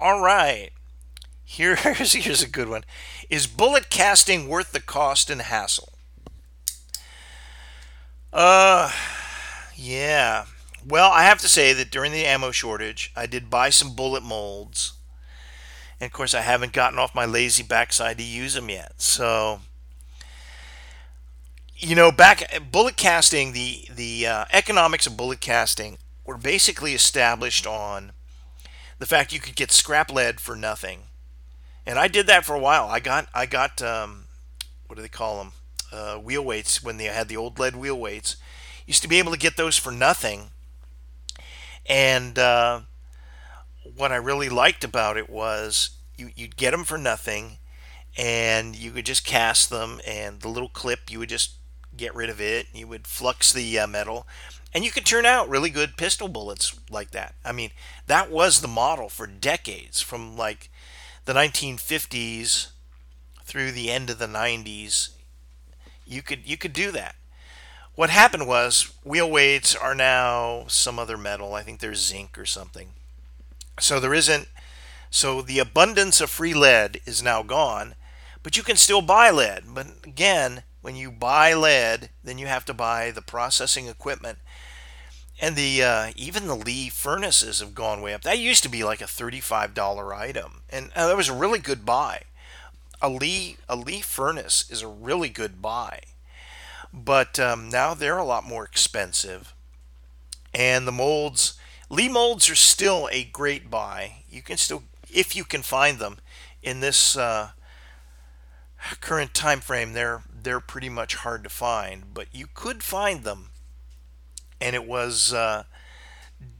All 0.00 0.20
right. 0.20 0.70
Here's 1.46 2.12
here's 2.14 2.42
a 2.42 2.48
good 2.48 2.68
one. 2.68 2.84
Is 3.30 3.46
bullet 3.46 3.88
casting 3.88 4.48
worth 4.48 4.72
the 4.72 4.80
cost 4.80 5.30
and 5.30 5.40
hassle? 5.40 5.92
Uh 8.32 8.90
yeah. 9.76 10.46
Well, 10.86 11.10
I 11.12 11.22
have 11.22 11.38
to 11.40 11.48
say 11.48 11.72
that 11.72 11.90
during 11.90 12.10
the 12.12 12.26
ammo 12.26 12.50
shortage, 12.50 13.12
I 13.14 13.26
did 13.26 13.50
buy 13.50 13.70
some 13.70 13.94
bullet 13.94 14.22
molds 14.22 14.94
and 16.00 16.08
of 16.08 16.12
course, 16.12 16.34
I 16.34 16.40
haven't 16.42 16.72
gotten 16.72 16.98
off 16.98 17.14
my 17.14 17.24
lazy 17.24 17.62
backside 17.62 18.18
to 18.18 18.24
use 18.24 18.54
them 18.54 18.68
yet. 18.68 18.92
So, 19.00 19.60
you 21.76 21.94
know, 21.94 22.12
back 22.12 22.44
bullet 22.70 22.96
casting, 22.96 23.52
the 23.52 23.86
the 23.94 24.26
uh, 24.26 24.44
economics 24.52 25.06
of 25.06 25.16
bullet 25.16 25.40
casting 25.40 25.98
were 26.24 26.36
basically 26.38 26.94
established 26.94 27.66
on 27.66 28.12
the 28.98 29.06
fact 29.06 29.32
you 29.32 29.40
could 29.40 29.56
get 29.56 29.70
scrap 29.70 30.10
lead 30.10 30.40
for 30.40 30.56
nothing. 30.56 31.04
And 31.86 31.98
I 31.98 32.08
did 32.08 32.26
that 32.28 32.44
for 32.44 32.54
a 32.54 32.60
while. 32.60 32.86
I 32.86 33.00
got 33.00 33.28
I 33.34 33.46
got 33.46 33.82
um, 33.82 34.24
what 34.86 34.96
do 34.96 35.02
they 35.02 35.08
call 35.08 35.38
them? 35.38 35.52
Uh, 35.92 36.16
wheel 36.16 36.44
weights 36.44 36.82
when 36.82 36.96
they 36.96 37.04
had 37.04 37.28
the 37.28 37.36
old 37.36 37.58
lead 37.58 37.76
wheel 37.76 37.98
weights. 37.98 38.36
Used 38.86 39.02
to 39.02 39.08
be 39.08 39.18
able 39.18 39.32
to 39.32 39.38
get 39.38 39.56
those 39.56 39.78
for 39.78 39.90
nothing. 39.90 40.50
And 41.86 42.38
uh, 42.38 42.80
what 43.96 44.12
I 44.12 44.16
really 44.16 44.48
liked 44.48 44.84
about 44.84 45.16
it 45.16 45.28
was 45.28 45.90
you, 46.16 46.30
you'd 46.34 46.56
get 46.56 46.70
them 46.70 46.84
for 46.84 46.98
nothing 46.98 47.58
and 48.16 48.76
you 48.76 48.90
could 48.90 49.06
just 49.06 49.24
cast 49.24 49.70
them 49.70 50.00
and 50.06 50.40
the 50.40 50.48
little 50.48 50.68
clip 50.68 51.10
you 51.10 51.18
would 51.18 51.28
just 51.28 51.56
get 51.96 52.14
rid 52.14 52.30
of 52.30 52.40
it 52.40 52.66
you 52.72 52.86
would 52.86 53.06
flux 53.06 53.52
the 53.52 53.78
uh, 53.78 53.86
metal 53.86 54.26
and 54.74 54.84
you 54.84 54.90
could 54.90 55.06
turn 55.06 55.24
out 55.24 55.48
really 55.48 55.70
good 55.70 55.96
pistol 55.96 56.26
bullets 56.26 56.78
like 56.90 57.12
that. 57.12 57.34
I 57.44 57.52
mean 57.52 57.70
that 58.06 58.30
was 58.30 58.60
the 58.60 58.68
model 58.68 59.08
for 59.08 59.26
decades 59.26 60.00
from 60.00 60.36
like 60.36 60.70
the 61.24 61.32
1950s 61.32 62.68
through 63.44 63.70
the 63.70 63.90
end 63.90 64.10
of 64.10 64.18
the 64.18 64.26
90s 64.26 65.10
you 66.06 66.22
could 66.22 66.40
you 66.44 66.56
could 66.56 66.72
do 66.72 66.90
that. 66.90 67.14
What 67.94 68.10
happened 68.10 68.48
was 68.48 68.92
wheel 69.04 69.30
weights 69.30 69.76
are 69.76 69.94
now 69.94 70.64
some 70.66 70.98
other 70.98 71.16
metal. 71.16 71.54
I 71.54 71.62
think 71.62 71.78
they're 71.78 71.94
zinc 71.94 72.36
or 72.36 72.44
something. 72.44 72.88
So 73.78 74.00
there 74.00 74.14
isn't 74.14 74.48
so 75.10 75.40
the 75.40 75.60
abundance 75.60 76.20
of 76.20 76.28
free 76.28 76.54
lead 76.54 77.00
is 77.06 77.22
now 77.22 77.44
gone 77.44 77.94
but 78.44 78.56
you 78.56 78.62
can 78.62 78.76
still 78.76 79.02
buy 79.02 79.30
lead. 79.30 79.64
But 79.66 79.86
again, 80.04 80.62
when 80.84 80.96
you 80.96 81.10
buy 81.10 81.54
lead, 81.54 82.10
then 82.22 82.36
you 82.36 82.46
have 82.46 82.66
to 82.66 82.74
buy 82.74 83.10
the 83.10 83.22
processing 83.22 83.86
equipment. 83.88 84.36
And 85.40 85.56
the 85.56 85.82
uh, 85.82 86.10
even 86.14 86.46
the 86.46 86.54
Lee 86.54 86.90
furnaces 86.90 87.60
have 87.60 87.74
gone 87.74 88.02
way 88.02 88.12
up. 88.12 88.20
That 88.20 88.38
used 88.38 88.62
to 88.64 88.68
be 88.68 88.84
like 88.84 89.00
a 89.00 89.04
$35 89.06 90.14
item, 90.14 90.60
and 90.68 90.90
uh, 90.94 91.08
that 91.08 91.16
was 91.16 91.30
a 91.30 91.34
really 91.34 91.58
good 91.58 91.86
buy. 91.86 92.24
A 93.00 93.08
Lee 93.08 93.56
a 93.66 93.76
Lee 93.76 94.02
furnace 94.02 94.70
is 94.70 94.82
a 94.82 94.86
really 94.86 95.30
good 95.30 95.62
buy, 95.62 96.00
but 96.92 97.40
um, 97.40 97.70
now 97.70 97.94
they're 97.94 98.18
a 98.18 98.22
lot 98.22 98.44
more 98.44 98.66
expensive. 98.66 99.54
And 100.52 100.86
the 100.86 100.92
molds, 100.92 101.58
Lee 101.88 102.10
molds 102.10 102.50
are 102.50 102.54
still 102.54 103.08
a 103.10 103.24
great 103.24 103.70
buy. 103.70 104.16
You 104.28 104.42
can 104.42 104.58
still, 104.58 104.82
if 105.10 105.34
you 105.34 105.44
can 105.44 105.62
find 105.62 105.98
them, 105.98 106.18
in 106.62 106.80
this 106.80 107.16
uh, 107.16 107.52
current 109.00 109.32
time 109.32 109.60
frame, 109.60 109.94
they're 109.94 110.22
they're 110.44 110.60
pretty 110.60 110.88
much 110.88 111.16
hard 111.16 111.42
to 111.44 111.50
find, 111.50 112.14
but 112.14 112.28
you 112.32 112.46
could 112.52 112.82
find 112.82 113.24
them, 113.24 113.50
and 114.60 114.76
it 114.76 114.86
was 114.86 115.32
uh, 115.32 115.64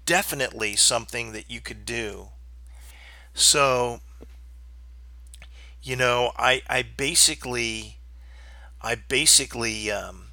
definitely 0.06 0.76
something 0.76 1.32
that 1.32 1.50
you 1.50 1.60
could 1.60 1.84
do. 1.84 2.28
So, 3.34 4.00
you 5.82 5.96
know, 5.96 6.32
I 6.36 6.62
I 6.68 6.82
basically 6.82 7.98
I 8.80 8.94
basically 8.94 9.90
um, 9.90 10.28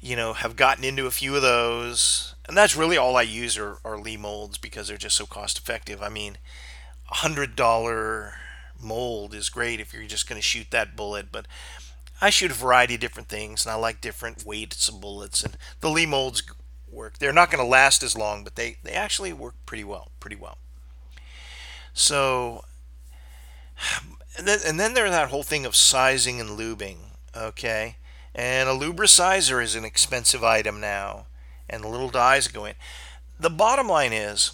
you 0.00 0.16
know 0.16 0.32
have 0.32 0.56
gotten 0.56 0.84
into 0.84 1.06
a 1.06 1.10
few 1.10 1.36
of 1.36 1.42
those, 1.42 2.34
and 2.46 2.56
that's 2.56 2.76
really 2.76 2.96
all 2.96 3.16
I 3.16 3.22
use 3.22 3.56
are, 3.56 3.78
are 3.84 3.98
Lee 3.98 4.16
molds 4.16 4.58
because 4.58 4.88
they're 4.88 4.96
just 4.96 5.16
so 5.16 5.26
cost 5.26 5.58
effective. 5.58 6.02
I 6.02 6.08
mean, 6.08 6.38
a 7.10 7.16
hundred 7.16 7.56
dollar 7.56 8.34
mold 8.82 9.34
is 9.34 9.48
great 9.48 9.80
if 9.80 9.92
you're 9.92 10.04
just 10.04 10.28
going 10.28 10.40
to 10.40 10.46
shoot 10.46 10.70
that 10.70 10.96
bullet, 10.96 11.26
but 11.30 11.46
I 12.20 12.30
shoot 12.30 12.50
a 12.50 12.54
variety 12.54 12.94
of 12.94 13.00
different 13.00 13.28
things, 13.28 13.64
and 13.64 13.72
I 13.72 13.76
like 13.76 14.00
different 14.00 14.46
weights 14.46 14.88
of 14.88 15.00
bullets, 15.00 15.42
and 15.42 15.56
the 15.80 15.90
Lee 15.90 16.06
molds 16.06 16.42
work. 16.88 17.18
They're 17.18 17.32
not 17.32 17.50
going 17.50 17.62
to 17.62 17.68
last 17.68 18.02
as 18.02 18.16
long, 18.16 18.44
but 18.44 18.54
they, 18.54 18.76
they 18.82 18.92
actually 18.92 19.32
work 19.32 19.54
pretty 19.66 19.84
well, 19.84 20.12
pretty 20.20 20.36
well. 20.36 20.58
So, 21.94 22.64
and 24.38 24.46
then, 24.46 24.60
and 24.66 24.78
then 24.78 24.94
there's 24.94 25.10
that 25.10 25.30
whole 25.30 25.42
thing 25.42 25.66
of 25.66 25.74
sizing 25.74 26.40
and 26.40 26.50
lubing, 26.58 26.98
okay? 27.36 27.96
And 28.34 28.68
a 28.68 28.72
lubricizer 28.72 29.62
is 29.62 29.74
an 29.74 29.84
expensive 29.84 30.44
item 30.44 30.80
now, 30.80 31.26
and 31.68 31.82
the 31.82 31.88
little 31.88 32.08
dies 32.08 32.48
go 32.48 32.64
in. 32.64 32.74
The 33.38 33.50
bottom 33.50 33.88
line 33.88 34.12
is, 34.12 34.52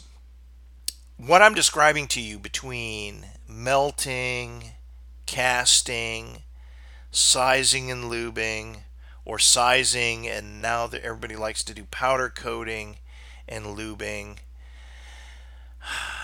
what 1.18 1.42
I'm 1.42 1.54
describing 1.54 2.06
to 2.08 2.20
you 2.20 2.38
between 2.38 3.26
melting, 3.48 4.72
casting, 5.26 6.42
sizing 7.10 7.90
and 7.90 8.04
lubing, 8.04 8.78
or 9.24 9.38
sizing, 9.38 10.28
and 10.28 10.62
now 10.62 10.86
that 10.86 11.02
everybody 11.02 11.36
likes 11.36 11.64
to 11.64 11.74
do 11.74 11.84
powder 11.84 12.28
coating 12.28 12.96
and 13.48 13.64
lubing. 13.64 14.38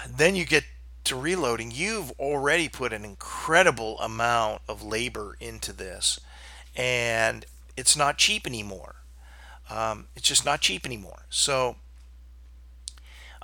Then 0.09 0.37
you 0.37 0.45
get 0.45 0.65
to 1.05 1.17
reloading. 1.17 1.71
You've 1.71 2.11
already 2.13 2.69
put 2.69 2.93
an 2.93 3.05
incredible 3.05 3.99
amount 4.01 4.63
of 4.69 4.83
labor 4.83 5.37
into 5.41 5.73
this, 5.73 6.21
and 6.77 7.45
it's 7.77 7.97
not 7.97 8.19
cheap 8.19 8.47
anymore. 8.47 8.97
Um, 9.71 10.09
it's 10.15 10.29
just 10.29 10.45
not 10.45 10.61
cheap 10.61 10.85
anymore. 10.85 11.25
So 11.31 11.77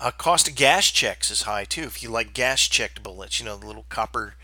uh, 0.00 0.10
cost 0.10 0.48
of 0.48 0.54
gas 0.54 0.90
checks 0.90 1.30
is 1.30 1.42
high 1.42 1.64
too. 1.64 1.82
If 1.82 2.02
you 2.02 2.08
like 2.08 2.32
gas 2.34 2.62
checked 2.62 3.02
bullets, 3.02 3.38
you 3.38 3.46
know, 3.46 3.56
the 3.56 3.66
little 3.66 3.86
copper 3.88 4.34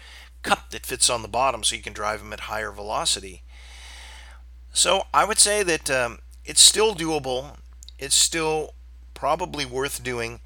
cup 0.42 0.70
that 0.70 0.86
fits 0.86 1.10
on 1.10 1.22
the 1.22 1.28
bottom 1.28 1.64
so 1.64 1.74
you 1.74 1.82
can 1.82 1.92
drive 1.92 2.20
them 2.20 2.32
at 2.32 2.40
higher 2.40 2.70
velocity. 2.70 3.42
So 4.72 5.04
I 5.12 5.24
would 5.24 5.38
say 5.38 5.62
that 5.62 5.90
um, 5.90 6.18
it's 6.44 6.60
still 6.60 6.94
doable. 6.94 7.56
It's 7.98 8.14
still 8.14 8.74
probably 9.14 9.64
worth 9.64 10.02
doing 10.02 10.40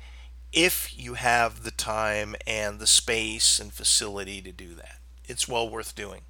if 0.52 0.96
you 0.96 1.14
have 1.14 1.64
the 1.64 1.70
time 1.70 2.34
and 2.46 2.78
the 2.78 2.86
space 2.86 3.58
and 3.58 3.72
facility 3.72 4.40
to 4.42 4.52
do 4.52 4.74
that. 4.74 4.98
It's 5.24 5.48
well 5.48 5.68
worth 5.68 5.94
doing. 5.94 6.22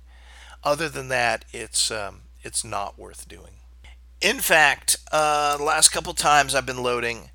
Other 0.62 0.89
than 0.89 1.09
that, 1.09 1.45
it's 1.53 1.91
um, 1.91 2.22
it's 2.43 2.64
not 2.64 2.99
worth 2.99 3.28
doing. 3.28 3.53
In 4.20 4.39
fact, 4.39 4.97
uh, 5.11 5.57
the 5.57 5.64
last 5.64 5.91
couple 5.91 6.12
times 6.12 6.55
I've 6.55 6.66
been 6.66 6.83
loading, 6.83 7.31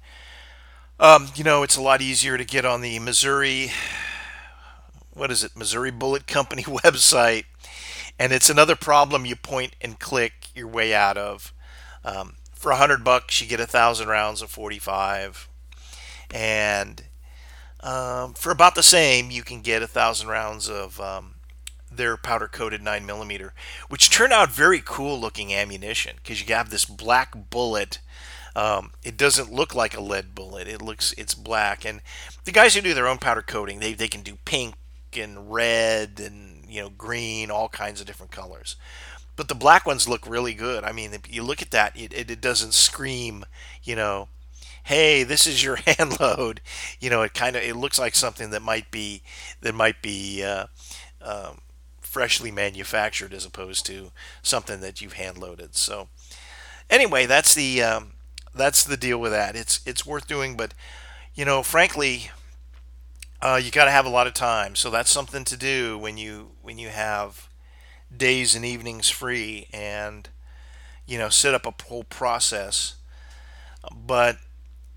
um, 0.99 1.29
you 1.35 1.43
know, 1.43 1.63
it's 1.63 1.75
a 1.75 1.81
lot 1.81 2.01
easier 2.01 2.37
to 2.37 2.45
get 2.45 2.65
on 2.65 2.81
the 2.81 2.99
Missouri, 2.99 3.71
what 5.13 5.31
is 5.31 5.43
it, 5.43 5.55
Missouri 5.55 5.91
Bullet 5.91 6.27
Company 6.27 6.63
website, 6.63 7.45
and 8.17 8.31
it's 8.31 8.49
another 8.49 8.75
problem 8.75 9.25
you 9.25 9.35
point 9.35 9.75
and 9.81 9.99
click 9.99 10.49
your 10.55 10.67
way 10.67 10.93
out 10.93 11.17
of. 11.17 11.53
Um, 12.03 12.35
for 12.53 12.71
a 12.71 12.77
hundred 12.77 13.03
bucks, 13.03 13.41
you 13.41 13.47
get 13.47 13.59
a 13.59 13.67
thousand 13.67 14.07
rounds 14.07 14.41
of 14.41 14.49
45, 14.49 15.49
and 16.33 17.03
um, 17.81 18.33
for 18.33 18.51
about 18.51 18.75
the 18.75 18.83
same, 18.83 19.29
you 19.31 19.43
can 19.43 19.61
get 19.61 19.83
a 19.83 19.87
thousand 19.87 20.29
rounds 20.29 20.69
of 20.69 20.99
um, 20.99 21.35
their 21.91 22.17
powder 22.17 22.47
coated 22.47 22.81
9 22.81 23.05
millimeter, 23.05 23.53
which 23.89 24.09
turn 24.09 24.31
out 24.31 24.49
very 24.49 24.81
cool 24.83 25.19
looking 25.19 25.53
ammunition 25.53 26.15
because 26.17 26.41
you 26.41 26.55
have 26.55 26.69
this 26.69 26.85
black 26.85 27.49
bullet 27.49 27.99
um, 28.55 28.91
it 29.03 29.17
doesn't 29.17 29.51
look 29.51 29.75
like 29.75 29.95
a 29.95 30.01
lead 30.01 30.33
bullet. 30.33 30.67
It 30.67 30.81
looks 30.81 31.13
it's 31.17 31.35
black. 31.35 31.85
And 31.85 32.01
the 32.45 32.51
guys 32.51 32.75
who 32.75 32.81
do 32.81 32.93
their 32.93 33.07
own 33.07 33.17
powder 33.17 33.41
coating, 33.41 33.79
they 33.79 33.93
they 33.93 34.07
can 34.07 34.21
do 34.21 34.37
pink 34.45 34.75
and 35.17 35.51
red 35.51 36.19
and 36.19 36.69
you 36.69 36.81
know 36.81 36.89
green, 36.89 37.51
all 37.51 37.69
kinds 37.69 37.99
of 37.99 38.07
different 38.07 38.31
colors. 38.31 38.75
But 39.35 39.49
the 39.49 39.55
black 39.55 39.85
ones 39.85 40.07
look 40.07 40.27
really 40.27 40.53
good. 40.53 40.83
I 40.83 40.93
mean, 40.93 41.13
you 41.29 41.43
look 41.43 41.61
at 41.61 41.71
that, 41.71 41.97
it, 41.97 42.13
it, 42.13 42.31
it 42.31 42.39
doesn't 42.39 42.73
scream, 42.73 43.45
you 43.83 43.93
know, 43.93 44.29
hey, 44.83 45.23
this 45.23 45.45
is 45.45 45.61
your 45.61 45.75
hand 45.87 46.19
load. 46.19 46.61
You 46.99 47.09
know, 47.09 47.21
it 47.21 47.33
kind 47.33 47.55
of 47.55 47.63
it 47.63 47.75
looks 47.75 47.99
like 47.99 48.15
something 48.15 48.51
that 48.51 48.61
might 48.61 48.89
be 48.91 49.21
that 49.61 49.75
might 49.75 50.01
be 50.01 50.43
uh, 50.43 50.67
um, 51.21 51.59
freshly 51.99 52.51
manufactured 52.51 53.33
as 53.33 53.45
opposed 53.45 53.85
to 53.87 54.11
something 54.41 54.79
that 54.79 55.01
you've 55.01 55.13
hand 55.13 55.37
loaded. 55.37 55.75
So 55.75 56.07
anyway, 56.89 57.25
that's 57.25 57.53
the 57.53 57.83
um, 57.83 58.13
that's 58.55 58.83
the 58.83 58.97
deal 58.97 59.19
with 59.19 59.31
that. 59.31 59.55
It's 59.55 59.81
it's 59.85 60.05
worth 60.05 60.27
doing, 60.27 60.55
but 60.57 60.73
you 61.35 61.45
know, 61.45 61.63
frankly, 61.63 62.31
uh, 63.41 63.59
you 63.61 63.71
got 63.71 63.85
to 63.85 63.91
have 63.91 64.05
a 64.05 64.09
lot 64.09 64.27
of 64.27 64.33
time. 64.33 64.75
So 64.75 64.89
that's 64.89 65.11
something 65.11 65.43
to 65.45 65.57
do 65.57 65.97
when 65.97 66.17
you 66.17 66.51
when 66.61 66.77
you 66.77 66.89
have 66.89 67.47
days 68.15 68.55
and 68.55 68.65
evenings 68.65 69.09
free, 69.09 69.67
and 69.73 70.29
you 71.05 71.17
know, 71.17 71.29
set 71.29 71.53
up 71.55 71.65
a 71.65 71.73
whole 71.85 72.05
process. 72.05 72.95
But 73.95 74.37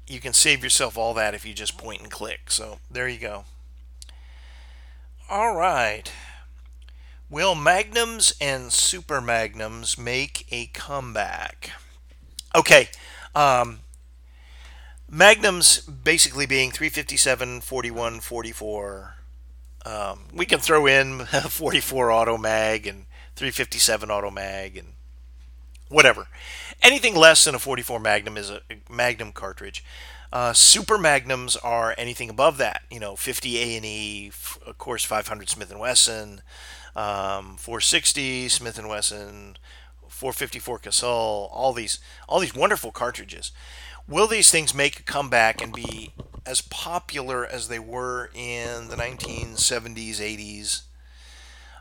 you 0.06 0.20
can 0.20 0.32
save 0.32 0.64
yourself 0.64 0.98
all 0.98 1.14
that 1.14 1.34
if 1.34 1.46
you 1.46 1.54
just 1.54 1.78
point 1.78 2.02
and 2.02 2.10
click. 2.10 2.50
So 2.50 2.80
there 2.90 3.08
you 3.08 3.18
go. 3.18 3.44
All 5.30 5.54
right. 5.54 6.10
Will 7.30 7.54
magnums 7.54 8.34
and 8.40 8.72
super 8.72 9.20
magnums 9.20 9.96
make 9.98 10.46
a 10.50 10.66
comeback? 10.68 11.70
Okay, 12.54 12.88
um, 13.38 13.80
Magnums 15.10 15.80
basically 15.80 16.44
being 16.44 16.70
357, 16.70 17.62
41, 17.62 18.20
44. 18.20 19.14
Um, 19.86 20.24
we 20.34 20.44
can 20.44 20.58
throw 20.58 20.86
in 20.86 21.24
44 21.26 22.10
auto 22.10 22.36
mag 22.36 22.86
and 22.86 23.06
357 23.36 24.10
auto 24.10 24.30
mag 24.30 24.76
and 24.76 24.88
whatever. 25.88 26.26
Anything 26.82 27.14
less 27.14 27.44
than 27.44 27.54
a 27.54 27.58
44 27.58 28.00
Magnum 28.00 28.36
is 28.36 28.50
a 28.50 28.60
Magnum 28.90 29.32
cartridge. 29.32 29.84
Uh, 30.30 30.52
super 30.52 30.98
magnums 30.98 31.56
are 31.56 31.94
anything 31.96 32.28
above 32.28 32.58
that, 32.58 32.82
you 32.90 33.00
know, 33.00 33.16
50 33.16 33.58
A 33.58 33.76
and 33.78 33.86
E, 33.86 34.28
of 34.66 34.76
course, 34.76 35.02
500 35.02 35.48
Smith 35.48 35.70
and 35.70 35.80
Wesson, 35.80 36.42
um, 36.94 37.56
460 37.56 38.50
Smith 38.50 38.78
and 38.78 38.90
Wesson, 38.90 39.56
454 40.18 40.80
Casull, 40.80 41.48
all 41.52 41.72
these, 41.72 42.00
all 42.28 42.40
these 42.40 42.54
wonderful 42.54 42.90
cartridges. 42.90 43.52
Will 44.08 44.26
these 44.26 44.50
things 44.50 44.74
make 44.74 44.98
a 44.98 45.02
comeback 45.04 45.62
and 45.62 45.72
be 45.72 46.12
as 46.44 46.60
popular 46.60 47.46
as 47.46 47.68
they 47.68 47.78
were 47.78 48.30
in 48.34 48.88
the 48.88 48.96
1970s, 48.96 50.16
80s? 50.16 50.82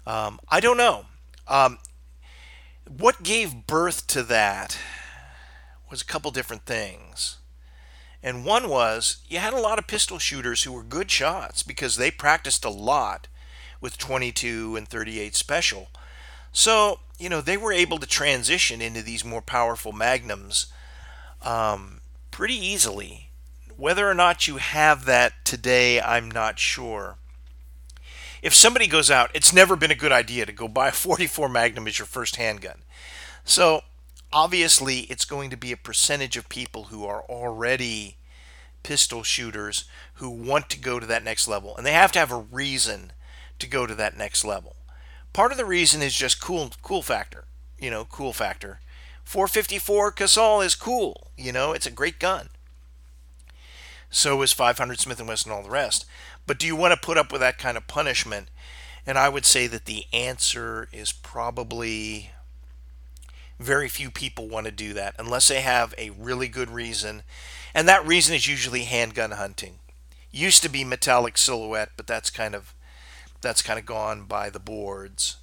Um, 0.05 0.39
I 0.49 0.59
don't 0.59 0.77
know. 0.77 1.05
Um, 1.47 1.79
what 2.85 3.23
gave 3.23 3.65
birth 3.65 4.05
to 4.07 4.21
that 4.23 4.77
was 5.89 6.01
a 6.01 6.05
couple 6.05 6.29
different 6.29 6.65
things. 6.65 7.38
And 8.21 8.45
one 8.45 8.69
was 8.69 9.17
you 9.27 9.39
had 9.39 9.53
a 9.53 9.59
lot 9.59 9.79
of 9.79 9.88
pistol 9.88 10.19
shooters 10.19 10.63
who 10.63 10.73
were 10.73 10.83
good 10.83 11.09
shots 11.09 11.63
because 11.63 11.95
they 11.95 12.11
practiced 12.11 12.63
a 12.65 12.69
lot 12.69 13.27
with 13.81 13.97
22 13.97 14.75
and 14.75 14.88
38 14.88 15.35
special. 15.35 15.88
So, 16.51 16.99
you 17.18 17.30
know, 17.30 17.41
they 17.41 17.57
were 17.57 17.72
able 17.72 17.97
to 17.99 18.07
transition 18.07 18.82
into 18.82 19.01
these 19.01 19.26
more 19.26 19.41
powerful 19.41 19.91
magnums 19.91 20.68
um, 21.41 22.01
pretty 22.32 22.55
easily. 22.55 23.32
Whether 23.76 24.09
or 24.09 24.13
not 24.13 24.47
you 24.47 24.57
have 24.57 25.05
that 25.05 25.34
today, 25.43 26.01
I'm 26.01 26.30
not 26.30 26.59
sure. 26.59 27.18
If 28.41 28.53
somebody 28.53 28.88
goes 28.88 29.09
out, 29.09 29.32
it's 29.34 29.53
never 29.53 29.76
been 29.76 29.91
a 29.91 29.95
good 29.95 30.11
idea 30.11 30.45
to 30.45 30.51
go 30.51 30.68
buy 30.68 30.89
a 30.89 30.91
44 30.93 31.49
Magnum 31.49 31.88
as 31.88 31.99
your 31.99 32.05
first 32.05 32.36
handgun. 32.38 32.84
So, 33.43 33.82
obviously 34.32 34.99
it's 35.01 35.26
going 35.26 35.49
to 35.49 35.57
be 35.57 35.72
a 35.72 35.78
percentage 35.78 36.38
of 36.38 36.49
people 36.49 36.86
who 36.86 37.05
are 37.05 37.24
already 37.24 38.18
pistol 38.84 39.24
shooters 39.24 39.86
who 40.15 40.30
want 40.30 40.70
to 40.70 40.80
go 40.80 40.99
to 40.99 41.05
that 41.05 41.24
next 41.24 41.47
level 41.47 41.76
and 41.76 41.86
they 41.86 41.91
have 41.91 42.11
to 42.11 42.20
have 42.20 42.32
a 42.32 42.45
reason 42.51 43.11
to 43.59 43.68
go 43.68 43.86
to 43.86 43.95
that 43.95 44.18
next 44.18 44.45
level 44.45 44.76
part 45.38 45.51
of 45.51 45.57
the 45.59 45.65
reason 45.65 46.01
is 46.01 46.15
just 46.15 46.41
cool 46.41 46.71
cool 46.81 47.03
factor 47.03 47.43
you 47.77 47.91
know 47.91 48.03
cool 48.05 48.33
factor 48.33 48.79
454 49.23 50.11
Casull 50.13 50.61
is 50.61 50.73
cool 50.73 51.27
you 51.38 51.51
know 51.51 51.73
it's 51.73 51.85
a 51.85 51.91
great 51.91 52.17
gun 52.17 52.49
so 54.09 54.41
is 54.41 54.51
500 54.51 54.99
Smith 54.99 55.21
& 55.21 55.27
Wesson 55.27 55.51
and 55.51 55.57
all 55.59 55.63
the 55.63 55.69
rest 55.69 56.07
but 56.47 56.57
do 56.57 56.65
you 56.65 56.75
want 56.75 56.91
to 56.91 57.05
put 57.05 57.19
up 57.19 57.31
with 57.31 57.39
that 57.41 57.59
kind 57.59 57.77
of 57.77 57.85
punishment 57.85 58.49
and 59.05 59.15
I 59.15 59.29
would 59.29 59.45
say 59.45 59.67
that 59.67 59.85
the 59.85 60.05
answer 60.11 60.89
is 60.91 61.11
probably 61.11 62.31
very 63.59 63.89
few 63.89 64.09
people 64.09 64.47
want 64.47 64.65
to 64.65 64.71
do 64.71 64.91
that 64.93 65.13
unless 65.19 65.49
they 65.49 65.61
have 65.61 65.93
a 65.99 66.09
really 66.09 66.47
good 66.47 66.69
reason. 66.69 67.23
And 67.73 67.88
that 67.88 68.05
reason 68.05 68.35
is 68.35 68.47
usually 68.47 68.83
handgun 68.83 69.31
hunting. 69.31 69.79
Used 70.29 70.61
to 70.63 70.69
be 70.69 70.83
metallic 70.83 71.38
silhouette, 71.38 71.91
but 71.95 72.05
that's 72.05 72.29
kind 72.29 72.53
of 72.53 72.73
that's 73.41 73.61
kind 73.61 73.79
of 73.79 73.85
gone 73.85 74.23
by 74.25 74.49
the 74.49 74.59
boards. 74.59 75.38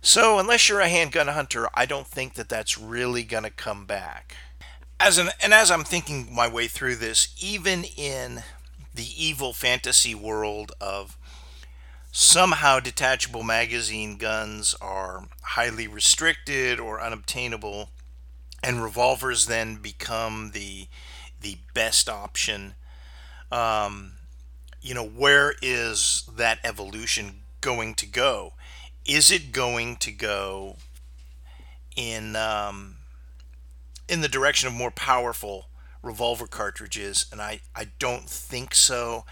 So 0.00 0.38
unless 0.38 0.68
you're 0.68 0.80
a 0.80 0.88
handgun 0.88 1.28
hunter, 1.28 1.68
I 1.74 1.86
don't 1.86 2.06
think 2.06 2.34
that 2.34 2.48
that's 2.48 2.78
really 2.78 3.22
going 3.22 3.44
to 3.44 3.50
come 3.50 3.86
back. 3.86 4.36
As 5.00 5.18
an 5.18 5.30
and 5.42 5.52
as 5.52 5.70
I'm 5.70 5.84
thinking 5.84 6.28
my 6.32 6.46
way 6.46 6.66
through 6.68 6.96
this, 6.96 7.34
even 7.40 7.84
in 7.84 8.42
the 8.94 9.08
evil 9.16 9.52
fantasy 9.52 10.14
world 10.14 10.72
of 10.80 11.18
somehow 12.12 12.78
detachable 12.78 13.42
magazine 13.42 14.16
guns 14.16 14.74
are 14.80 15.24
highly 15.42 15.88
restricted 15.88 16.78
or 16.78 17.00
unobtainable 17.00 17.90
and 18.62 18.82
revolvers 18.82 19.46
then 19.46 19.76
become 19.76 20.52
the 20.54 20.86
the 21.40 21.58
best 21.74 22.08
option 22.08 22.74
um, 23.50 24.13
you 24.84 24.94
know 24.94 25.06
where 25.06 25.54
is 25.62 26.28
that 26.36 26.58
evolution 26.62 27.42
going 27.60 27.94
to 27.94 28.06
go 28.06 28.52
is 29.06 29.30
it 29.30 29.52
going 29.52 29.96
to 29.96 30.12
go 30.12 30.76
in 31.96 32.36
um, 32.36 32.96
in 34.08 34.20
the 34.20 34.28
direction 34.28 34.68
of 34.68 34.74
more 34.74 34.90
powerful 34.90 35.66
revolver 36.02 36.46
cartridges 36.46 37.26
and 37.32 37.40
I, 37.40 37.60
I 37.74 37.88
don't 37.98 38.28
think 38.28 38.74
so 38.74 39.24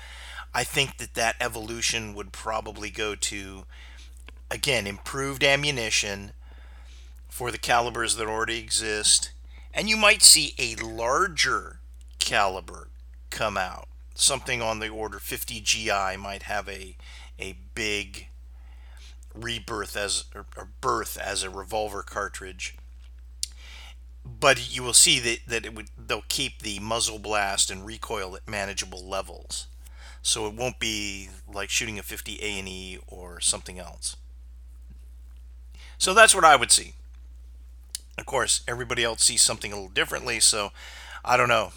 I 0.55 0.64
think 0.64 0.98
that 0.98 1.14
that 1.14 1.36
evolution 1.40 2.14
would 2.14 2.32
probably 2.32 2.90
go 2.90 3.14
to, 3.14 3.64
again, 4.50 4.86
improved 4.86 5.42
ammunition 5.42 6.32
for 7.28 7.50
the 7.50 7.59
calibers 7.59 8.16
that 8.16 8.26
already 8.26 8.59
exist. 8.59 9.32
And 9.72 9.88
you 9.88 9.96
might 9.96 10.22
see 10.22 10.55
a 10.59 10.74
larger 10.76 11.80
caliber 12.18 12.88
come 13.30 13.57
out. 13.57 13.88
Something 14.14 14.60
on 14.62 14.78
the 14.78 14.88
order 14.88 15.18
50 15.18 15.60
GI 15.60 16.16
might 16.18 16.44
have 16.44 16.68
a, 16.68 16.96
a 17.38 17.56
big 17.74 18.28
rebirth 19.34 19.96
as 19.96 20.24
or, 20.34 20.46
birth 20.80 21.18
as 21.18 21.42
a 21.42 21.50
revolver 21.50 22.02
cartridge 22.02 22.76
but 24.24 24.74
you 24.74 24.82
will 24.82 24.92
see 24.92 25.18
that, 25.18 25.38
that 25.46 25.64
it 25.64 25.74
would 25.74 25.88
they'll 25.98 26.24
keep 26.28 26.60
the 26.60 26.78
muzzle 26.78 27.18
blast 27.18 27.70
and 27.70 27.86
recoil 27.86 28.36
at 28.36 28.46
manageable 28.46 29.02
levels 29.02 29.66
so 30.22 30.46
it 30.46 30.54
won't 30.54 30.78
be 30.78 31.28
like 31.52 31.68
shooting 31.68 31.98
a 31.98 32.02
50 32.02 32.38
A 32.40 32.58
and 32.58 32.68
E 32.68 32.98
or 33.08 33.40
something 33.40 33.78
else. 33.78 34.16
So 35.98 36.14
that's 36.14 36.34
what 36.34 36.44
I 36.44 36.56
would 36.56 36.70
see. 36.70 36.94
Of 38.16 38.26
course, 38.26 38.62
everybody 38.68 39.02
else 39.02 39.24
sees 39.24 39.42
something 39.42 39.72
a 39.72 39.74
little 39.74 39.90
differently, 39.90 40.38
so 40.38 40.70
I 41.24 41.36
don't 41.36 41.48
know. 41.48 41.72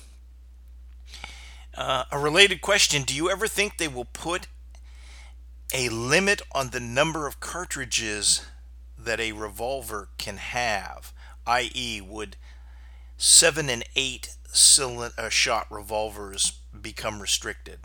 Uh, 1.76 2.06
a 2.12 2.18
related 2.18 2.62
question 2.62 3.04
Do 3.04 3.14
you 3.16 3.30
ever 3.30 3.48
think 3.48 3.78
they 3.78 3.88
will 3.88 4.06
put 4.06 4.48
a 5.74 5.90
limit 5.90 6.42
on 6.54 6.70
the 6.70 6.80
number 6.80 7.28
of 7.28 7.40
cartridges 7.40 8.46
that 8.98 9.20
a 9.20 9.34
revolver 9.34 10.10
can 10.18 10.38
have? 10.38 11.14
I.e., 11.46 12.02
would 12.02 12.38
seven 13.18 13.70
and 13.70 13.84
eight 13.96 14.36
uh, 14.80 15.30
shot 15.30 15.68
revolvers 15.70 16.60
become 16.80 17.22
restricted? 17.22 17.80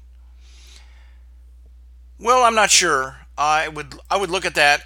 Well, 2.18 2.45
I'm 2.45 2.55
not 2.55 2.70
sure. 2.70 3.26
I 3.36 3.68
would 3.68 3.95
I 4.11 4.18
would 4.18 4.30
look 4.30 4.45
at 4.45 4.55
that. 4.55 4.82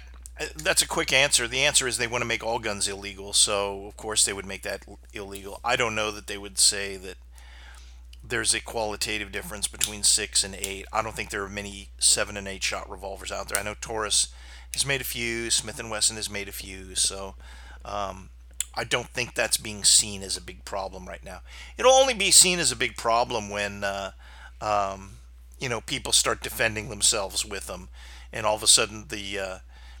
That's 0.55 0.81
a 0.81 0.87
quick 0.87 1.13
answer. 1.13 1.47
The 1.47 1.63
answer 1.63 1.87
is 1.87 1.97
they 1.97 2.07
want 2.07 2.21
to 2.21 2.27
make 2.27 2.43
all 2.43 2.59
guns 2.59 2.87
illegal, 2.87 3.33
so 3.33 3.85
of 3.85 3.95
course 3.97 4.25
they 4.25 4.33
would 4.33 4.45
make 4.45 4.63
that 4.63 4.83
illegal. 5.13 5.59
I 5.63 5.75
don't 5.75 5.95
know 5.95 6.11
that 6.11 6.27
they 6.27 6.37
would 6.37 6.57
say 6.57 6.97
that 6.97 7.17
there's 8.27 8.53
a 8.53 8.61
qualitative 8.61 9.31
difference 9.31 9.67
between 9.67 10.03
six 10.03 10.43
and 10.43 10.55
eight. 10.55 10.85
I 10.91 11.01
don't 11.01 11.15
think 11.15 11.29
there 11.29 11.43
are 11.43 11.49
many 11.49 11.89
seven 11.99 12.37
and 12.37 12.47
eight 12.47 12.63
shot 12.63 12.89
revolvers 12.89 13.31
out 13.31 13.49
there. 13.49 13.59
I 13.59 13.63
know 13.63 13.75
Taurus 13.79 14.29
has 14.73 14.85
made 14.85 15.01
a 15.01 15.05
few, 15.05 15.49
Smith 15.49 15.79
and 15.79 15.89
Wesson 15.89 16.15
has 16.15 16.29
made 16.29 16.47
a 16.47 16.53
few, 16.53 16.95
so 16.95 17.35
um, 17.83 18.29
I 18.73 18.83
don't 18.83 19.09
think 19.09 19.33
that's 19.33 19.57
being 19.57 19.83
seen 19.83 20.21
as 20.21 20.35
a 20.35 20.41
big 20.41 20.65
problem 20.65 21.07
right 21.07 21.23
now. 21.23 21.41
It'll 21.77 21.93
only 21.93 22.13
be 22.13 22.31
seen 22.31 22.59
as 22.59 22.71
a 22.71 22.75
big 22.75 22.97
problem 22.97 23.49
when 23.49 23.83
uh, 23.83 24.11
um, 24.59 25.17
you 25.59 25.69
know 25.69 25.81
people 25.81 26.11
start 26.11 26.41
defending 26.41 26.89
themselves 26.89 27.45
with 27.45 27.67
them, 27.67 27.89
and 28.33 28.45
all 28.45 28.55
of 28.55 28.63
a 28.63 28.67
sudden 28.67 29.05
the 29.09 29.39
uh, 29.39 29.57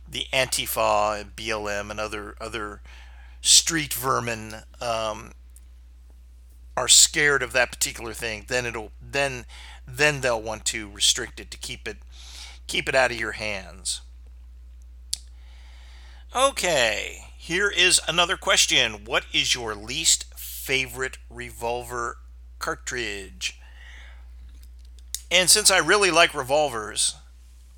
the 0.09 0.25
Antifa, 0.33 1.25
BLM, 1.35 1.91
and 1.91 1.99
other 1.99 2.35
other 2.41 2.81
street 3.41 3.93
vermin 3.93 4.63
um, 4.81 5.31
are 6.77 6.87
scared 6.87 7.41
of 7.41 7.53
that 7.53 7.71
particular 7.71 8.13
thing. 8.13 8.45
Then 8.47 8.65
it'll 8.65 8.91
then 9.01 9.45
then 9.87 10.21
they'll 10.21 10.41
want 10.41 10.65
to 10.65 10.89
restrict 10.89 11.39
it 11.39 11.51
to 11.51 11.57
keep 11.57 11.87
it 11.87 11.97
keep 12.67 12.89
it 12.89 12.95
out 12.95 13.11
of 13.11 13.19
your 13.19 13.33
hands. 13.33 14.01
Okay, 16.35 17.27
here 17.37 17.69
is 17.69 18.01
another 18.07 18.35
question. 18.35 19.05
What 19.05 19.25
is 19.31 19.55
your 19.55 19.73
least 19.73 20.25
favorite 20.35 21.17
revolver 21.29 22.17
cartridge? 22.59 23.59
And 25.31 25.49
since 25.49 25.71
I 25.71 25.77
really 25.77 26.11
like 26.11 26.33
revolvers, 26.33 27.15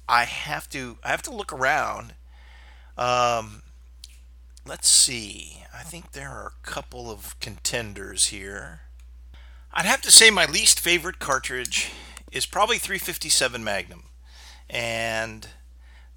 I 0.09 0.23
have 0.23 0.69
to 0.69 0.97
I 1.03 1.09
have 1.09 1.21
to 1.23 1.35
look 1.35 1.53
around. 1.53 2.15
Um, 2.97 3.61
let's 4.65 4.87
see. 4.87 5.63
I 5.73 5.83
think 5.83 6.13
there 6.13 6.29
are 6.29 6.47
a 6.47 6.67
couple 6.67 7.11
of 7.11 7.39
contenders 7.39 8.27
here. 8.27 8.81
I'd 9.73 9.85
have 9.85 10.01
to 10.01 10.11
say 10.11 10.29
my 10.29 10.45
least 10.45 10.79
favorite 10.79 11.19
cartridge 11.19 11.91
is 12.31 12.45
probably 12.45 12.77
357 12.77 13.63
Magnum. 13.63 14.03
And 14.69 15.47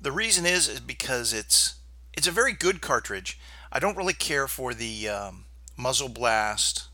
the 0.00 0.12
reason 0.12 0.46
is 0.46 0.68
is 0.68 0.80
because 0.80 1.32
it's 1.32 1.76
it's 2.12 2.26
a 2.26 2.32
very 2.32 2.52
good 2.52 2.80
cartridge. 2.80 3.38
I 3.72 3.78
don't 3.78 3.96
really 3.96 4.14
care 4.14 4.48
for 4.48 4.74
the 4.74 5.08
um, 5.08 5.44
muzzle 5.76 6.08
blast 6.08 6.88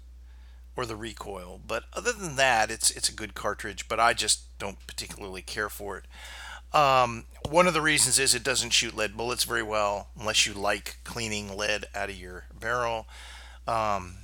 or 0.76 0.84
the 0.84 0.96
recoil. 0.96 1.60
But 1.66 1.84
other 1.94 2.12
than 2.12 2.36
that, 2.36 2.70
it's 2.70 2.90
it's 2.90 3.08
a 3.08 3.14
good 3.14 3.34
cartridge. 3.34 3.88
But 3.88 4.00
I 4.00 4.12
just 4.12 4.58
don't 4.58 4.86
particularly 4.86 5.42
care 5.42 5.68
for 5.68 5.98
it. 5.98 6.04
Um, 6.76 7.24
one 7.48 7.66
of 7.66 7.74
the 7.74 7.80
reasons 7.80 8.18
is 8.18 8.34
it 8.34 8.42
doesn't 8.44 8.70
shoot 8.70 8.96
lead 8.96 9.16
bullets 9.16 9.44
very 9.44 9.62
well 9.62 10.08
unless 10.18 10.46
you 10.46 10.52
like 10.52 10.98
cleaning 11.04 11.56
lead 11.56 11.86
out 11.94 12.10
of 12.10 12.16
your 12.16 12.44
barrel. 12.58 13.06
Um, 13.66 14.16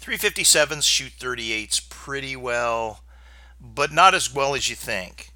357s 0.00 0.84
shoot 0.84 1.12
38s 1.18 1.88
pretty 1.88 2.36
well, 2.36 3.02
but 3.60 3.92
not 3.92 4.14
as 4.14 4.32
well 4.32 4.54
as 4.54 4.68
you 4.68 4.76
think. 4.76 5.30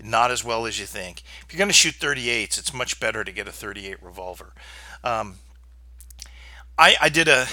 Not 0.00 0.30
as 0.30 0.44
well 0.44 0.66
as 0.66 0.78
you 0.78 0.86
think. 0.86 1.22
If 1.46 1.52
you're 1.52 1.58
going 1.58 1.68
to 1.68 1.74
shoot 1.74 1.94
38s, 1.94 2.58
it's 2.58 2.74
much 2.74 3.00
better 3.00 3.24
to 3.24 3.32
get 3.32 3.48
a 3.48 3.52
38 3.52 4.02
revolver. 4.02 4.52
Um, 5.04 5.36
I, 6.78 6.96
I 7.00 7.08
did 7.08 7.28
a 7.28 7.46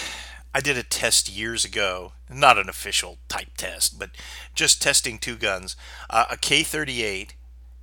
I 0.54 0.62
did 0.62 0.78
a 0.78 0.84
test 0.84 1.30
years 1.30 1.64
ago, 1.64 2.14
not 2.28 2.58
an 2.58 2.70
official 2.70 3.20
type 3.28 3.50
test, 3.56 4.00
but 4.00 4.10
just 4.56 4.82
testing 4.82 5.20
two 5.20 5.36
guns, 5.36 5.76
uh, 6.10 6.26
a 6.32 6.38
K38 6.38 7.32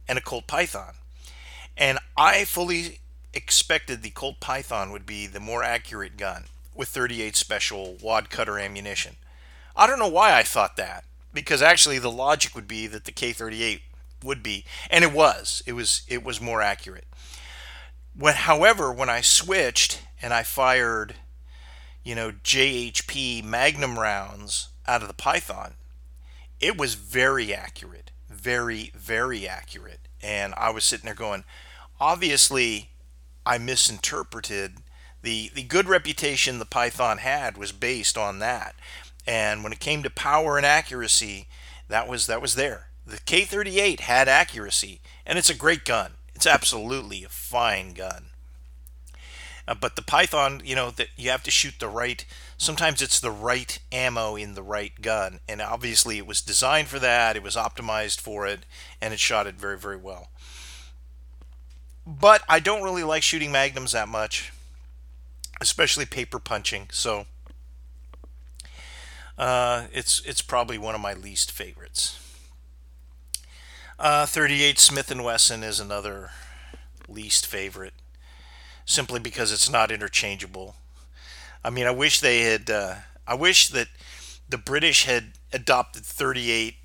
and 0.09 0.19
a 0.19 0.21
Colt 0.21 0.49
Python. 0.49 0.95
And 1.77 2.01
I 2.17 2.45
fully 2.45 2.99
expected 3.33 4.03
the 4.03 4.11
Colt 4.11 4.41
Python 4.41 4.91
would 4.91 5.07
be 5.07 5.29
the 5.29 5.39
more 5.39 5.63
accurate 5.63 6.17
gun 6.17 6.47
with 6.77 6.89
38 6.89 7.37
special 7.37 7.97
wad 8.03 8.31
cutter 8.31 8.59
ammunition. 8.59 9.17
I 9.75 9.87
don't 9.87 9.99
know 9.99 10.09
why 10.09 10.35
I 10.35 10.43
thought 10.43 10.77
that 10.77 11.05
because 11.33 11.61
actually 11.61 11.99
the 11.99 12.11
logic 12.11 12.55
would 12.55 12.67
be 12.67 12.87
that 12.87 13.05
the 13.05 13.13
K38 13.13 13.81
would 14.25 14.43
be 14.43 14.65
and 14.91 15.05
it 15.05 15.13
was. 15.13 15.63
It 15.67 15.75
was 15.75 16.03
it 16.09 16.25
was 16.25 16.41
more 16.41 16.63
accurate. 16.63 17.05
When 18.17 18.35
however, 18.35 18.93
when 18.93 19.11
I 19.11 19.21
switched 19.21 20.03
and 20.23 20.33
I 20.33 20.43
fired 20.43 21.15
you 22.03 22.15
know 22.15 22.33
JHP 22.33 23.45
Magnum 23.45 23.99
rounds 23.99 24.69
out 24.87 25.03
of 25.03 25.09
the 25.09 25.15
Python, 25.15 25.75
it 26.61 26.79
was 26.79 26.95
very 26.95 27.55
accurate. 27.55 28.11
Very 28.31 28.93
very 28.95 29.47
accurate. 29.47 30.01
And 30.23 30.55
I 30.57 30.71
was 30.71 30.85
sitting 30.85 31.05
there 31.05 31.15
going, 31.15 31.45
obviously 32.01 32.91
I 33.45 33.59
misinterpreted 33.59 34.79
the 35.27 35.51
the 35.53 35.65
good 35.65 35.89
reputation 35.89 36.61
the 36.61 36.65
Python 36.65 37.19
had 37.19 37.59
was 37.59 37.73
based 37.73 38.17
on 38.17 38.39
that. 38.39 38.77
And 39.27 39.65
when 39.65 39.73
it 39.73 39.81
came 39.81 40.05
to 40.05 40.11
power 40.11 40.57
and 40.57 40.65
accuracy, 40.65 41.49
that 41.89 42.07
was 42.07 42.29
that 42.29 42.41
was 42.41 42.55
there. 42.55 42.87
The 43.05 43.19
K38 43.19 44.01
had 44.01 44.29
accuracy, 44.29 45.01
and 45.27 45.37
it's 45.37 45.51
a 45.51 45.55
great 45.55 45.85
gun. 45.85 46.13
It's 46.37 46.47
absolutely 46.47 47.25
a 47.25 47.29
fine 47.29 47.93
gun. 47.93 48.27
Uh, 49.67 49.75
but 49.75 49.97
the 49.97 50.03
Python, 50.03 50.63
you 50.65 50.77
know, 50.77 50.93
that 50.93 51.09
you 51.17 51.31
have 51.31 51.43
to 51.43 51.51
shoot 51.51 51.75
the 51.81 51.89
right. 51.89 52.25
Sometimes 52.57 53.03
it's 53.03 53.19
the 53.19 53.33
right 53.33 53.81
ammo 53.91 54.37
in 54.37 54.55
the 54.55 54.63
right 54.63 54.93
gun, 55.03 55.41
and 55.49 55.61
obviously 55.61 56.19
it 56.19 56.27
was 56.27 56.41
designed 56.41 56.87
for 56.87 57.01
that. 57.01 57.35
It 57.35 57.43
was 57.43 57.57
optimized 57.57 58.21
for 58.21 58.47
it, 58.47 58.65
and 59.01 59.13
it 59.13 59.19
shot 59.19 59.49
it 59.49 59.57
very, 59.57 59.77
very 59.77 59.97
well. 59.97 60.29
But 62.07 62.43
I 62.49 62.61
don't 62.61 62.85
really 62.85 63.03
like 63.03 63.25
shooting 63.25 63.51
magnums 63.51 63.91
that 63.91 64.09
much, 64.09 64.53
especially 65.61 66.07
paper 66.07 66.39
punching. 66.39 66.89
So 66.93 67.27
uh, 69.39 69.87
it's 69.93 70.21
it's 70.25 70.43
probably 70.43 70.79
one 70.79 70.95
of 70.95 71.01
my 71.01 71.15
least 71.15 71.53
favorites. 71.53 72.21
Uh, 73.99 74.27
38 74.27 74.79
Smith 74.79 75.11
and 75.11 75.25
Wesson 75.25 75.63
is 75.63 75.81
another 75.81 76.31
least 77.09 77.47
favorite, 77.47 77.95
simply 78.85 79.21
because 79.21 79.53
it's 79.53 79.71
not 79.71 79.91
interchangeable. 79.91 80.77
I 81.65 81.71
mean, 81.71 81.87
I 81.87 81.91
wish 81.91 82.21
they 82.21 82.43
had. 82.43 82.71
Uh, 82.71 82.95
I 83.27 83.35
wish 83.35 83.69
that 83.69 83.89
the 84.49 84.59
British 84.59 85.05
had 85.05 85.33
adopted 85.53 86.05
38 86.05 86.77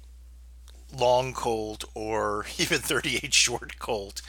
long 0.97 1.33
Colt 1.33 1.83
or 1.93 2.45
even 2.57 2.79
38 2.79 3.33
short 3.33 3.79
Colt 3.79 4.21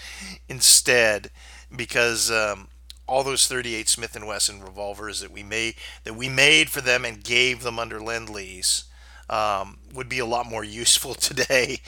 instead 0.49 1.31
because 1.75 2.31
um, 2.31 2.69
all 3.07 3.23
those 3.25 3.47
38 3.47 3.89
Smith 3.89 4.17
and 4.17 4.27
Wesson 4.27 4.63
revolvers 4.63 5.21
that 5.21 5.31
we 5.33 5.43
made 5.43 5.75
that 6.05 6.15
we 6.15 6.29
made 6.29 6.71
for 6.71 6.81
them 6.81 7.05
and 7.05 7.23
gave 7.23 7.63
them 7.63 7.79
under 7.79 8.01
lend 8.01 8.29
lease 8.31 8.85
um, 9.29 9.79
would 9.93 10.09
be 10.09 10.19
a 10.19 10.27
lot 10.27 10.47
more 10.47 10.65
useful 10.83 11.15
today. 11.15 11.79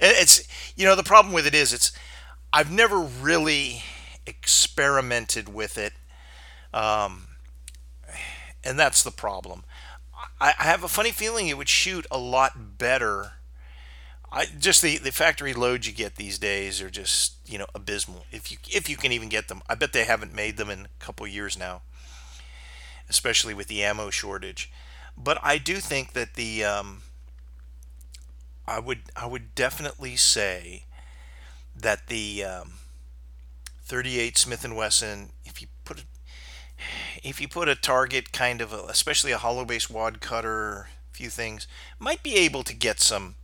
it's 0.00 0.46
you 0.76 0.84
know 0.84 0.94
the 0.94 1.02
problem 1.02 1.34
with 1.34 1.46
it 1.46 1.54
is 1.54 1.72
it's 1.72 1.92
I've 2.52 2.72
never 2.72 2.98
really 2.98 3.82
experimented 4.26 5.48
with 5.52 5.78
it, 5.78 5.92
um, 6.72 7.26
and 8.64 8.78
that's 8.78 9.02
the 9.02 9.10
problem. 9.10 9.64
I, 10.40 10.54
I 10.58 10.64
have 10.64 10.84
a 10.84 10.88
funny 10.88 11.10
feeling 11.10 11.48
it 11.48 11.58
would 11.58 11.68
shoot 11.68 12.06
a 12.10 12.18
lot 12.18 12.78
better. 12.78 13.32
I 14.30 14.46
just 14.46 14.82
the, 14.82 14.98
the 14.98 15.12
factory 15.12 15.54
loads 15.54 15.86
you 15.86 15.94
get 15.94 16.16
these 16.16 16.38
days 16.38 16.82
are 16.82 16.90
just 16.90 17.34
you 17.46 17.58
know 17.58 17.66
abysmal. 17.74 18.26
If 18.30 18.50
you 18.52 18.58
if 18.68 18.88
you 18.88 18.96
can 18.96 19.12
even 19.12 19.28
get 19.28 19.48
them, 19.48 19.62
I 19.68 19.74
bet 19.74 19.92
they 19.92 20.04
haven't 20.04 20.34
made 20.34 20.56
them 20.56 20.70
in 20.70 20.80
a 20.86 21.04
couple 21.04 21.26
years 21.26 21.58
now, 21.58 21.82
especially 23.08 23.54
with 23.54 23.68
the 23.68 23.82
ammo 23.82 24.10
shortage. 24.10 24.70
But 25.16 25.38
I 25.42 25.58
do 25.58 25.76
think 25.76 26.12
that 26.12 26.34
the 26.34 26.64
um, 26.64 27.02
I 28.66 28.78
would 28.78 29.00
I 29.16 29.26
would 29.26 29.54
definitely 29.54 30.16
say 30.16 30.84
that 31.74 32.08
the 32.08 32.44
um, 32.44 32.72
38 33.82 34.36
Smith 34.36 34.64
and 34.64 34.76
Wesson, 34.76 35.30
if 35.44 35.62
you 35.62 35.68
put 35.84 36.04
if 37.22 37.40
you 37.40 37.48
put 37.48 37.68
a 37.68 37.74
target 37.74 38.32
kind 38.32 38.60
of, 38.60 38.72
a, 38.72 38.84
especially 38.84 39.32
a 39.32 39.38
hollow 39.38 39.64
base 39.64 39.88
wad 39.88 40.20
cutter, 40.20 40.88
a 41.12 41.16
few 41.16 41.30
things, 41.30 41.66
might 41.98 42.22
be 42.22 42.34
able 42.36 42.62
to 42.62 42.74
get 42.74 43.00
some 43.00 43.34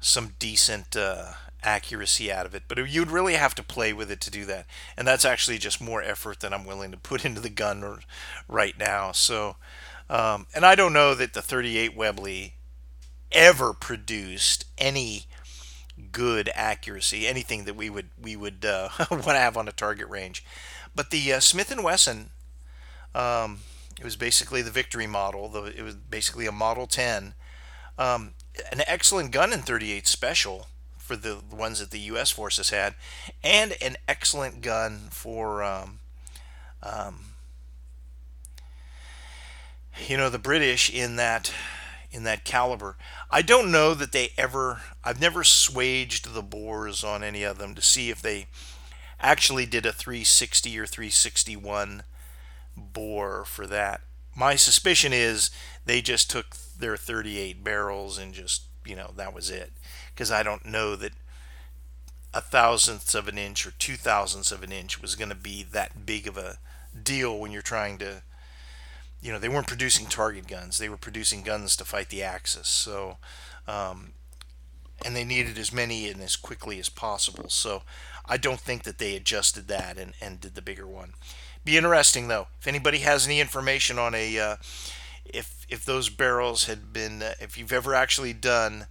some 0.00 0.34
decent 0.38 0.96
uh, 0.96 1.32
accuracy 1.62 2.32
out 2.32 2.46
of 2.46 2.54
it. 2.54 2.64
But 2.68 2.88
you'd 2.88 3.10
really 3.10 3.34
have 3.34 3.54
to 3.56 3.62
play 3.62 3.92
with 3.92 4.10
it 4.10 4.20
to 4.22 4.30
do 4.30 4.44
that, 4.46 4.66
and 4.96 5.06
that's 5.06 5.24
actually 5.24 5.58
just 5.58 5.80
more 5.80 6.02
effort 6.02 6.40
than 6.40 6.52
I'm 6.52 6.66
willing 6.66 6.90
to 6.90 6.96
put 6.96 7.24
into 7.26 7.40
the 7.40 7.50
gun 7.50 8.00
right 8.48 8.78
now. 8.78 9.12
So, 9.12 9.56
um, 10.08 10.46
and 10.54 10.64
I 10.64 10.74
don't 10.74 10.92
know 10.92 11.14
that 11.14 11.34
the 11.34 11.42
38 11.42 11.96
Webley 11.96 12.54
ever 13.32 13.72
produced 13.74 14.64
any 14.78 15.24
good 16.12 16.48
accuracy, 16.54 17.26
anything 17.26 17.64
that 17.64 17.76
we 17.76 17.90
would 17.90 18.10
we 18.20 18.36
would 18.36 18.64
uh, 18.64 18.88
want 19.10 19.24
to 19.24 19.34
have 19.34 19.56
on 19.56 19.68
a 19.68 19.72
target 19.72 20.08
range. 20.08 20.44
But 20.94 21.10
the 21.10 21.34
uh, 21.34 21.40
Smith 21.40 21.70
and 21.70 21.84
Wesson 21.84 22.30
um, 23.14 23.60
it 23.98 24.04
was 24.04 24.16
basically 24.16 24.62
the 24.62 24.70
Victory 24.70 25.06
model. 25.06 25.48
The, 25.48 25.64
it 25.64 25.82
was 25.82 25.94
basically 25.94 26.46
a 26.46 26.52
Model 26.52 26.86
10. 26.86 27.34
Um, 27.98 28.34
an 28.72 28.82
excellent 28.86 29.30
gun 29.30 29.52
in 29.52 29.60
38 29.60 30.06
Special 30.06 30.66
for 30.96 31.16
the 31.16 31.38
ones 31.50 31.80
that 31.80 31.90
the 31.90 32.00
U.S. 32.00 32.30
forces 32.30 32.70
had, 32.70 32.94
and 33.42 33.74
an 33.80 33.96
excellent 34.06 34.60
gun 34.60 35.08
for, 35.10 35.62
um, 35.62 36.00
um, 36.82 37.20
you 40.06 40.16
know, 40.18 40.28
the 40.28 40.38
British 40.38 40.92
in 40.92 41.16
that 41.16 41.52
in 42.10 42.24
that 42.24 42.44
caliber. 42.44 42.96
I 43.30 43.42
don't 43.42 43.70
know 43.70 43.94
that 43.94 44.12
they 44.12 44.30
ever. 44.36 44.82
I've 45.02 45.20
never 45.20 45.44
swaged 45.44 46.32
the 46.32 46.42
bores 46.42 47.02
on 47.02 47.22
any 47.22 47.42
of 47.42 47.58
them 47.58 47.74
to 47.74 47.82
see 47.82 48.10
if 48.10 48.20
they 48.20 48.46
actually 49.20 49.66
did 49.66 49.84
a 49.84 49.92
360 49.92 50.78
or 50.78 50.86
361 50.86 52.02
bore 52.76 53.44
for 53.44 53.66
that. 53.66 54.00
My 54.34 54.54
suspicion 54.54 55.12
is 55.12 55.50
they 55.84 56.00
just 56.00 56.30
took 56.30 56.54
their 56.78 56.96
38 56.96 57.62
barrels 57.64 58.18
and 58.18 58.32
just, 58.32 58.62
you 58.84 58.96
know, 58.96 59.10
that 59.16 59.34
was 59.34 59.50
it. 59.50 59.72
Because 60.14 60.30
I 60.30 60.42
don't 60.42 60.66
know 60.66 60.96
that 60.96 61.12
a 62.34 62.40
thousandth 62.40 63.14
of 63.14 63.28
an 63.28 63.38
inch 63.38 63.66
or 63.66 63.72
two 63.72 63.96
thousandths 63.96 64.52
of 64.52 64.62
an 64.62 64.72
inch 64.72 65.00
was 65.00 65.14
going 65.14 65.30
to 65.30 65.34
be 65.34 65.62
that 65.62 66.04
big 66.04 66.26
of 66.26 66.36
a 66.36 66.58
deal 67.02 67.38
when 67.38 67.52
you're 67.52 67.62
trying 67.62 67.98
to, 67.98 68.22
you 69.22 69.32
know, 69.32 69.38
they 69.38 69.48
weren't 69.48 69.66
producing 69.66 70.06
target 70.06 70.46
guns. 70.46 70.78
They 70.78 70.88
were 70.88 70.96
producing 70.96 71.42
guns 71.42 71.76
to 71.76 71.84
fight 71.84 72.10
the 72.10 72.22
Axis. 72.22 72.68
So, 72.68 73.16
um, 73.66 74.12
and 75.04 75.16
they 75.16 75.24
needed 75.24 75.58
as 75.58 75.72
many 75.72 76.08
and 76.08 76.20
as 76.20 76.36
quickly 76.36 76.78
as 76.78 76.88
possible. 76.88 77.48
So 77.48 77.82
I 78.26 78.36
don't 78.36 78.60
think 78.60 78.82
that 78.82 78.98
they 78.98 79.16
adjusted 79.16 79.68
that 79.68 79.96
and, 79.96 80.12
and 80.20 80.40
did 80.40 80.54
the 80.54 80.62
bigger 80.62 80.86
one. 80.86 81.14
Be 81.64 81.76
interesting 81.76 82.28
though. 82.28 82.48
If 82.60 82.66
anybody 82.66 82.98
has 82.98 83.26
any 83.26 83.40
information 83.40 83.98
on 83.98 84.14
a, 84.14 84.38
uh, 84.38 84.56
if 85.32 85.66
if 85.68 85.84
those 85.84 86.08
barrels 86.08 86.64
had 86.64 86.92
been, 86.92 87.22
if 87.40 87.56
you've 87.58 87.72
ever 87.72 87.94
actually 87.94 88.32
done 88.32 88.86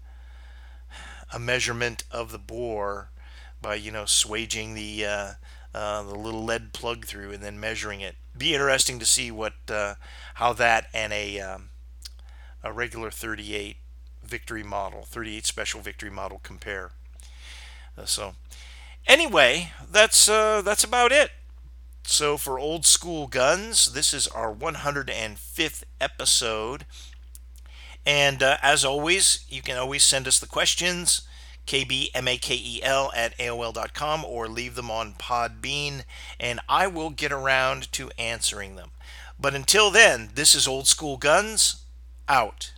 a 1.33 1.39
measurement 1.39 2.03
of 2.11 2.31
the 2.31 2.37
bore 2.37 3.09
by 3.61 3.75
you 3.75 3.91
know 3.91 4.05
swaging 4.05 4.73
the 4.73 5.05
uh, 5.05 5.31
uh, 5.73 6.03
the 6.03 6.15
little 6.15 6.43
lead 6.43 6.73
plug 6.73 7.05
through 7.05 7.31
and 7.31 7.43
then 7.43 7.59
measuring 7.59 8.01
it, 8.01 8.15
be 8.37 8.53
interesting 8.53 8.99
to 8.99 9.05
see 9.05 9.31
what 9.31 9.53
uh, 9.69 9.95
how 10.35 10.53
that 10.53 10.87
and 10.93 11.11
a 11.13 11.39
um, 11.39 11.69
a 12.63 12.71
regular 12.71 13.11
38 13.11 13.77
victory 14.23 14.63
model, 14.63 15.03
38 15.03 15.45
special 15.45 15.81
victory 15.81 16.09
model 16.09 16.39
compare. 16.43 16.91
Uh, 17.97 18.05
so 18.05 18.35
anyway, 19.07 19.71
that's 19.89 20.29
uh, 20.29 20.61
that's 20.61 20.83
about 20.83 21.11
it. 21.11 21.31
So, 22.09 22.37
for 22.37 22.57
old 22.57 22.85
school 22.85 23.27
guns, 23.27 23.87
this 23.87 24.13
is 24.13 24.29
our 24.29 24.55
105th 24.55 25.83
episode. 25.99 26.85
And 28.05 28.41
uh, 28.41 28.57
as 28.63 28.85
always, 28.85 29.45
you 29.49 29.61
can 29.61 29.75
always 29.77 30.03
send 30.03 30.25
us 30.25 30.39
the 30.39 30.47
questions, 30.47 31.23
kbmakel 31.67 33.09
at 33.13 33.37
AOL.com, 33.37 34.23
or 34.23 34.47
leave 34.47 34.75
them 34.75 34.89
on 34.89 35.15
Podbean, 35.15 36.05
and 36.39 36.61
I 36.69 36.87
will 36.87 37.09
get 37.09 37.33
around 37.33 37.91
to 37.91 38.09
answering 38.17 38.77
them. 38.77 38.91
But 39.37 39.53
until 39.53 39.91
then, 39.91 40.29
this 40.33 40.55
is 40.55 40.65
Old 40.65 40.87
School 40.87 41.17
Guns 41.17 41.83
out. 42.29 42.71